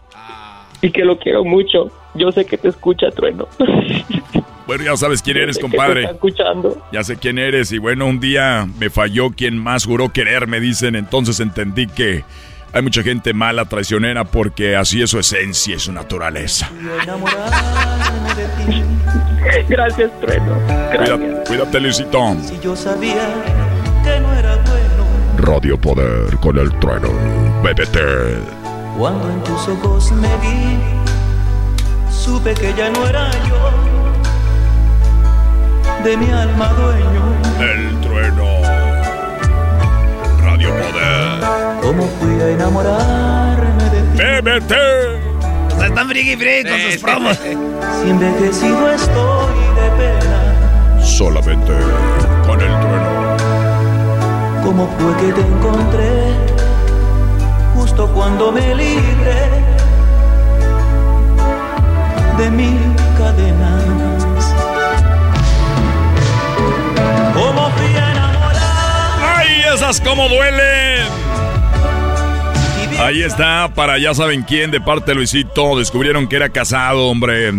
[0.83, 1.91] Y que lo quiero mucho.
[2.15, 3.49] Yo sé que te escucha, Trueno.
[4.67, 6.03] Bueno, ya sabes quién eres, compadre.
[6.03, 6.81] está escuchando.
[6.93, 10.61] Ya sé quién eres y bueno, un día me falló quien más juró querer, me
[10.61, 12.23] dicen, entonces entendí que
[12.73, 16.71] Hay mucha gente mala, traicionera, porque así es su esencia y su naturaleza.
[19.69, 20.57] Gracias, Trueno.
[20.97, 22.37] Cuídate, cuídate, Luisito.
[22.41, 23.29] Si yo sabía
[24.05, 24.57] que no era.
[25.41, 27.09] Radio Poder con el trueno.
[27.63, 27.99] BBT.
[28.99, 30.79] Cuando en tus ojos me vi,
[32.11, 33.71] supe que ya no era yo.
[36.05, 37.23] De mi alma dueño.
[37.59, 38.45] El trueno.
[40.43, 41.81] Radio Poder.
[41.81, 44.19] ¿Cómo fui a enamorarme de ti?
[44.19, 44.73] BBT.
[45.73, 47.39] O sea, están frigui frigui con sus promos.
[47.39, 51.01] Si envejecido estoy de pena.
[51.03, 51.73] Solamente
[52.47, 53.10] con el trueno.
[54.71, 56.33] ¿Cómo fue que te encontré?
[57.75, 59.49] Justo cuando me libré
[62.39, 62.79] de mil
[63.19, 64.25] cadenas.
[67.35, 67.97] ¿Cómo fui?
[69.21, 71.09] ¡Ay, esas como duelen!
[73.01, 77.53] Ahí está, para ya saben quién, de parte de Luisito, descubrieron que era casado, hombre.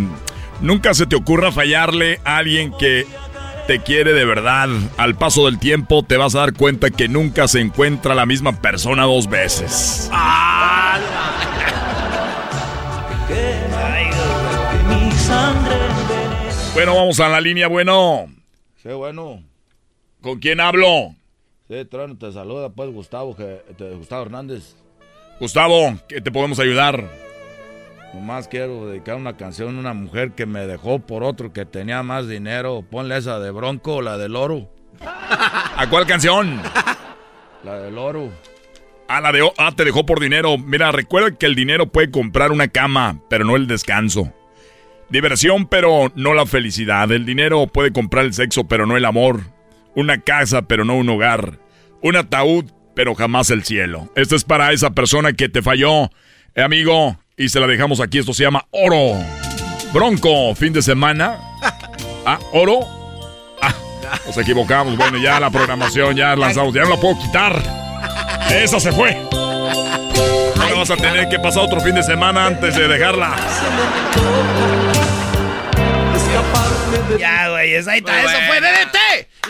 [0.61, 3.05] Nunca se te ocurra fallarle a alguien que
[3.67, 4.69] te quiere de verdad.
[4.97, 8.61] Al paso del tiempo te vas a dar cuenta que nunca se encuentra la misma
[8.61, 10.09] persona dos veces.
[16.73, 18.27] Bueno, vamos a la línea, bueno.
[18.81, 19.43] Sí, bueno.
[20.21, 21.15] ¿Con quién hablo?
[21.67, 24.75] Sí, te saluda, pues, Gustavo, que, te- Gustavo Hernández.
[25.39, 27.03] Gustavo, ¿qué te podemos ayudar?
[28.13, 32.03] Nomás quiero dedicar una canción a una mujer que me dejó por otro que tenía
[32.03, 32.83] más dinero.
[32.89, 34.69] Ponle esa de Bronco, la del oro.
[35.01, 36.61] ¿A cuál canción?
[37.63, 38.29] La del oro.
[39.07, 39.41] Ah, la de...
[39.41, 40.57] o- Ah, te dejó por dinero.
[40.57, 44.33] Mira, recuerda que el dinero puede comprar una cama, pero no el descanso.
[45.09, 47.11] Diversión, pero no la felicidad.
[47.11, 49.41] El dinero puede comprar el sexo, pero no el amor.
[49.95, 51.59] Una casa, pero no un hogar.
[52.01, 54.09] Un ataúd, pero jamás el cielo.
[54.15, 56.05] Esto es para esa persona que te falló,
[56.55, 57.17] eh, amigo.
[57.37, 58.19] Y se la dejamos aquí.
[58.19, 59.17] Esto se llama Oro.
[59.93, 61.37] Bronco, fin de semana.
[62.25, 62.79] Ah, Oro.
[63.61, 63.73] Ah,
[64.25, 64.95] nos equivocamos.
[64.95, 66.73] Bueno, ya la programación ya lanzamos.
[66.73, 67.61] Ya no la puedo quitar.
[68.49, 69.17] Esa se fue.
[70.61, 73.35] Ahora vas a tener que pasar otro fin de semana antes de dejarla.
[77.17, 78.21] Ya, güey, ahí está.
[78.21, 78.97] Eso fue BBT.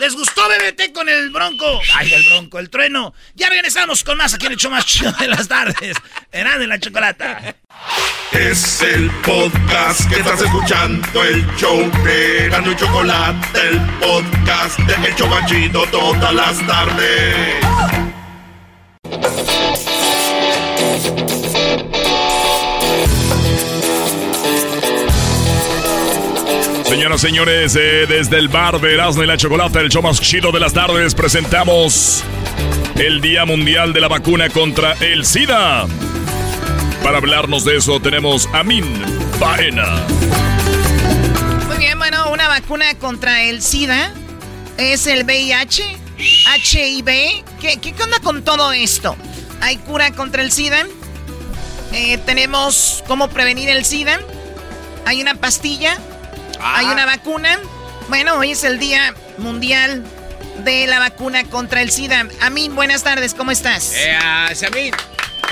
[0.02, 1.80] ¿Les gustó BBT con el bronco?
[1.94, 3.14] Ay, el bronco, el trueno.
[3.36, 5.96] Ya regresamos con más aquí en el más chido de las tardes.
[6.32, 7.54] Eran de la chocolata.
[8.32, 15.06] Es el podcast que estás escuchando, el show de Erasmo y Chocolate, el podcast de
[15.06, 17.62] El Chobachito todas las tardes.
[26.92, 30.52] Señoras, señores, eh, desde el bar de Erasmo y la Chocolata, el show más chido
[30.52, 32.22] de las tardes, presentamos
[32.96, 35.86] el Día Mundial de la Vacuna contra el SIDA.
[37.02, 38.84] Para hablarnos de eso tenemos a Min
[39.40, 40.06] Baena.
[41.66, 44.12] Muy bien, bueno, una vacuna contra el SIDA
[44.76, 47.06] es el VIH, HIV.
[47.58, 49.16] ¿Qué, qué onda con todo esto?
[49.62, 50.86] ¿Hay cura contra el SIDA?
[51.94, 54.20] Eh, ¿Tenemos cómo prevenir el SIDA?
[55.06, 55.96] ¿Hay una pastilla?
[56.62, 57.58] ¿Hay una vacuna?
[58.08, 60.02] Bueno, hoy es el Día Mundial
[60.64, 62.26] de la Vacuna contra el SIDA.
[62.40, 63.94] Amin, buenas tardes, ¿cómo estás?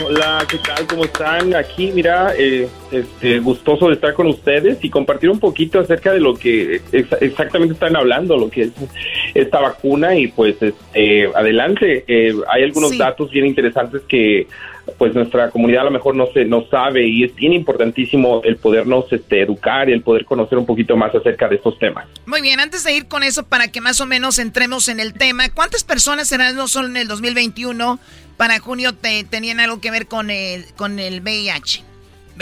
[0.05, 0.87] Hola, ¿qué tal?
[0.87, 1.55] ¿Cómo están?
[1.55, 6.21] Aquí, mira, eh, este, gustoso de estar con ustedes y compartir un poquito acerca de
[6.21, 8.71] lo que ex- exactamente están hablando, lo que es
[9.35, 12.05] esta vacuna y pues este, adelante.
[12.09, 12.99] Eh, hay algunos Sí.
[12.99, 14.47] datos bien interesantes que
[14.99, 18.57] pues nuestra comunidad a lo mejor no se no sabe y es bien importantísimo el
[18.57, 22.07] podernos este, educar y el poder conocer un poquito más acerca de estos temas.
[22.27, 25.13] Muy bien, antes de ir con eso, para que más o menos entremos en el
[25.15, 27.99] tema, ¿cuántas personas serán no solo en el 2021,
[28.37, 31.85] para junio te, tenían algo que ver con el, con el VIH?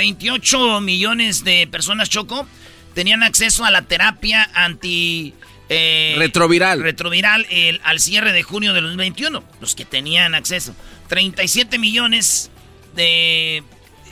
[0.03, 2.47] 28 millones de personas, Choco,
[2.95, 5.35] tenían acceso a la terapia anti...
[5.69, 6.81] eh, Retroviral.
[6.83, 9.43] Retroviral el- al cierre de junio de 2021.
[9.61, 10.75] Los que tenían acceso.
[11.09, 12.51] 37 millones
[12.95, 13.63] de,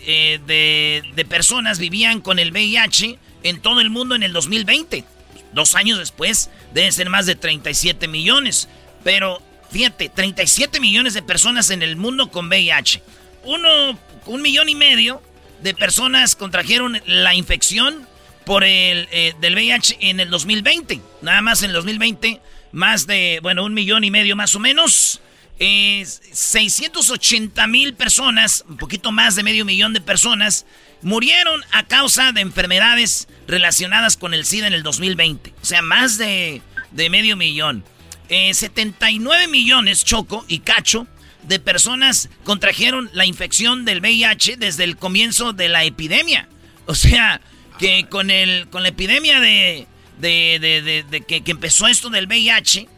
[0.04, 5.04] eh, de, de personas vivían con el VIH en todo el mundo en el 2020.
[5.52, 8.68] Dos años después deben ser más de 37 millones.
[9.04, 9.40] Pero
[9.70, 13.02] fíjate, 37 millones de personas en el mundo con VIH.
[13.44, 15.22] Uno, un millón y medio
[15.62, 18.06] de personas contrajeron la infección
[18.44, 21.00] por el eh, del VIH en el 2020.
[21.22, 22.40] Nada más en el 2020,
[22.72, 25.20] más de, bueno, un millón y medio más o menos.
[25.58, 30.66] Eh, 680 mil personas, un poquito más de medio millón de personas,
[31.02, 35.54] murieron a causa de enfermedades relacionadas con el SIDA en el 2020.
[35.62, 37.84] O sea, más de, de medio millón.
[38.28, 41.06] Eh, 79 millones, Choco y Cacho,
[41.44, 46.48] de personas contrajeron la infección del VIH desde el comienzo de la epidemia.
[46.86, 47.40] O sea,
[47.78, 49.86] que con, el, con la epidemia de,
[50.18, 52.88] de, que, empezó esto del VIH,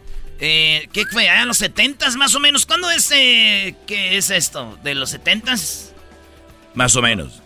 [0.41, 1.29] eh, ¿qué fue?
[1.29, 2.67] ¿A los 70 más o menos?
[2.67, 4.79] ¿Cuándo es, eh, ¿qué es esto?
[4.83, 5.55] ¿De los 70
[6.75, 7.43] Más o menos.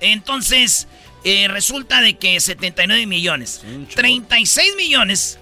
[0.00, 0.88] Entonces,
[1.24, 3.62] eh, resulta de que 79 millones,
[3.94, 5.38] 36 millones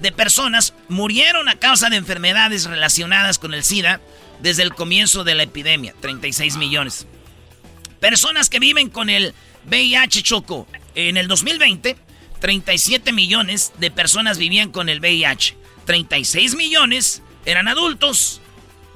[0.00, 4.00] de personas murieron a causa de enfermedades relacionadas con el SIDA
[4.40, 5.94] desde el comienzo de la epidemia.
[6.00, 7.06] 36 millones.
[8.00, 9.34] Personas que viven con el
[9.66, 10.66] VIH Choco.
[10.94, 11.96] En el 2020,
[12.40, 15.59] 37 millones de personas vivían con el VIH.
[15.90, 18.40] 36 millones eran adultos.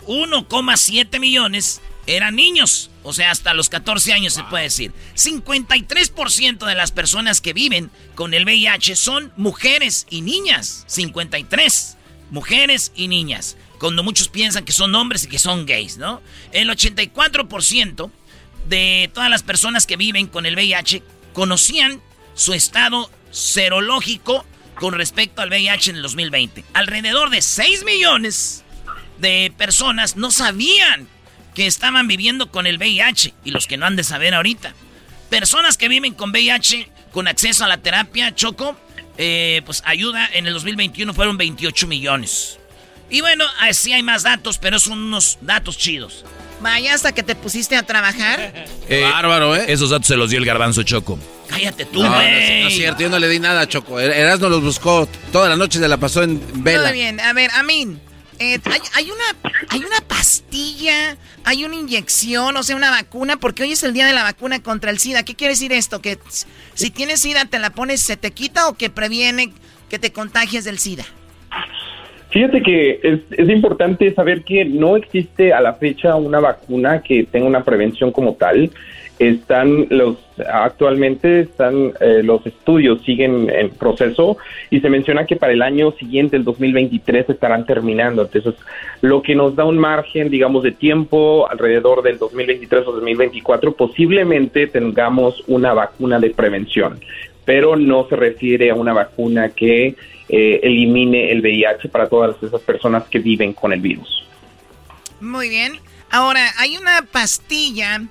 [0.06, 2.88] 1,7 millones eran niños.
[3.02, 4.92] O sea, hasta los 14 años se puede decir.
[5.16, 10.84] 53% de las personas que viven con el VIH son mujeres y niñas.
[10.86, 11.96] 53.
[12.30, 13.56] Mujeres y niñas.
[13.80, 16.22] Cuando muchos piensan que son hombres y que son gays, ¿no?
[16.52, 18.08] El 84%
[18.68, 21.02] de todas las personas que viven con el VIH
[21.32, 22.00] conocían
[22.34, 24.46] su estado serológico
[24.78, 26.64] con respecto al VIH en el 2020.
[26.74, 28.64] Alrededor de 6 millones
[29.18, 31.08] de personas no sabían
[31.54, 34.74] que estaban viviendo con el VIH y los que no han de saber ahorita.
[35.30, 38.76] Personas que viven con VIH con acceso a la terapia Choco,
[39.16, 42.58] eh, pues ayuda en el 2021 fueron 28 millones.
[43.08, 46.24] Y bueno, así hay más datos, pero son unos datos chidos.
[46.64, 48.64] Vaya, hasta que te pusiste a trabajar.
[48.86, 49.64] Eh, Bárbaro, ¿eh?
[49.68, 51.18] Esos datos se los dio el garbanzo Choco.
[51.48, 52.10] Cállate tú, güey.
[52.10, 53.98] No, no, es cierto, yo no le di nada a Choco.
[53.98, 56.88] Er-, Erasmo los buscó toda la noche, se la pasó en vela.
[56.88, 57.98] Muy bien, a ver, Amin.
[58.38, 58.60] Eh,
[58.92, 63.82] hay, una, hay una pastilla, hay una inyección, o sea, una vacuna, porque hoy es
[63.84, 65.22] el día de la vacuna contra el SIDA.
[65.22, 66.02] ¿Qué quiere decir esto?
[66.02, 66.18] ¿Que
[66.74, 69.54] si tienes SIDA te la pones, se te quita o que previene
[69.88, 71.06] que te contagies del SIDA?
[72.34, 77.22] Fíjate que es, es, importante saber que no existe a la fecha una vacuna que
[77.22, 78.72] tenga una prevención como tal.
[79.20, 84.36] Están los actualmente están eh, los estudios siguen en proceso
[84.68, 88.22] y se menciona que para el año siguiente, el 2023, estarán terminando.
[88.22, 88.56] Entonces,
[89.00, 94.66] lo que nos da un margen, digamos, de tiempo alrededor del 2023 o 2024, posiblemente
[94.66, 96.98] tengamos una vacuna de prevención,
[97.44, 99.94] pero no se refiere a una vacuna que
[100.28, 104.26] eh, elimine el VIH para todas esas personas que viven con el virus.
[105.20, 105.72] Muy bien.
[106.10, 108.02] Ahora, hay una pastilla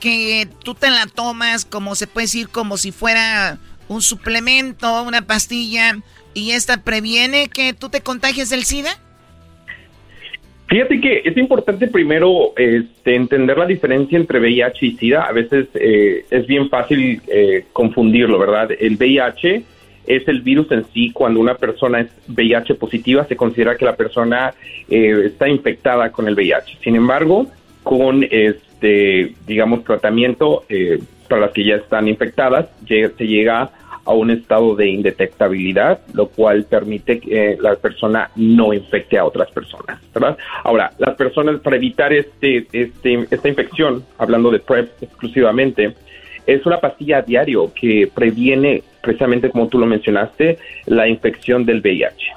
[0.00, 3.58] que tú te la tomas como se puede decir como si fuera
[3.88, 5.98] un suplemento, una pastilla,
[6.34, 8.90] y esta previene que tú te contagies del SIDA?
[10.68, 15.22] Fíjate que es importante primero este, entender la diferencia entre VIH y SIDA.
[15.22, 18.70] A veces eh, es bien fácil eh, confundirlo, ¿verdad?
[18.78, 19.62] El VIH
[20.08, 21.12] es el virus en sí.
[21.12, 24.54] Cuando una persona es VIH positiva, se considera que la persona
[24.88, 26.78] eh, está infectada con el VIH.
[26.82, 27.46] Sin embargo,
[27.82, 30.64] con este, digamos, tratamiento
[31.28, 33.70] para las que ya están infectadas, se llega
[34.08, 39.50] a un estado de indetectabilidad, lo cual permite que la persona no infecte a otras
[39.50, 40.38] personas, ¿verdad?
[40.64, 45.92] Ahora, las personas para evitar este, este, esta infección, hablando de PrEP exclusivamente,
[46.48, 51.80] es una pastilla a diario que previene, precisamente como tú lo mencionaste, la infección del
[51.80, 52.32] VIH.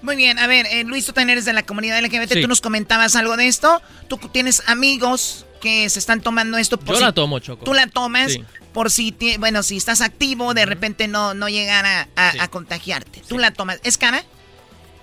[0.00, 2.62] Muy bien, a ver, eh, Luis, tú también eres de la comunidad LGBT, tú nos
[2.62, 6.80] comentabas algo de esto, tú tienes amigos que se están tomando esto.
[6.80, 7.66] Por Yo la tomo, Choco.
[7.66, 8.38] Tú la tomas
[8.72, 11.84] por si, bueno, si estás activo, de repente no, no llegar
[12.16, 13.20] a, contagiarte.
[13.28, 13.80] Tú la tomas.
[13.84, 14.24] ¿Es cara?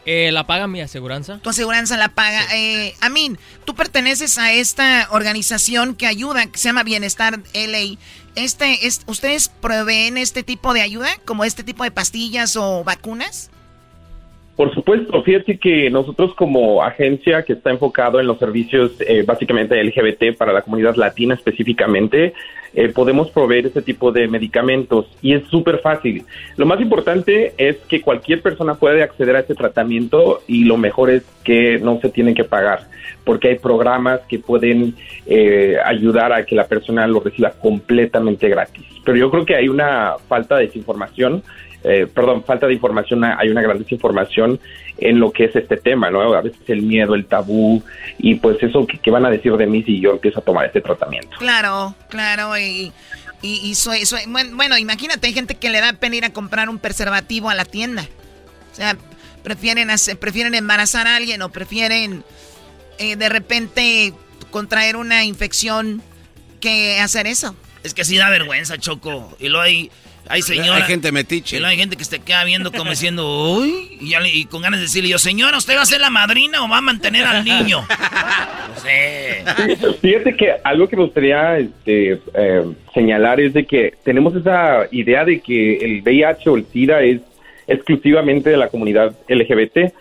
[0.09, 1.39] Eh, la paga mi aseguranza.
[1.39, 2.41] Tu aseguranza la paga.
[2.53, 7.97] Eh, Amin, tú perteneces a esta organización que ayuda, que se llama Bienestar LA.
[8.35, 13.49] Este, es, ¿Ustedes proveen este tipo de ayuda, como este tipo de pastillas o vacunas?
[14.57, 19.81] Por supuesto, fíjate que nosotros como agencia que está enfocado en los servicios eh, básicamente
[19.83, 22.33] LGBT para la comunidad latina específicamente,
[22.73, 26.25] eh, podemos proveer ese tipo de medicamentos y es súper fácil.
[26.55, 31.11] Lo más importante es que cualquier persona puede acceder a ese tratamiento y lo mejor
[31.11, 32.87] es que no se tienen que pagar
[33.23, 34.95] porque hay programas que pueden
[35.27, 38.85] eh, ayudar a que la persona lo reciba completamente gratis.
[39.05, 41.43] Pero yo creo que hay una falta de desinformación
[41.87, 44.59] eh, perdón, falta de información, hay una gran desinformación
[44.97, 46.33] en lo que es este tema, ¿no?
[46.33, 47.81] A veces el miedo, el tabú
[48.17, 50.81] y pues eso que, van a decir de mí si yo empiezo a tomar este
[50.81, 51.37] tratamiento.
[51.37, 52.91] Claro, claro, y,
[53.41, 53.73] y,
[54.53, 57.63] bueno, imagínate, hay gente que le da pena ir a comprar un preservativo a la
[57.63, 58.05] tienda.
[58.73, 58.97] O sea,
[59.43, 62.23] prefieren, hacer, prefieren embarazar a alguien o prefieren
[62.99, 64.13] eh, de repente
[64.51, 66.01] contraer una infección
[66.59, 67.55] que hacer eso.
[67.83, 69.37] Es que sí da vergüenza, Choco.
[69.39, 69.91] Y lo hay
[70.29, 70.75] Hay señora.
[70.77, 71.55] Hay gente metiche.
[71.55, 74.45] Y luego hay gente que se queda viendo como diciendo, uy, y, ya le- y
[74.45, 76.81] con ganas de decirle yo, señora, ¿usted va a ser la madrina o va a
[76.81, 77.85] mantener al niño?
[78.67, 79.43] No sé.
[80.01, 82.63] Fíjate que algo que me gustaría este, eh,
[82.93, 87.21] señalar es de que tenemos esa idea de que el VIH o el SIDA es
[87.65, 89.93] exclusivamente de la comunidad LGBT.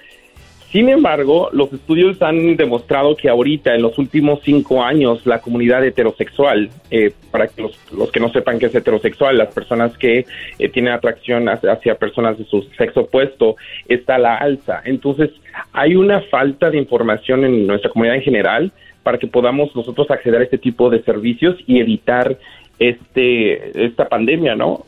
[0.77, 5.83] Sin embargo, los estudios han demostrado que ahorita, en los últimos cinco años, la comunidad
[5.83, 10.27] heterosexual, eh, para que los, que no sepan qué es heterosexual, las personas que
[10.59, 13.57] eh, tienen atracción hacia, personas de su sexo opuesto,
[13.89, 14.83] está a la alza.
[14.85, 15.31] Entonces,
[15.73, 18.71] hay una falta de información en nuestra comunidad en general
[19.03, 22.37] para que podamos nosotros acceder a este tipo de servicios y evitar
[22.79, 24.85] este esta pandemia, ¿no?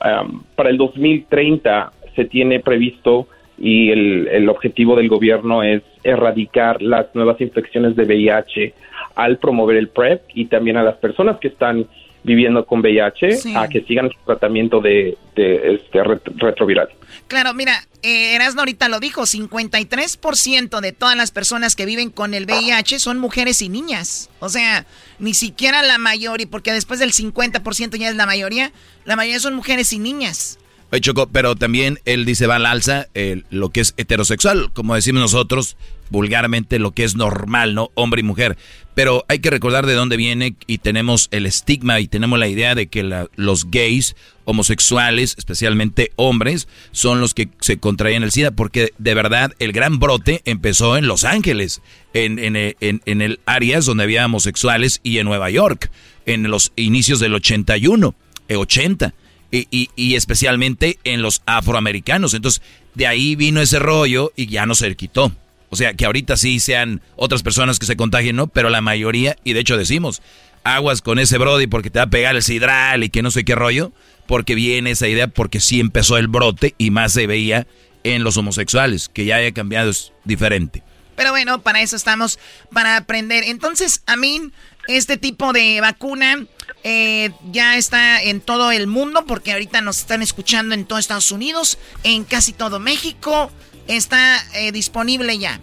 [0.54, 3.26] Para el 2030 se tiene previsto
[3.60, 8.74] y el, el objetivo del gobierno es erradicar las nuevas infecciones de VIH
[9.16, 11.86] al promover el PrEP y también a las personas que están
[12.24, 13.52] viviendo con VIH Sí.
[13.56, 16.88] a que sigan su tratamiento de, de este ret- retroviral.
[17.26, 22.34] Claro, mira, eh, Erasmo ahorita lo dijo, 53% de todas las personas que viven con
[22.34, 24.30] el VIH son mujeres y niñas.
[24.40, 24.86] O sea,
[25.18, 28.72] ni siquiera la mayoría, porque después del 50% ya es la mayoría,
[29.04, 30.58] la mayoría son mujeres y niñas.
[30.90, 31.02] Oye,
[31.32, 33.08] pero también él dice va al alza
[33.50, 35.76] lo que es heterosexual, como decimos nosotros
[36.10, 37.90] vulgarmente lo que es normal, ¿no?
[37.94, 38.56] Hombre y mujer.
[38.94, 42.74] Pero hay que recordar de dónde viene y tenemos el estigma y tenemos la idea
[42.74, 48.94] de que los gays, homosexuales, especialmente hombres, son los que se contraían el SIDA, porque
[48.96, 51.82] de verdad el gran brote empezó en Los Ángeles,
[52.14, 55.90] en, en, en- en el áreas donde había homosexuales y en Nueva York,
[56.24, 58.14] en los inicios del 81,
[58.48, 59.12] eh, 80
[59.50, 62.34] y, y- y especialmente en los afroamericanos.
[62.34, 62.62] Entonces,
[62.94, 65.32] de ahí vino ese rollo y ya no se quitó.
[65.70, 68.46] O sea, que ahorita sí sean otras personas que se contagien, ¿no?
[68.46, 70.22] Pero la mayoría, y de hecho decimos,
[70.64, 73.44] aguas con ese Brody porque te va a pegar el sidral y que no sé
[73.44, 73.92] qué rollo,
[74.26, 77.66] porque viene esa idea, porque sí empezó el brote y más se veía
[78.04, 80.82] en los homosexuales, que ya haya cambiado es diferente.
[81.16, 82.38] Pero bueno, para eso estamos,
[82.72, 83.44] para aprender.
[83.44, 84.40] Entonces, a mí,
[84.86, 86.46] este tipo de vacuna
[86.84, 91.32] eh, ya está en todo el mundo, porque ahorita nos están escuchando en todo Estados
[91.32, 93.50] Unidos, en casi todo México,
[93.86, 95.60] está eh, disponible ya.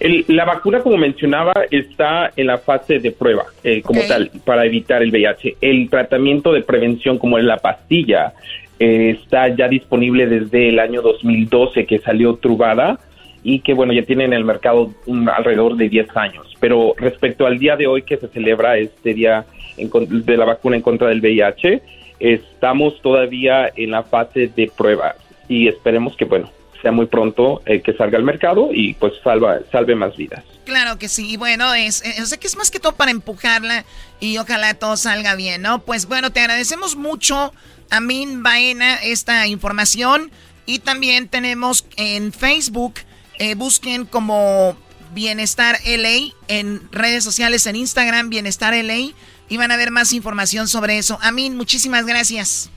[0.00, 4.64] El- la vacuna, como mencionaba, está en la fase de prueba, eh, como tal, para
[4.64, 5.56] evitar el VIH.
[5.60, 8.32] El tratamiento de prevención, como es la pastilla,
[8.78, 12.98] eh, está ya disponible desde el año 2012 que salió Truvada
[13.44, 16.46] y que, bueno, ya tiene en el mercado un- alrededor de 10 años.
[16.58, 19.44] Pero respecto al día de hoy que se celebra este día
[19.82, 21.82] en de la vacuna en contra del VIH,
[22.20, 25.16] estamos todavía en la fase de pruebas
[25.48, 26.50] y esperemos que, bueno,
[26.82, 30.44] sea muy pronto eh, que salga al mercado y pues salva, salve más vidas.
[30.64, 33.84] Claro que sí, y bueno, es, eh, o que es más que todo para empujarla
[34.20, 35.80] y ojalá todo salga bien, ¿no?
[35.82, 37.52] Pues bueno, te agradecemos mucho,
[37.90, 40.30] Amin Baena, esta información
[40.66, 42.94] y también tenemos en Facebook,
[43.38, 44.76] eh, busquen como
[45.14, 49.12] Bienestar LA en redes sociales, en Instagram, Bienestar LA,
[49.48, 51.18] y van a ver más información sobre eso.
[51.22, 52.70] Amin, muchísimas gracias.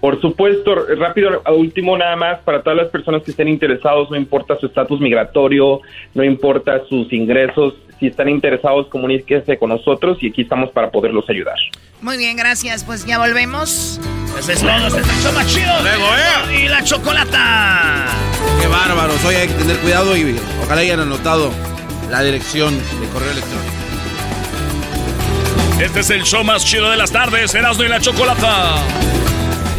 [0.00, 4.16] Por supuesto, rápido, a último nada más, para todas las personas que estén interesados, no
[4.16, 5.80] importa su estatus migratorio,
[6.12, 11.24] no importa sus ingresos, si están interesados, comuníquense con nosotros y aquí estamos para poderlos
[11.30, 11.56] ayudar.
[12.02, 13.98] Muy bien, gracias, pues ya volvemos.
[14.38, 15.72] Ese es todo, este es el show más chido.
[16.52, 18.06] Y la chocolata.
[18.60, 19.24] Qué bárbaros.
[19.24, 21.50] Hoy hay que tener cuidado y ojalá hayan anotado
[22.10, 23.83] la dirección de correo electrónico.
[25.80, 28.76] Este es el show más chido de las tardes, Erasmo y la Chocolata.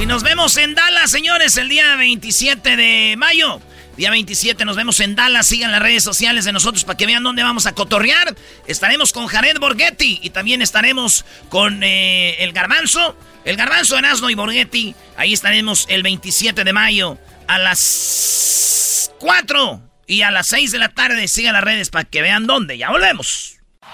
[0.02, 3.62] Y nos vemos en Dallas, señores, el día 27 de mayo.
[3.96, 5.48] Día 27 nos vemos en Dallas.
[5.48, 8.36] Sigan las redes sociales de nosotros para que vean dónde vamos a cotorrear.
[8.68, 13.18] Estaremos con Jared Borghetti y también estaremos con eh, el Garbanzo.
[13.46, 14.96] El Garbanzo, Erasmo y Borghetti.
[15.16, 17.18] Ahí estaremos el 27 de mayo
[17.48, 21.30] a las 4 y a las 6 de la tarde.
[21.30, 22.78] Sigan las redes para que vean dónde.
[22.78, 23.55] Ya volvemos.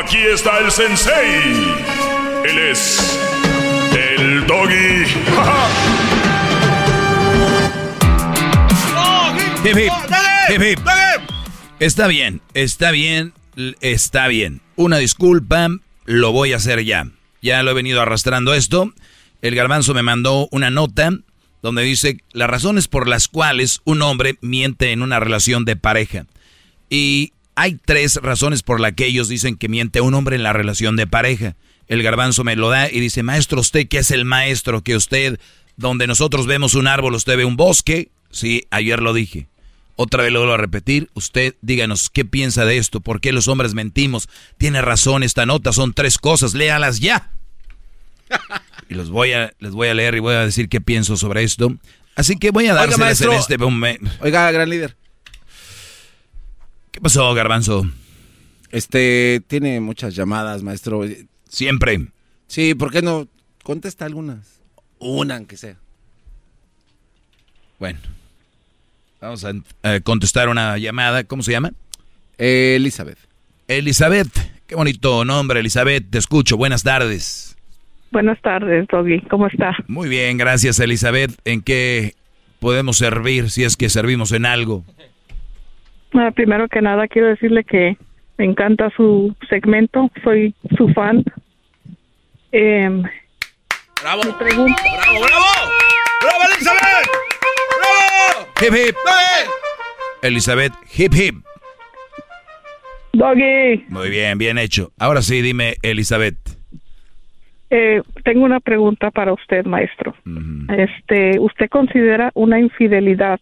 [0.00, 1.42] Aquí está el sensei.
[2.44, 3.18] Él es
[3.96, 5.04] el doggy.
[9.64, 9.92] Hip, hip.
[10.50, 10.78] Hip, hip.
[11.80, 13.34] Está bien, está bien,
[13.80, 14.60] está bien.
[14.76, 15.68] Una disculpa,
[16.04, 17.08] lo voy a hacer ya.
[17.42, 18.94] Ya lo he venido arrastrando esto.
[19.42, 21.10] El garbanzo me mandó una nota
[21.60, 26.26] donde dice las razones por las cuales un hombre miente en una relación de pareja.
[26.88, 30.52] Y hay tres razones por las que ellos dicen que miente un hombre en la
[30.52, 31.56] relación de pareja.
[31.88, 35.40] El garbanzo me lo da y dice, maestro, usted que es el maestro, que usted,
[35.76, 38.10] donde nosotros vemos un árbol, usted ve un bosque.
[38.30, 39.48] Sí, ayer lo dije.
[39.96, 41.10] Otra vez lo vuelvo a repetir.
[41.14, 44.28] Usted díganos qué piensa de esto, por qué los hombres mentimos.
[44.56, 47.32] Tiene razón, esta nota son tres cosas, léalas ya.
[48.88, 51.42] y los voy a, les voy a leer y voy a decir qué pienso sobre
[51.42, 51.74] esto.
[52.14, 54.08] Así que voy a dárselas en este momento.
[54.20, 54.96] Oiga, gran líder.
[56.90, 57.86] ¿Qué pasó, Garbanzo?
[58.70, 61.02] Este, tiene muchas llamadas, maestro.
[61.48, 62.08] Siempre.
[62.46, 63.28] Sí, ¿por qué no
[63.62, 64.60] contesta algunas?
[64.98, 65.76] Una, aunque sea.
[67.78, 67.98] Bueno,
[69.20, 69.52] vamos a
[69.84, 71.24] eh, contestar una llamada.
[71.24, 71.72] ¿Cómo se llama?
[72.36, 73.18] Elizabeth.
[73.68, 74.28] Elizabeth,
[74.66, 76.10] qué bonito nombre, Elizabeth.
[76.10, 76.56] Te escucho.
[76.56, 77.56] Buenas tardes.
[78.10, 79.20] Buenas tardes, Doggy.
[79.28, 79.76] ¿Cómo está?
[79.86, 81.38] Muy bien, gracias, Elizabeth.
[81.44, 82.14] ¿En qué
[82.58, 84.84] podemos servir si es que servimos en algo?
[86.34, 87.96] Primero que nada, quiero decirle que
[88.38, 91.24] me encanta su segmento, soy su fan.
[92.52, 92.88] Eh,
[94.02, 94.22] ¡Bravo!
[94.22, 94.64] ¡Bravo,
[95.20, 95.44] bravo!
[96.22, 97.08] ¡Bravo, Elizabeth!
[97.80, 98.48] ¡Bravo!
[98.62, 98.96] ¡Hip, hip!
[100.22, 101.34] Elizabeth, hip, hip.
[103.12, 104.92] Doggy, Muy bien, bien hecho.
[104.98, 106.36] Ahora sí, dime, Elizabeth.
[107.70, 110.14] eh, tengo una pregunta para usted, maestro.
[110.76, 113.40] Este, ¿usted considera una infidelidad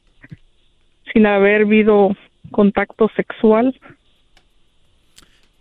[1.12, 2.16] sin haber habido
[2.50, 3.78] contacto sexual?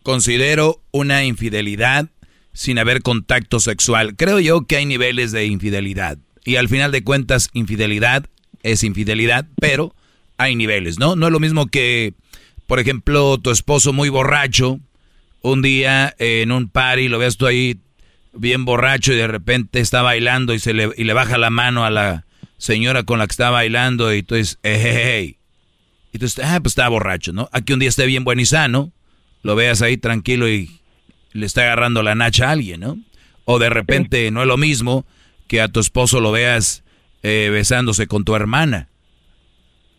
[0.03, 2.09] Considero una infidelidad
[2.53, 4.15] sin haber contacto sexual.
[4.15, 6.17] Creo yo que hay niveles de infidelidad.
[6.45, 8.25] Y al final de cuentas, infidelidad
[8.63, 9.93] es infidelidad, pero
[10.37, 11.15] hay niveles, ¿no?
[11.15, 12.13] No es lo mismo que,
[12.67, 14.79] por ejemplo, tu esposo muy borracho,
[15.41, 17.79] un día en un party, lo veas tú ahí
[18.33, 21.85] bien borracho y de repente está bailando y, se le, y le baja la mano
[21.85, 22.25] a la
[22.57, 25.37] señora con la que está bailando y tú dices, "Eh, hey, hey".
[26.15, 27.49] Y tú dices, ah, pues está borracho, ¿no?
[27.51, 28.93] Aquí un día esté bien buen y sano,
[29.43, 30.79] lo veas ahí tranquilo y
[31.33, 32.97] le está agarrando la nacha a alguien, ¿no?
[33.43, 35.05] O de repente no es lo mismo
[35.49, 36.85] que a tu esposo lo veas
[37.21, 38.87] eh, besándose con tu hermana,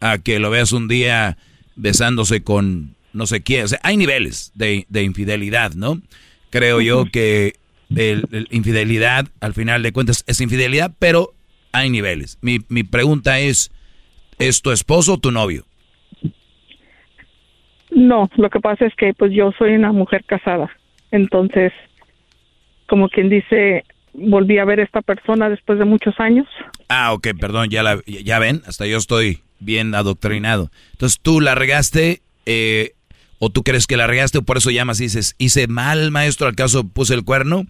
[0.01, 1.36] a que lo veas un día
[1.74, 3.66] besándose con no sé quién.
[3.66, 6.01] O sea, hay niveles de, de infidelidad, ¿no?
[6.48, 7.56] Creo yo que
[7.94, 11.34] el, el infidelidad, al final de cuentas, es infidelidad, pero
[11.72, 12.38] hay niveles.
[12.40, 13.70] Mi, mi pregunta es,
[14.38, 15.66] ¿es tu esposo o tu novio?
[17.97, 20.70] No, lo que pasa es que pues yo soy una mujer casada.
[21.10, 21.73] Entonces,
[22.86, 26.47] como quien dice, volví a ver a esta persona después de muchos años.
[26.91, 30.70] Ah, ok, perdón, ya, la, ya ven, hasta yo estoy bien adoctrinado.
[30.92, 32.92] Entonces, ¿tú la regaste eh,
[33.39, 36.49] o tú crees que la regaste o por eso llamas y dices, hice mal, maestro,
[36.49, 37.65] al caso puse el cuerno?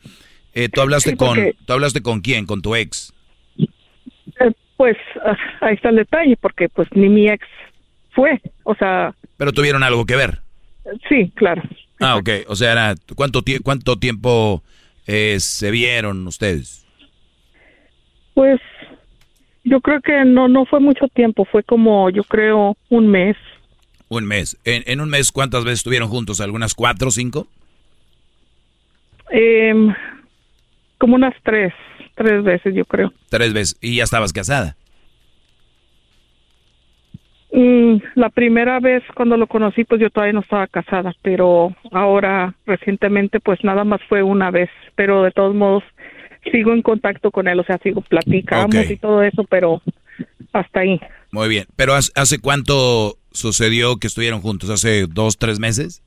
[0.55, 2.47] Eh, ¿tú, hablaste Sí, con, ¿Tú hablaste con quién?
[2.47, 3.15] ¿Con tu ex?
[3.59, 7.47] Eh, pues ah, ahí está el detalle, porque pues ni mi ex
[8.11, 8.41] fue.
[8.65, 10.41] O sea, Pero tuvieron algo que ver.
[11.09, 11.63] sí, claro.
[12.01, 14.63] Ah, ok, o sea, era, ¿cuánto, tie- cuánto tiempo
[15.07, 16.85] eh, se vieron ustedes?
[18.35, 18.61] Pues
[19.65, 23.37] yo creo que no no fue mucho tiempo, fue como yo creo un mes.
[24.09, 24.57] Un mes.
[24.65, 26.41] En, en un mes, ¿cuántas veces estuvieron juntos?
[26.41, 27.49] ¿Algunas cuatro o cinco?
[29.31, 29.93] Em,
[30.99, 31.73] como unas tres,
[32.15, 33.13] tres veces yo creo.
[33.29, 33.77] Tres veces.
[33.81, 34.77] Y ya estabas casada.
[37.57, 42.55] Mm, la primera vez cuando lo conocí, pues yo todavía no estaba casada, pero ahora
[42.67, 45.83] recientemente, pues nada más fue una vez, pero de todos modos
[46.53, 49.81] sigo en contacto con él, o sea, sigo platicamos y todo eso, pero
[50.53, 51.01] hasta ahí.
[51.33, 51.65] Muy bien.
[51.77, 54.69] ¿Pero hace, hace cuánto sucedió que estuvieron juntos?
[54.69, 56.03] ¿Hace dos, tres meses?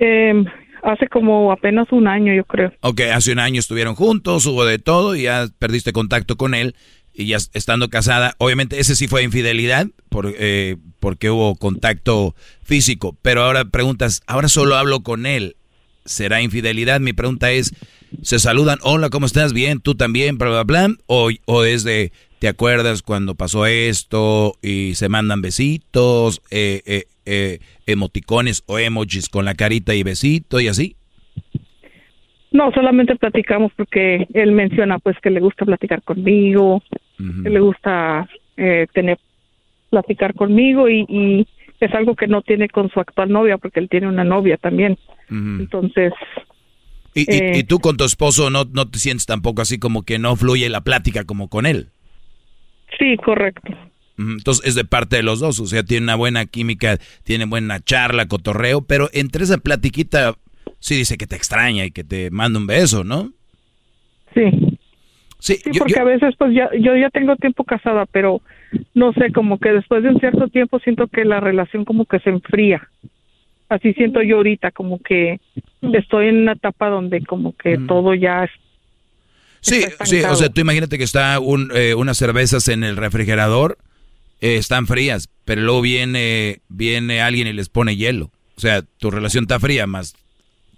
[0.00, 0.44] Em,
[0.82, 2.72] hace como apenas un año, yo creo.
[2.80, 6.74] Ok, hace un año estuvieron juntos, hubo de todo y ya perdiste contacto con él
[7.16, 13.16] y ya estando casada, obviamente ese sí fue infidelidad por, eh, porque hubo contacto físico,
[13.22, 15.56] pero ahora preguntas, ahora solo hablo con él,
[16.04, 17.00] ¿será infidelidad?
[17.00, 17.74] Mi pregunta es,
[18.22, 18.78] ¿se saludan?
[18.82, 19.52] Hola, ¿cómo estás?
[19.52, 24.54] Bien, tú también, bla, bla, bla, o, o es de, ¿te acuerdas cuando pasó esto?
[24.62, 30.60] Y se mandan besitos, eh, eh, eh, emoticones o emojis con la carita y besito
[30.60, 30.96] y así.
[32.52, 36.82] No, solamente platicamos porque él menciona pues que le gusta platicar conmigo,
[37.18, 39.18] le gusta eh, tener
[39.90, 41.46] platicar conmigo y, y
[41.80, 44.98] es algo que no tiene con su actual novia porque él tiene una novia también.
[45.30, 46.12] Entonces,
[47.14, 47.58] Y, Eh.
[47.58, 50.68] y tú con tu esposo no, no te sientes tampoco así como que no fluye
[50.68, 51.88] la plática como con él.
[52.98, 53.72] sí, correcto.
[54.18, 57.80] Entonces es de parte de los dos, o sea, tiene una buena química, tiene buena
[57.80, 60.34] charla, cotorreo, pero entre esa platiquita
[60.78, 63.30] sí dice que te extraña y que te manda un beso, ¿no?
[64.34, 64.75] Sí.
[65.38, 68.40] Sí, porque a veces pues ya, yo ya tengo tiempo casada, pero
[68.94, 72.18] no sé, como que después de un cierto tiempo siento que la relación como que
[72.20, 72.88] se enfría.
[73.68, 75.40] Así siento yo ahorita, como que
[75.92, 78.50] estoy en una etapa donde como que todo ya es
[79.60, 83.78] Sí, sí, o sea, tú imagínate que está un, eh, unas cervezas en el refrigerador,
[84.40, 88.30] eh, están frías, pero luego viene, viene alguien y les pone hielo.
[88.56, 90.14] O sea, tu relación está fría, más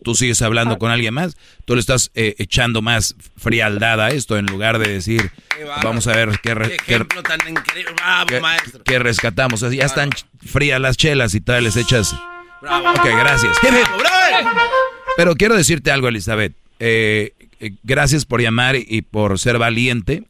[0.02, 0.78] tú sigues hablando Ah.
[0.78, 4.88] con alguien más, tú le estás eh, echando más frialdad a esto en lugar de
[4.92, 5.30] decir,
[5.82, 7.38] vamos a ver qué, re- qué- tan.
[7.96, 8.28] Bravo,
[8.84, 9.62] qué- rescatamos.
[9.62, 10.10] O sea, ya están
[10.44, 12.12] frías las chelas y tal, les echas...
[12.60, 13.56] Ok, gracias.
[15.16, 16.54] Pero quiero decirte algo, Elizabeth.
[16.80, 20.24] Eh, eh, gracias por llamar y por ser valiente,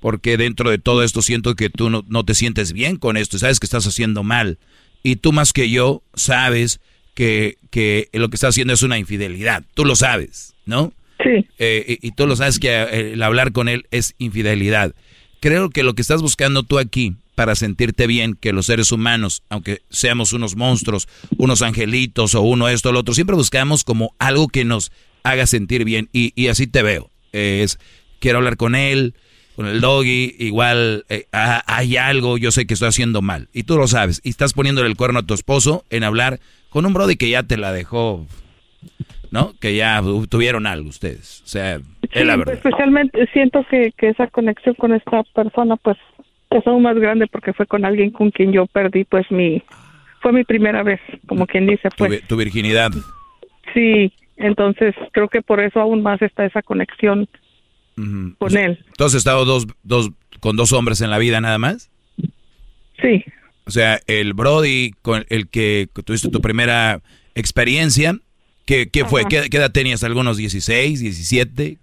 [0.00, 3.38] porque dentro de todo esto siento que tú no, no te sientes bien con esto,
[3.38, 4.58] sabes que estás haciendo mal.
[5.02, 6.80] Y tú más que yo sabes
[7.14, 9.64] que, que lo que estás haciendo es una infidelidad.
[9.74, 10.92] Tú lo sabes, ¿no?
[11.22, 11.46] Sí.
[11.58, 14.94] Eh, y, y tú lo sabes que eh, el hablar con él es infidelidad.
[15.40, 19.42] Creo que lo que estás buscando tú aquí para sentirte bien, que los seres humanos,
[19.48, 24.14] aunque seamos unos monstruos, unos angelitos o uno esto o lo otro, siempre buscamos como
[24.18, 27.10] algo que nos haga sentir bien y, y así te veo.
[27.32, 27.78] Eh, es,
[28.20, 29.14] quiero hablar con él,
[29.56, 33.64] con el doggy, igual eh, ah, hay algo, yo sé que estoy haciendo mal y
[33.64, 34.20] tú lo sabes.
[34.24, 36.40] Y estás poniéndole el cuerno a tu esposo en hablar
[36.74, 38.26] con un brody que ya te la dejó,
[39.30, 39.52] ¿no?
[39.60, 41.40] Que ya tuvieron algo ustedes.
[41.44, 41.78] O sea,
[42.10, 42.56] es la verdad.
[42.56, 45.96] Especialmente siento que, que esa conexión con esta persona pues
[46.50, 49.62] es aún más grande porque fue con alguien con quien yo perdí pues mi
[50.20, 52.26] fue mi primera vez, como quien dice pues.
[52.26, 52.90] tu virginidad.
[53.72, 57.28] Sí, entonces creo que por eso aún más está esa conexión
[57.94, 58.84] con él.
[58.98, 61.88] ¿Tú has estado dos, dos, con dos hombres en la vida nada más?
[63.00, 63.24] Sí.
[63.66, 67.00] O sea, el Brody con el que tuviste tu primera
[67.34, 68.18] experiencia,
[68.66, 69.24] ¿qué, qué fue?
[69.28, 70.04] ¿Qué, qué edad tenías?
[70.04, 71.78] ¿Algunos 16, 17?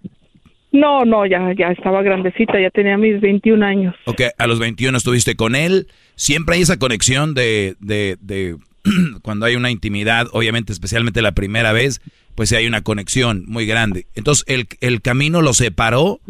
[0.72, 3.94] No, no, ya ya estaba grandecita, ya tenía mis 21 años.
[4.06, 5.86] Ok, a los 21 estuviste con él.
[6.14, 8.56] Siempre hay esa conexión de, de, de
[9.22, 12.00] cuando hay una intimidad, obviamente, especialmente la primera vez,
[12.34, 14.06] pues hay una conexión muy grande.
[14.14, 16.20] Entonces, el, el camino los separó,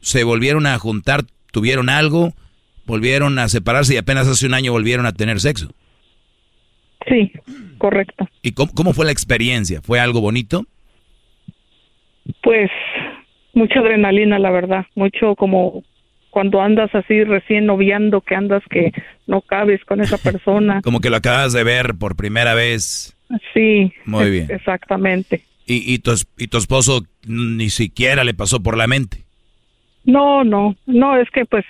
[0.00, 2.34] se volvieron a juntar, tuvieron algo,
[2.86, 5.72] volvieron a separarse y apenas hace un año volvieron a tener sexo.
[7.08, 7.32] Sí,
[7.78, 8.28] correcto.
[8.42, 9.80] ¿Y cómo, cómo fue la experiencia?
[9.82, 10.64] ¿Fue algo bonito?
[12.42, 12.70] Pues
[13.52, 15.82] mucha adrenalina, la verdad, mucho como
[16.30, 18.92] cuando andas así recién noviando, que andas que
[19.26, 20.82] no cabes con esa persona.
[20.82, 23.16] Como que lo acabas de ver por primera vez.
[23.54, 23.92] Sí.
[24.04, 24.48] Muy bien.
[24.50, 25.42] Exactamente.
[25.66, 29.24] Y, y, tu, y tu esposo ni siquiera le pasó por la mente.
[30.04, 31.64] No, no, no, es que pues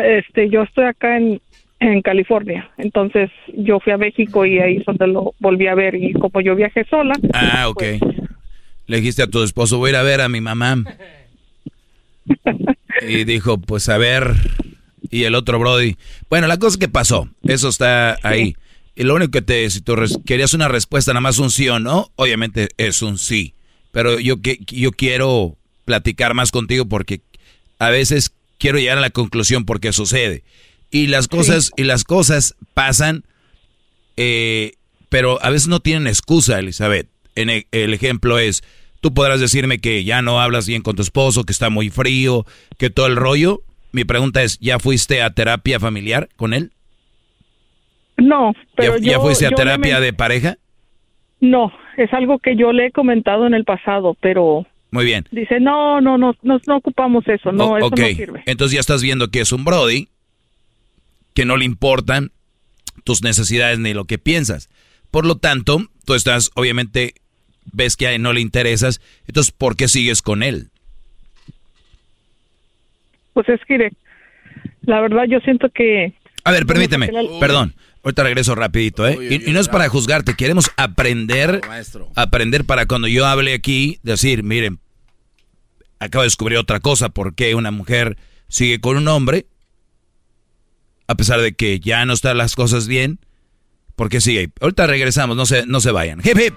[0.00, 1.40] este yo estoy acá en
[1.80, 5.96] en California, entonces yo fui a México y ahí es donde lo volví a ver
[5.96, 7.82] y como yo viajé sola, Ah, ok.
[8.86, 10.84] Le dijiste a tu esposo, voy a ir a ver a mi mamá.
[13.08, 14.34] Y dijo, pues a ver.
[15.10, 15.96] Y el otro Brody.
[16.28, 17.28] Bueno, la cosa que pasó.
[17.42, 18.54] Eso está ahí.
[18.94, 19.96] Y lo único que te, si tú
[20.26, 23.54] querías una respuesta, nada más un sí o no, obviamente es un sí.
[23.90, 27.22] Pero yo, que, yo quiero platicar más contigo porque
[27.78, 30.44] a veces quiero llegar a la conclusión porque sucede.
[30.92, 33.24] Y las cosas, y las cosas pasan,
[34.16, 34.74] eh,
[35.08, 37.08] pero a veces no tienen excusa, Elizabeth.
[37.34, 38.62] En e- el, ejemplo es,
[39.00, 42.46] tú podrás decirme que ya no hablas bien con tu esposo, que está muy frío,
[42.78, 43.62] que todo el rollo.
[43.90, 46.70] Mi pregunta es, ¿ya fuiste a terapia familiar con él?
[48.16, 50.56] no, pero ¿Ya, fuiste a terapia de pareja?
[51.40, 55.26] No, es algo que yo le he comentado en el pasado, pero Muy bien.
[55.32, 58.42] dice, no, no, no, no, no ocupamos eso, no, O- eso no sirve.
[58.46, 60.08] entonces ya estás viendo que es un Brody,
[61.34, 62.30] que no le importan
[63.02, 64.68] tus necesidades ni lo que piensas.
[65.10, 67.14] Por lo tanto, tú estás, obviamente,
[67.72, 70.68] ves que a él no le interesas, entonces, ¿por qué sigues con él?
[73.32, 73.90] Pues es que,
[74.82, 76.12] la verdad yo siento que...
[76.44, 77.08] A ver, permíteme,
[77.40, 79.18] perdón, ahorita regreso rapidito, ¿eh?
[79.30, 81.60] Y, y no es para juzgarte, queremos aprender,
[82.14, 84.80] aprender para cuando yo hable aquí, decir, miren,
[86.00, 88.16] acabo de descubrir otra cosa, por qué una mujer
[88.48, 89.46] sigue con un hombre,
[91.06, 93.20] a pesar de que ya no están las cosas bien,
[93.96, 94.50] ¿por qué sigue?
[94.60, 96.20] Ahorita regresamos, no se, no se vayan.
[96.20, 96.54] ¡Hip, hip!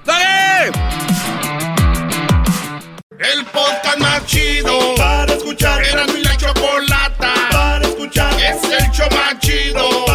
[3.20, 5.84] El podcast más chido para escuchar.
[5.84, 8.34] Era mi la chocolata para escuchar.
[8.34, 10.15] Es el show más chido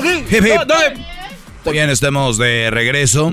[0.00, 0.36] Doggy.
[0.36, 1.72] Hip, hip.
[1.72, 3.32] Bien, estamos de regreso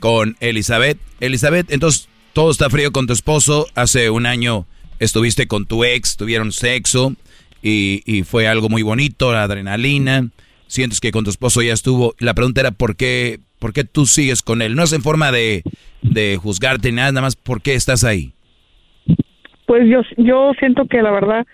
[0.00, 0.98] con Elizabeth.
[1.20, 3.66] Elizabeth, entonces todo está frío con tu esposo.
[3.74, 4.66] Hace un año
[4.98, 7.14] estuviste con tu ex, tuvieron sexo
[7.62, 10.28] y, y fue algo muy bonito, la adrenalina.
[10.66, 12.14] Sientes que con tu esposo ya estuvo.
[12.18, 14.74] La pregunta era por qué, por qué tú sigues con él.
[14.74, 15.62] No es en forma de,
[16.00, 18.32] de juzgarte ni nada, nada más por qué estás ahí.
[19.66, 21.46] Pues yo, yo siento que la verdad,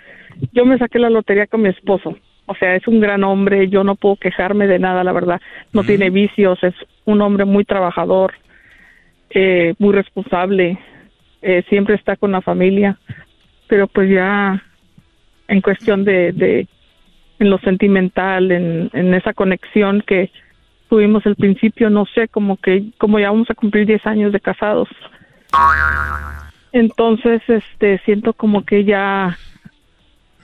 [0.52, 2.16] yo me saqué la lotería con mi esposo.
[2.50, 5.40] O sea, es un gran hombre, yo no puedo quejarme de nada, la verdad.
[5.72, 8.32] No tiene vicios, es un hombre muy trabajador,
[9.30, 10.78] eh, muy responsable,
[11.42, 12.98] eh, siempre está con la familia.
[13.68, 14.62] Pero pues ya
[15.46, 16.66] en cuestión de, de
[17.38, 20.30] en lo sentimental, en, en esa conexión que
[20.88, 24.40] tuvimos al principio, no sé, como que como ya vamos a cumplir 10 años de
[24.40, 24.88] casados.
[26.72, 29.38] Entonces, este, siento como que ya,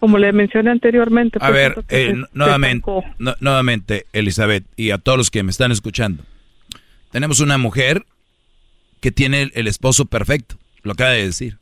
[0.00, 1.38] como le mencioné anteriormente.
[1.40, 2.90] A pues, ver, eh, nuevamente,
[3.40, 6.24] nuevamente, Elizabeth, y a todos los que me están escuchando.
[7.10, 8.04] Tenemos una mujer
[9.00, 11.58] que tiene el, el esposo perfecto, lo acaba de decir.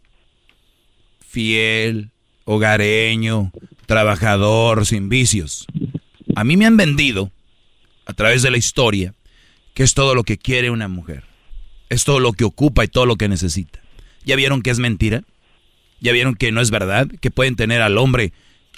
[1.20, 2.10] Fiel,
[2.44, 3.52] hogareño,
[3.86, 5.66] trabajador, sin vicios.
[6.34, 7.30] A mí me han vendido,
[8.06, 9.14] a través de la historia,
[9.74, 11.24] que es todo lo que quiere una mujer.
[11.88, 13.80] Es todo lo que ocupa y todo lo que necesita.
[14.24, 15.22] ¿Ya vieron que es mentira?
[16.02, 17.06] ¿Ya vieron que no es verdad?
[17.20, 18.32] Que pueden tener al hombre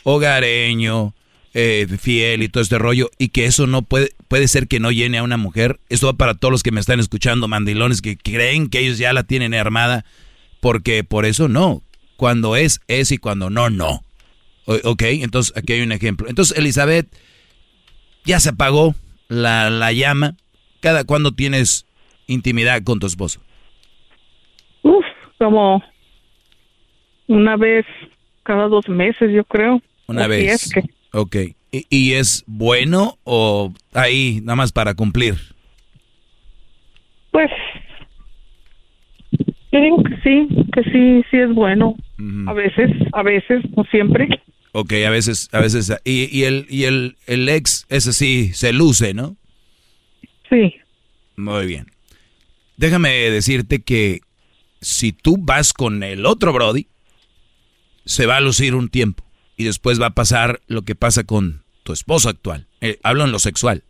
[0.05, 1.15] hogareño,
[1.55, 4.91] eh, fiel y todo este rollo, y que eso no puede, puede ser que no
[4.93, 5.81] llene a una mujer.
[5.89, 9.13] Esto va para todos los que me están escuchando, mandilones, que creen que ellos ya
[9.13, 10.05] la tienen armada,
[10.61, 11.83] porque por eso no.
[12.17, 14.03] Cuando es, es y cuando no, no.
[14.67, 16.29] O- ok, entonces aquí hay un ejemplo.
[16.29, 17.07] Entonces, Elizabeth,
[18.25, 18.95] ya se apagó
[19.29, 20.37] la, la llama.
[20.81, 21.87] ¿Cada cuándo tienes
[22.27, 23.41] intimidad con tu esposo?
[24.83, 25.05] Uf,
[25.39, 25.83] como
[27.29, 27.85] una vez
[28.43, 29.81] cada dos meses, yo creo.
[30.07, 30.53] Una O si vez.
[30.67, 31.37] es que- Ok.
[31.73, 35.35] ¿Y, y es bueno o ahí nada más para cumplir?
[37.31, 37.51] Pues
[39.73, 41.97] yo digo que sí, que sí, sí es bueno.
[42.47, 44.29] A veces, a veces, no siempre.
[44.73, 45.93] Ok, a veces, a veces.
[46.05, 49.37] Y, y el, y el, el ex, ese sí, se luce, ¿no?
[50.49, 50.75] Sí.
[51.37, 51.87] Muy bien.
[52.77, 54.21] Déjame decirte que
[54.81, 56.87] si tú vas con el otro Brody,
[58.05, 59.25] se va a lucir un tiempo.
[59.57, 62.67] Y después va a pasar lo que pasa con tu esposo actual.
[62.81, 63.85] Eh, hablo en lo sexual.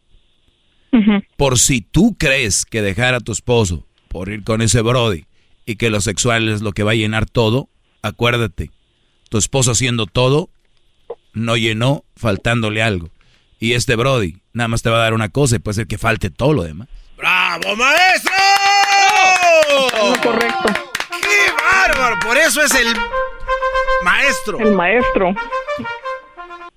[1.36, 5.24] Por si tú crees que dejar a tu esposo por ir con ese Brody
[5.66, 7.68] y que lo sexual es lo que va a llenar todo,
[8.02, 8.70] acuérdate,
[9.28, 10.50] tu esposo haciendo todo
[11.32, 13.10] no llenó faltándole algo.
[13.58, 15.98] Y este Brody nada más te va a dar una cosa y puede ser que
[15.98, 16.88] falte todo lo demás.
[17.16, 18.32] ¡Bravo, maestro!
[20.22, 20.72] correcto.
[21.20, 22.18] ¡Qué bárbaro!
[22.20, 22.94] Por eso es el
[24.04, 24.58] maestro.
[24.60, 25.34] El maestro.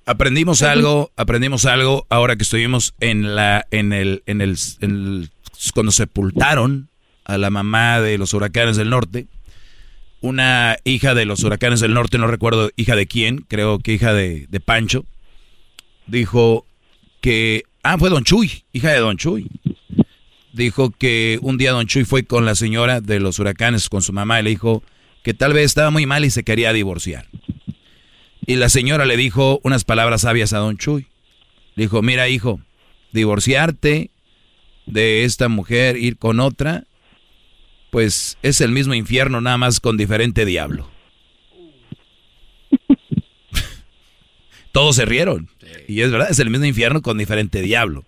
[0.05, 5.29] Aprendimos algo, aprendimos algo ahora que estuvimos en la, en el, en el, en el-
[5.73, 6.89] cuando sepultaron
[7.25, 9.27] a la mamá de los huracanes del norte,
[10.21, 14.13] una hija de los huracanes del norte, no recuerdo hija de quién, creo que hija
[14.13, 15.03] de, de Pancho,
[16.05, 16.65] dijo
[17.19, 19.49] que, ah, fue Don Chuy, hija de Don Chuy.
[20.53, 24.13] Dijo que un día Don Chuy fue con la señora de los huracanes, con su
[24.13, 24.83] mamá, y le dijo
[25.27, 27.27] que tal vez estaba muy mal y se quería divorciar.
[28.45, 31.07] Y la señora le dijo unas palabras sabias a Don Chuy.
[31.75, 32.61] Le dijo, mira hijo,
[33.11, 34.09] divorciarte
[34.85, 36.85] de esta mujer, ir con otra,
[37.89, 40.89] pues es el mismo infierno, nada más con diferente diablo.
[44.71, 45.49] Todos se rieron.
[45.89, 48.05] Y es verdad, es el mismo infierno con diferente diablo.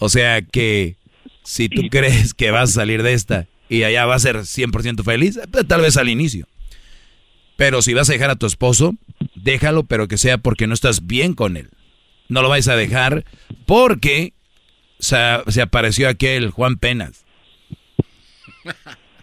[0.00, 0.96] O sea que
[1.42, 5.02] si tú crees que vas a salir de esta y allá vas a ser 100%
[5.04, 6.46] feliz, pues, tal vez al inicio.
[7.56, 8.94] Pero si vas a dejar a tu esposo,
[9.34, 11.70] déjalo, pero que sea porque no estás bien con él.
[12.28, 13.24] No lo vais a dejar
[13.64, 14.34] porque
[14.98, 15.16] se,
[15.48, 17.24] se apareció aquel Juan Penas.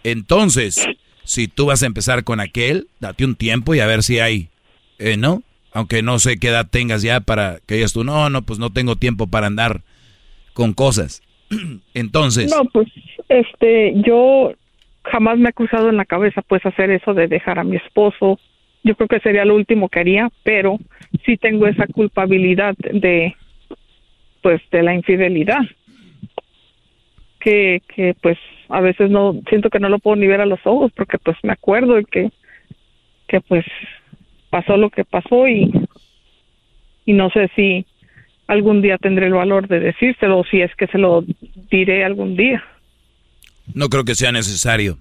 [0.02, 0.84] Entonces,
[1.24, 4.50] si tú vas a empezar con aquel, date un tiempo y a ver si hay,
[4.98, 5.42] eh, ¿no?
[5.72, 8.72] Aunque no sé qué edad tengas ya para que digas tú, no, no, pues no
[8.72, 9.82] tengo tiempo para andar
[10.52, 11.22] con cosas.
[11.94, 12.88] Entonces, No, pues,
[13.28, 14.52] este, yo
[15.04, 18.38] jamás me ha cruzado en la cabeza, pues, hacer eso de dejar a mi esposo.
[18.82, 20.78] Yo creo que sería lo último que haría, pero
[21.24, 23.34] sí tengo esa culpabilidad de,
[24.42, 25.62] pues, de la infidelidad.
[27.40, 30.60] Que, que, pues, a veces no, siento que no lo puedo ni ver a los
[30.64, 32.30] ojos, porque, pues, me acuerdo de que,
[33.28, 33.64] que, pues,
[34.50, 35.70] pasó lo que pasó y,
[37.04, 37.86] y no sé si,
[38.46, 41.24] algún día tendré el valor de decírselo, si es que se lo
[41.70, 42.62] diré algún día.
[43.72, 44.98] No creo que sea necesario.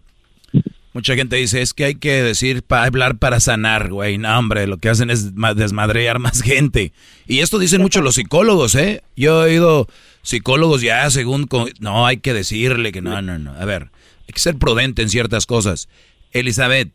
[0.93, 4.19] Mucha gente dice, es que hay que decir, para hablar para sanar, güey.
[4.19, 6.93] No, hombre, lo que hacen es desmadrear más gente.
[7.27, 9.01] Y esto dicen mucho los psicólogos, ¿eh?
[9.15, 9.87] Yo he oído
[10.21, 11.49] psicólogos ya según...
[11.79, 13.53] No, hay que decirle que no, no, no.
[13.53, 13.89] A ver,
[14.27, 15.89] hay que ser prudente en ciertas cosas.
[16.31, 16.91] Elizabeth,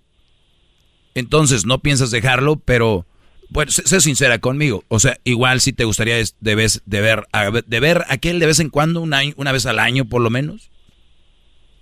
[1.15, 3.05] entonces no piensas dejarlo, pero...
[3.51, 4.85] Bueno, sé, sincera conmigo.
[4.89, 8.47] O sea, igual si te gustaría de, vez, de ver a, de ver aquel de
[8.47, 10.71] vez en cuando, una, una vez al año por lo menos.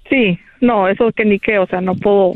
[0.08, 2.34] Sí, no, eso que ni qué, o sea, no puedo,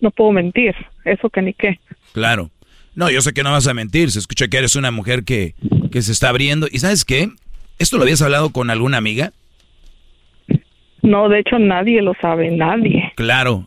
[0.00, 0.74] no puedo mentir,
[1.04, 1.80] eso que ni qué.
[2.12, 2.50] Claro.
[2.94, 5.54] No, yo sé que no vas a mentir, se escucha que eres una mujer que,
[5.90, 6.68] que se está abriendo.
[6.70, 7.28] ¿Y sabes qué?
[7.78, 9.32] ¿Esto lo habías hablado con alguna amiga?
[11.02, 13.12] No, de hecho nadie lo sabe, nadie.
[13.16, 13.66] Claro.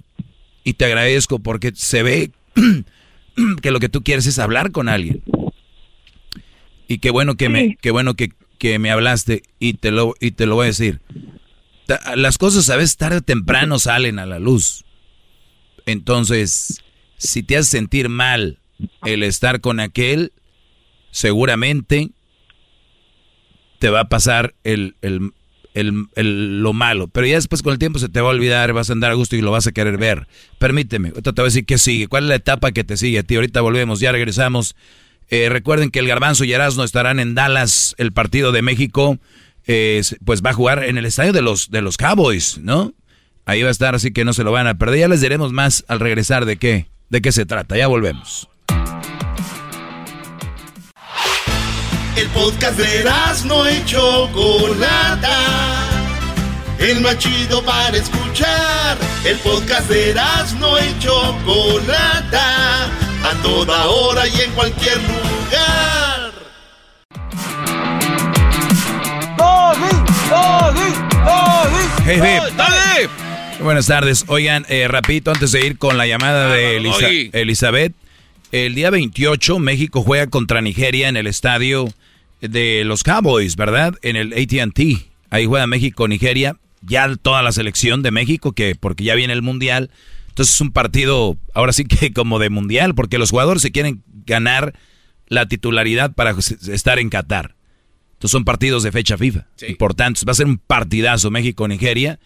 [0.63, 2.31] Y te agradezco porque se ve
[3.61, 5.23] que lo que tú quieres es hablar con alguien.
[6.87, 10.31] Y qué bueno que me, qué bueno que, que me hablaste y te lo, y
[10.31, 11.01] te lo voy a decir
[12.15, 14.83] las cosas a veces tarde o temprano salen a la luz.
[15.85, 16.83] Entonces,
[17.17, 18.59] si te hace sentir mal
[19.05, 20.33] el estar con aquel,
[21.11, 22.11] seguramente
[23.79, 24.95] te va a pasar el,
[25.83, 27.07] lo malo.
[27.07, 29.15] Pero ya después con el tiempo se te va a olvidar, vas a andar a
[29.15, 30.27] gusto y lo vas a querer ver.
[30.59, 32.07] Permíteme, ahorita te voy a decir qué sigue.
[32.07, 33.35] ¿Cuál es la etapa que te sigue a ti?
[33.35, 34.75] Ahorita volvemos, ya regresamos.
[35.29, 39.19] Eh, recuerden que el Garbanzo y Erasmo estarán en Dallas, el partido de México
[40.23, 42.93] pues va a jugar en el estadio de los, de los Cowboys, ¿no?
[43.45, 44.99] Ahí va a estar, así que no se lo van a perder.
[44.99, 47.77] Ya les diremos más al regresar de qué, de qué se trata.
[47.77, 48.49] Ya volvemos.
[52.27, 53.09] El podcast de
[53.45, 55.39] no hecho Chocolata.
[56.77, 58.97] El más chido para escuchar.
[59.23, 60.13] El podcast de
[60.59, 62.85] no hecho Chocolata.
[63.23, 66.31] A toda hora y en cualquier lugar.
[73.61, 74.25] Buenas tardes.
[74.27, 76.75] Oigan, eh, rapidito, antes de ir con la llamada de
[77.31, 77.93] Elizabeth.
[78.51, 81.87] El día 28 México juega contra Nigeria en el estadio
[82.41, 83.95] de los Cowboys, ¿verdad?
[84.01, 84.97] En el AT&T.
[85.29, 86.57] Ahí juega México-Nigeria.
[86.81, 89.89] Ya toda la selección de México, que porque ya viene el Mundial.
[90.29, 94.03] Entonces es un partido, ahora sí que como de Mundial, porque los jugadores se quieren
[94.25, 94.73] ganar
[95.27, 97.55] la titularidad para estar en Qatar.
[98.13, 99.47] Entonces son partidos de fecha FIFA.
[99.67, 100.25] Importantes.
[100.27, 102.19] Va a ser un partidazo México-Nigeria.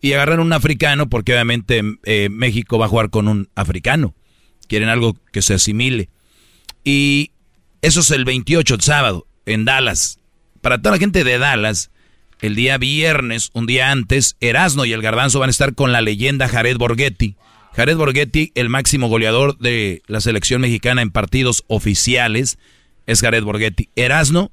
[0.00, 4.14] Y agarrar un africano porque obviamente eh, México va a jugar con un africano.
[4.68, 6.08] Quieren algo que se asimile.
[6.84, 7.32] Y
[7.82, 10.20] eso es el 28, el sábado, en Dallas.
[10.60, 11.90] Para toda la gente de Dallas,
[12.40, 16.00] el día viernes, un día antes, Erasno y el Garbanzo van a estar con la
[16.00, 17.36] leyenda Jared Borghetti.
[17.74, 22.58] Jared Borghetti, el máximo goleador de la selección mexicana en partidos oficiales,
[23.06, 23.88] es Jared Borghetti.
[23.96, 24.50] Erasno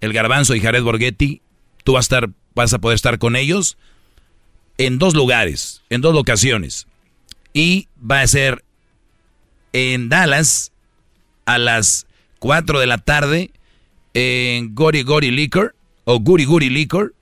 [0.00, 1.42] el Garbanzo y Jared Borghetti,
[1.84, 3.76] tú vas a, estar, vas a poder estar con ellos
[4.76, 6.86] en dos lugares, en dos locaciones.
[7.52, 8.64] Y va a ser
[9.72, 10.72] en Dallas
[11.46, 12.06] a las
[12.38, 13.50] 4 de la tarde
[14.14, 17.14] en Gory Gory Liquor o Guri Guri Liquor.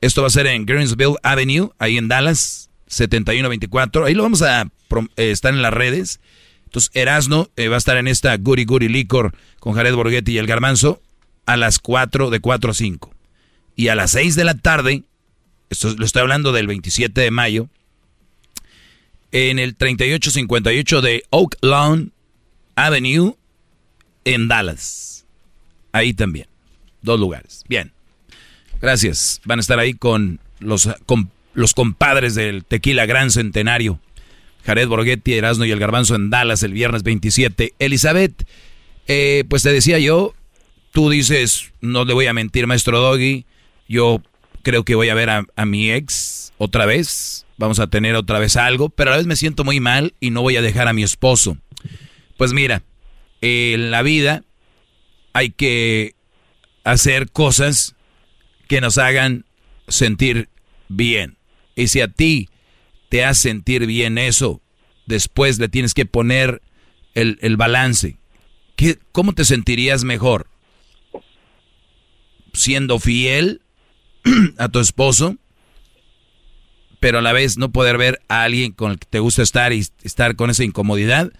[0.00, 4.06] Esto va a ser en Greensville Avenue, ahí en Dallas, 7124.
[4.06, 6.20] Ahí lo vamos a eh, estar en las redes.
[6.64, 10.38] Entonces, Erasno eh, va a estar en esta Guri Guri Liquor con Jared Borghetti y
[10.38, 11.02] el Garbanzo
[11.46, 13.14] a las 4 de 4 a 5.
[13.76, 15.02] Y a las 6 de la tarde,
[15.68, 17.68] esto lo estoy hablando del 27 de mayo,
[19.32, 22.12] en el 3858 de Oak Lawn
[22.76, 23.36] Avenue
[24.24, 25.19] en Dallas.
[25.92, 26.46] Ahí también.
[27.02, 27.64] Dos lugares.
[27.68, 27.92] Bien.
[28.80, 29.40] Gracias.
[29.44, 34.00] Van a estar ahí con los, con los compadres del Tequila Gran Centenario.
[34.64, 37.74] Jared Borghetti, Erasno y el Garbanzo en Dallas el viernes 27.
[37.78, 38.46] Elizabeth,
[39.08, 40.34] eh, pues te decía yo,
[40.92, 43.46] tú dices, no le voy a mentir, maestro Doggy,
[43.88, 44.22] yo
[44.62, 48.56] creo que voy a ver a, mi ex otra vez, vamos a tener otra vez
[48.56, 50.92] algo, pero a la vez me siento muy mal y no voy a dejar a
[50.92, 51.56] mi esposo.
[52.36, 52.82] Pues mira,
[53.40, 54.44] en la vida
[55.32, 56.14] hay que
[56.84, 57.94] hacer cosas
[58.68, 59.44] que nos hagan
[59.88, 60.48] sentir
[60.88, 61.36] bien.
[61.74, 62.48] Y si a ti
[63.08, 64.60] te hace sentir bien eso,
[65.06, 66.62] después le tienes que poner
[67.14, 68.18] el, el balance.
[68.76, 70.50] ¿Qué, ¿Cómo te sentirías mejor?
[72.52, 73.62] siendo fiel
[74.58, 75.36] a tu esposo,
[76.98, 79.72] pero a la vez no poder ver a alguien con el que te gusta estar
[79.72, 81.32] y estar con esa incomodidad,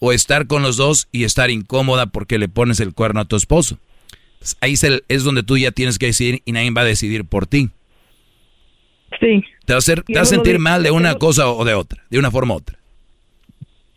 [0.00, 3.36] o estar con los dos y estar incómoda porque le pones el cuerno a tu
[3.36, 3.78] esposo.
[4.38, 4.74] Pues ahí
[5.08, 7.70] es, donde tú ya tienes que decidir y nadie va a decidir por ti.
[9.20, 9.42] Sí.
[9.64, 12.18] Te va a, hacer, te a sentir mal de una cosa o de otra, de
[12.18, 12.78] una forma u otra.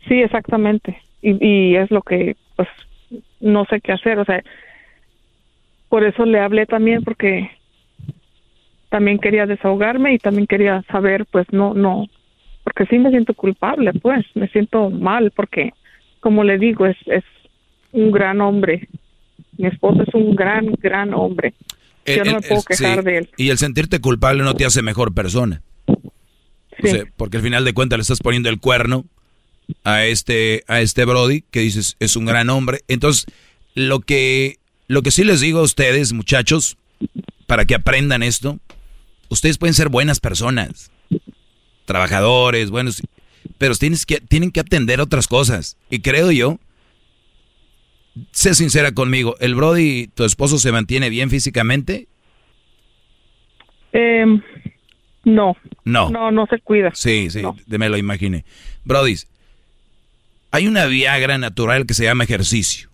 [0.06, 0.96] Sí, exactamente.
[1.20, 2.68] Y, y es lo que, pues,
[3.40, 4.18] no sé qué hacer.
[4.18, 4.42] O sea,
[5.88, 7.50] por eso le hablé también porque
[8.88, 12.06] también quería desahogarme y también quería saber, pues no, no,
[12.64, 15.72] porque sí me siento culpable, pues me siento mal porque,
[16.28, 17.24] como le digo, es, es
[17.90, 18.86] un gran hombre.
[19.56, 21.54] Mi esposo es un gran, gran hombre.
[22.04, 23.30] Yo no me puedo quejar de él.
[23.38, 25.62] Y el sentirte culpable no te hace mejor persona.
[26.82, 26.98] Sí.
[27.16, 29.06] porque al final de cuentas le estás poniendo el cuerno
[29.84, 32.80] a este, a este Brody que dices es un gran hombre.
[32.88, 33.24] Entonces,
[33.74, 36.76] lo que, lo que sí les digo a ustedes, muchachos,
[37.46, 38.58] para que aprendan esto,
[39.30, 40.90] ustedes pueden ser buenas personas,
[41.86, 43.02] trabajadores, buenos,
[43.56, 45.76] pero tienes que, tienen que atender otras cosas.
[45.90, 46.58] Y creo yo,
[48.32, 52.08] sé sincera conmigo, ¿el Brody, tu esposo, se mantiene bien físicamente?
[53.92, 54.26] Eh,
[55.24, 55.56] no.
[55.84, 56.10] No.
[56.10, 56.90] No, no se cuida.
[56.94, 58.44] Sí, sí, me lo imaginé.
[58.84, 59.16] Brody,
[60.50, 62.88] hay una Viagra natural que se llama ejercicio.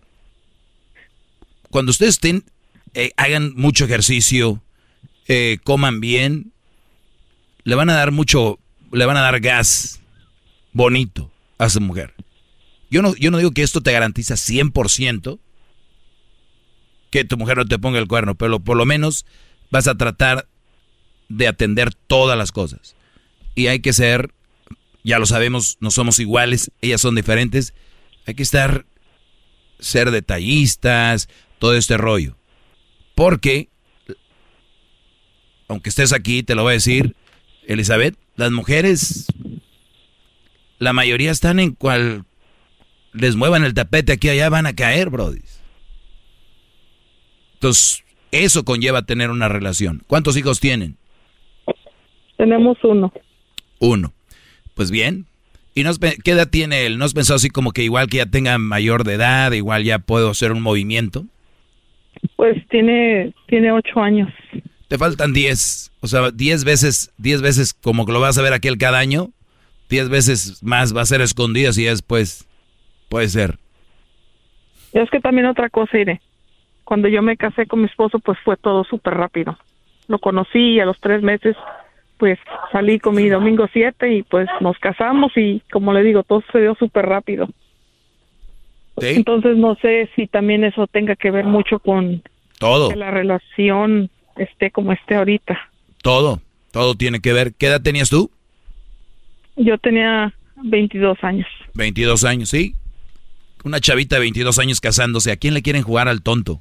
[1.70, 2.44] Cuando ustedes estén,
[2.94, 4.62] eh, hagan mucho ejercicio,
[5.26, 6.52] eh, coman bien,
[7.64, 8.58] le van a dar mucho,
[8.92, 10.00] le van a dar gas
[10.74, 12.12] bonito a su mujer.
[12.90, 15.38] Yo no, yo no digo que esto te garantiza 100%
[17.10, 19.24] que tu mujer no te ponga el cuerno, pero por lo menos
[19.70, 20.48] vas a tratar
[21.28, 22.96] de atender todas las cosas.
[23.54, 24.32] Y hay que ser,
[25.04, 27.72] ya lo sabemos, no somos iguales, ellas son diferentes.
[28.26, 28.84] Hay que estar,
[29.78, 31.28] ser detallistas,
[31.60, 32.36] todo este rollo.
[33.14, 33.68] Porque,
[35.68, 37.14] aunque estés aquí, te lo voy a decir,
[37.66, 39.26] Elizabeth, las mujeres,
[40.78, 42.24] la mayoría están en cual
[43.12, 45.40] les muevan el tapete aquí allá, van a caer, Brody.
[47.54, 50.02] Entonces, eso conlleva tener una relación.
[50.06, 50.96] ¿Cuántos hijos tienen?
[52.36, 53.12] Tenemos uno.
[53.78, 54.12] Uno.
[54.74, 55.26] Pues bien.
[55.74, 56.98] ¿Y no qué edad tiene él?
[56.98, 59.98] ¿No has pensado así como que igual que ya tenga mayor de edad, igual ya
[59.98, 61.24] puedo hacer un movimiento?
[62.36, 64.32] Pues tiene, tiene ocho años.
[64.88, 65.90] Te faltan diez.
[66.00, 69.30] O sea, diez veces, diez veces como que lo vas a ver aquel cada año.
[69.88, 72.48] Diez veces más va a ser escondido y después
[73.08, 73.58] puede ser.
[74.92, 76.20] Es que también otra cosa, iré.
[76.84, 79.58] Cuando yo me casé con mi esposo, pues fue todo súper rápido.
[80.06, 81.56] Lo conocí y a los tres meses
[82.18, 82.38] pues
[82.72, 86.60] salí con mi domingo 7 y pues nos casamos y como le digo, todo se
[86.60, 87.48] dio súper rápido.
[88.96, 92.22] Entonces no sé si también eso tenga que ver mucho con
[92.58, 92.90] todo.
[92.90, 95.58] que la relación esté como esté ahorita.
[96.02, 96.40] Todo,
[96.70, 97.54] todo tiene que ver.
[97.54, 98.30] ¿Qué edad tenías tú?
[99.56, 101.46] Yo tenía 22 años.
[101.74, 102.74] 22 años, sí.
[103.64, 105.32] Una chavita de 22 años casándose.
[105.32, 106.60] ¿A quién le quieren jugar al tonto?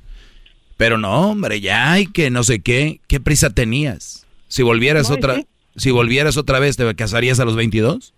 [0.77, 2.99] Pero no, hombre, ya hay que no sé qué.
[3.07, 4.25] ¿Qué prisa tenías?
[4.47, 5.41] Si volvieras otra,
[5.75, 8.13] si volvieras otra vez, ¿te casarías a los 22?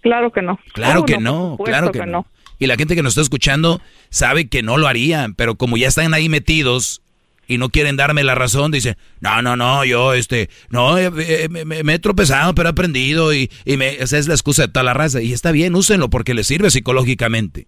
[0.00, 0.58] Claro que no.
[0.72, 2.26] Claro que no, claro que, no.
[2.58, 3.80] Y la gente que nos está escuchando
[4.10, 7.02] sabe que no lo harían, pero como ya están ahí metidos
[7.48, 11.48] y no quieren darme la razón, dicen, no, no, no, yo, este, no, eh, eh,
[11.48, 14.94] me, he tropezado, pero he aprendido y, me, esa es la excusa de toda la
[14.94, 15.22] raza.
[15.22, 17.66] Y está bien, úsenlo porque les sirve psicológicamente.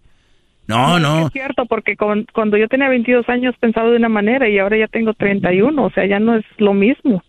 [0.67, 1.27] No, no.
[1.27, 4.87] Es cierto, porque cuando yo tenía 22 años pensaba de una manera y ahora ya
[4.87, 7.23] tengo 31, o sea, ya no es lo mismo.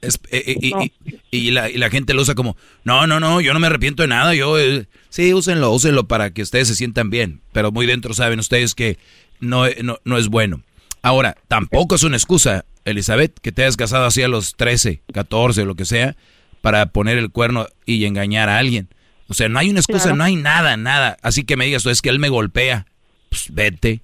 [0.00, 0.90] es, eh, eh,
[1.30, 4.34] y, la, gente lo usa como, no, no, no, yo no me arrepiento de nada,
[4.34, 8.38] yo, eh, sí, úsenlo, úsenlo para que ustedes se sientan bien, pero muy dentro saben
[8.38, 8.98] ustedes que
[9.40, 9.64] no,
[10.04, 10.62] no, es bueno.
[11.02, 15.64] Ahora, tampoco es una excusa, Elizabeth, que te hayas casado así a los 13, 14,
[15.64, 16.16] lo que sea,
[16.60, 18.88] para poner el cuerno y engañar a alguien.
[19.28, 21.16] O sea, no hay una excusa, no hay nada, nada.
[21.22, 22.86] Así que me digas, es que él me golpea.
[23.28, 24.02] Pues vete.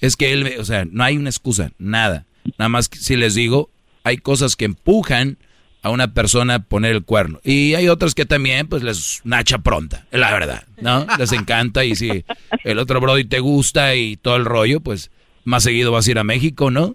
[0.00, 2.26] Es que él, o sea, no hay una excusa, nada.
[2.58, 3.70] Nada más que si les digo,
[4.04, 5.38] hay cosas que empujan
[5.82, 7.40] a una persona poner el cuerno.
[7.44, 11.06] Y hay otras que también, pues, les nacha pronta, la verdad, ¿no?
[11.18, 12.24] Les encanta y si
[12.64, 15.10] el otro brody te gusta y todo el rollo, pues,
[15.44, 16.94] más seguido vas a ir a México, ¿no?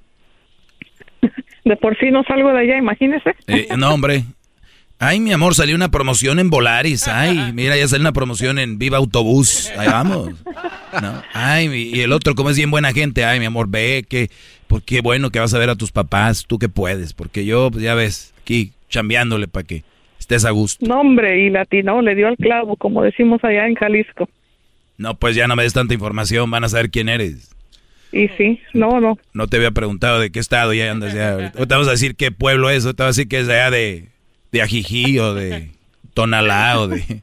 [1.65, 3.35] De por sí no salgo de allá, imagínese.
[3.47, 4.23] Eh, no, hombre.
[4.99, 7.07] Ay, mi amor, salió una promoción en Volaris.
[7.07, 9.69] Ay, mira, ya salió una promoción en Viva Autobús.
[9.77, 10.31] Ahí vamos.
[11.01, 11.21] ¿No?
[11.33, 13.25] Ay, y el otro, como es bien buena gente.
[13.25, 14.31] Ay, mi amor, ve que
[14.67, 17.69] pues qué bueno que vas a ver a tus papás, tú que puedes, porque yo,
[17.69, 19.83] pues ya ves, aquí chambeándole para que
[20.19, 20.85] estés a gusto.
[20.85, 24.29] No, hombre, y latino le dio al clavo, como decimos allá en Jalisco.
[24.97, 27.53] No, pues ya no me des tanta información, van a saber quién eres.
[28.11, 29.17] Y sí, no, no.
[29.33, 31.51] No te había preguntado de qué estado ya andas ya.
[31.51, 33.69] te vamos a decir qué pueblo es, o te vas a decir que es allá
[33.69, 34.09] de,
[34.51, 35.71] de Ajijí o de
[36.13, 37.21] Tonalá o de...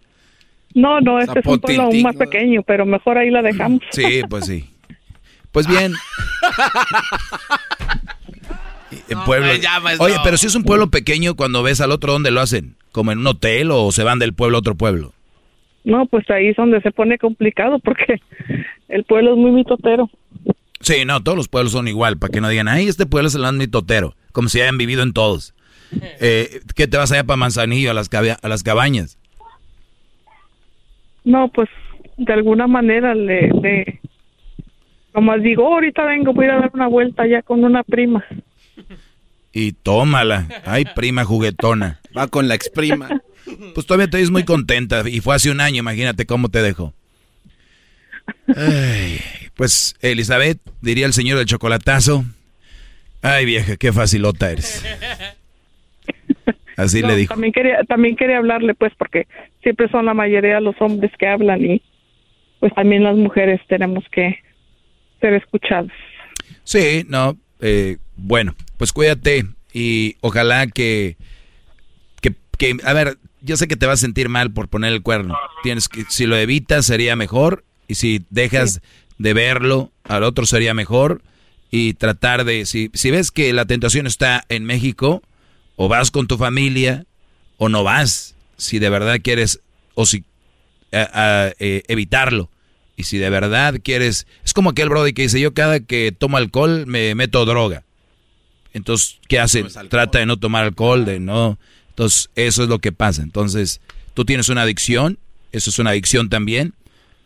[0.74, 3.80] No, no, este es un pueblo aún más pequeño, pero mejor ahí la dejamos.
[3.92, 4.68] Sí, pues sí.
[5.52, 5.92] Pues bien.
[9.24, 9.48] pueblo.
[9.98, 12.76] Oye, pero si es un pueblo pequeño, cuando ves al otro, ¿dónde lo hacen?
[12.92, 15.12] ¿Como en un hotel o se van del pueblo a otro pueblo?
[15.84, 18.20] No, pues ahí es donde se pone complicado porque
[18.88, 20.08] el pueblo es muy mitotero.
[20.80, 23.34] Sí, no, todos los pueblos son igual, para que no digan, ay, este pueblo es
[23.34, 25.54] el mitotero, como si hayan vivido en todos.
[26.20, 29.18] Eh, ¿Qué te vas allá para Manzanillo, a las, a las cabañas?
[31.24, 31.68] No, pues
[32.16, 34.00] de alguna manera le, le
[35.14, 38.24] como digo, oh, ahorita vengo, voy a dar una vuelta ya con una prima.
[39.52, 40.48] Y tómala.
[40.64, 42.00] Ay, prima juguetona.
[42.16, 43.08] Va con la exprima.
[43.74, 45.08] Pues todavía te ves muy contenta.
[45.08, 46.92] Y fue hace un año, imagínate cómo te dejó.
[49.54, 52.24] pues, Elizabeth, diría el señor del chocolatazo.
[53.22, 54.84] Ay, vieja, qué facilota eres.
[56.76, 57.34] Así le dijo.
[57.34, 59.26] También quería, también quería hablarle, pues, porque
[59.62, 61.82] siempre son la mayoría los hombres que hablan y
[62.60, 64.38] pues también las mujeres tenemos que
[65.20, 65.92] ser escuchadas.
[66.62, 71.16] Sí, no, eh, bueno, pues cuídate y ojalá que,
[72.20, 75.36] que, a ver, yo sé que te vas a sentir mal por poner el cuerno.
[75.62, 78.80] Tienes que, si lo evitas sería mejor y si dejas
[79.18, 81.22] de verlo al otro sería mejor
[81.70, 85.22] y tratar de, si, si ves que la tentación está en México,
[85.76, 87.04] o vas con tu familia
[87.58, 89.60] o no vas, si de verdad quieres,
[89.94, 90.24] o si
[90.92, 92.50] eh, evitarlo.
[92.96, 96.36] Y si de verdad quieres, es como aquel brody que dice, yo cada que tomo
[96.36, 97.82] alcohol me meto droga.
[98.74, 99.64] Entonces, ¿qué hace?
[99.88, 101.58] Trata de no tomar alcohol, de no.
[101.90, 103.22] Entonces, eso es lo que pasa.
[103.22, 103.80] Entonces,
[104.12, 105.18] tú tienes una adicción,
[105.52, 106.74] eso es una adicción también,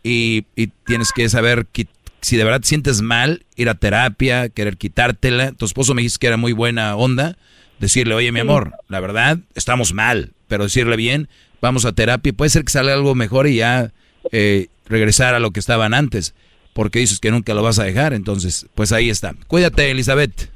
[0.03, 1.87] y, y tienes que saber que,
[2.21, 5.51] si de verdad te sientes mal, ir a terapia, querer quitártela.
[5.53, 7.35] Tu esposo me dijiste que era muy buena onda,
[7.79, 11.29] decirle, oye, mi amor, la verdad, estamos mal, pero decirle bien,
[11.61, 13.91] vamos a terapia, puede ser que salga algo mejor y ya
[14.31, 16.33] eh, regresar a lo que estaban antes,
[16.73, 19.33] porque dices que nunca lo vas a dejar, entonces, pues ahí está.
[19.47, 20.51] Cuídate, Elizabeth.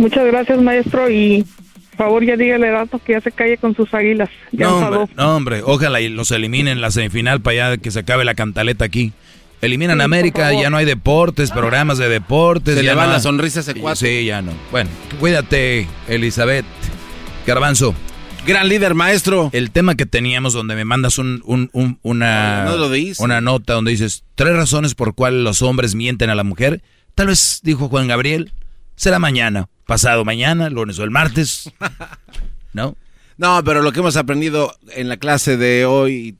[0.00, 1.44] Muchas gracias, maestro, y
[1.90, 4.30] por favor ya dígale a Dato que ya se calle con sus águilas.
[4.50, 7.98] no, hombre, no, hombre, ojalá y los eliminen en la semifinal para allá que se
[7.98, 9.12] acabe la cantaleta aquí.
[9.60, 12.76] Eliminan América, ya no hay deportes, programas de deportes.
[12.76, 14.08] Se ya le va no la sonrisa ese cuatro.
[14.08, 14.52] Sí, ya no.
[14.70, 14.88] Bueno,
[15.20, 16.64] cuídate, Elizabeth.
[17.46, 17.94] Garbanzo.
[18.46, 19.50] Gran líder, maestro.
[19.52, 21.42] El tema que teníamos donde me mandas un,
[22.02, 26.34] una, no lo una nota donde dices tres razones por cuales los hombres mienten a
[26.34, 26.80] la mujer.
[27.14, 28.50] Tal vez, dijo Juan Gabriel,
[29.00, 31.70] será mañana, pasado mañana, lunes o el martes.
[32.74, 32.96] ¿No?
[33.38, 36.36] No, pero lo que hemos aprendido en la clase de hoy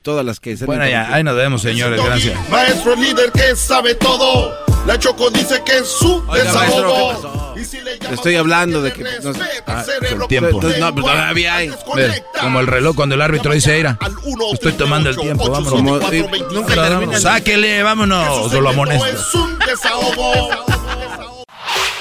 [0.00, 2.48] todas las que se Bueno, ya, ahí nos vemos, señores, gracias.
[2.48, 4.56] Maestro líder que sabe todo.
[4.86, 7.54] La Choco dice que es su desahogo.
[8.10, 9.32] estoy hablando de que no,
[9.66, 10.62] ah, el tiempo.
[10.62, 11.70] no, pero todavía hay.
[12.40, 13.98] como el reloj cuando el árbitro dice, Ira,
[14.54, 16.10] estoy tomando el tiempo, vámonos.
[16.50, 19.06] Nunca Sáquele, vámonos, lo amonesto.
[19.06, 20.79] Es un desahogo.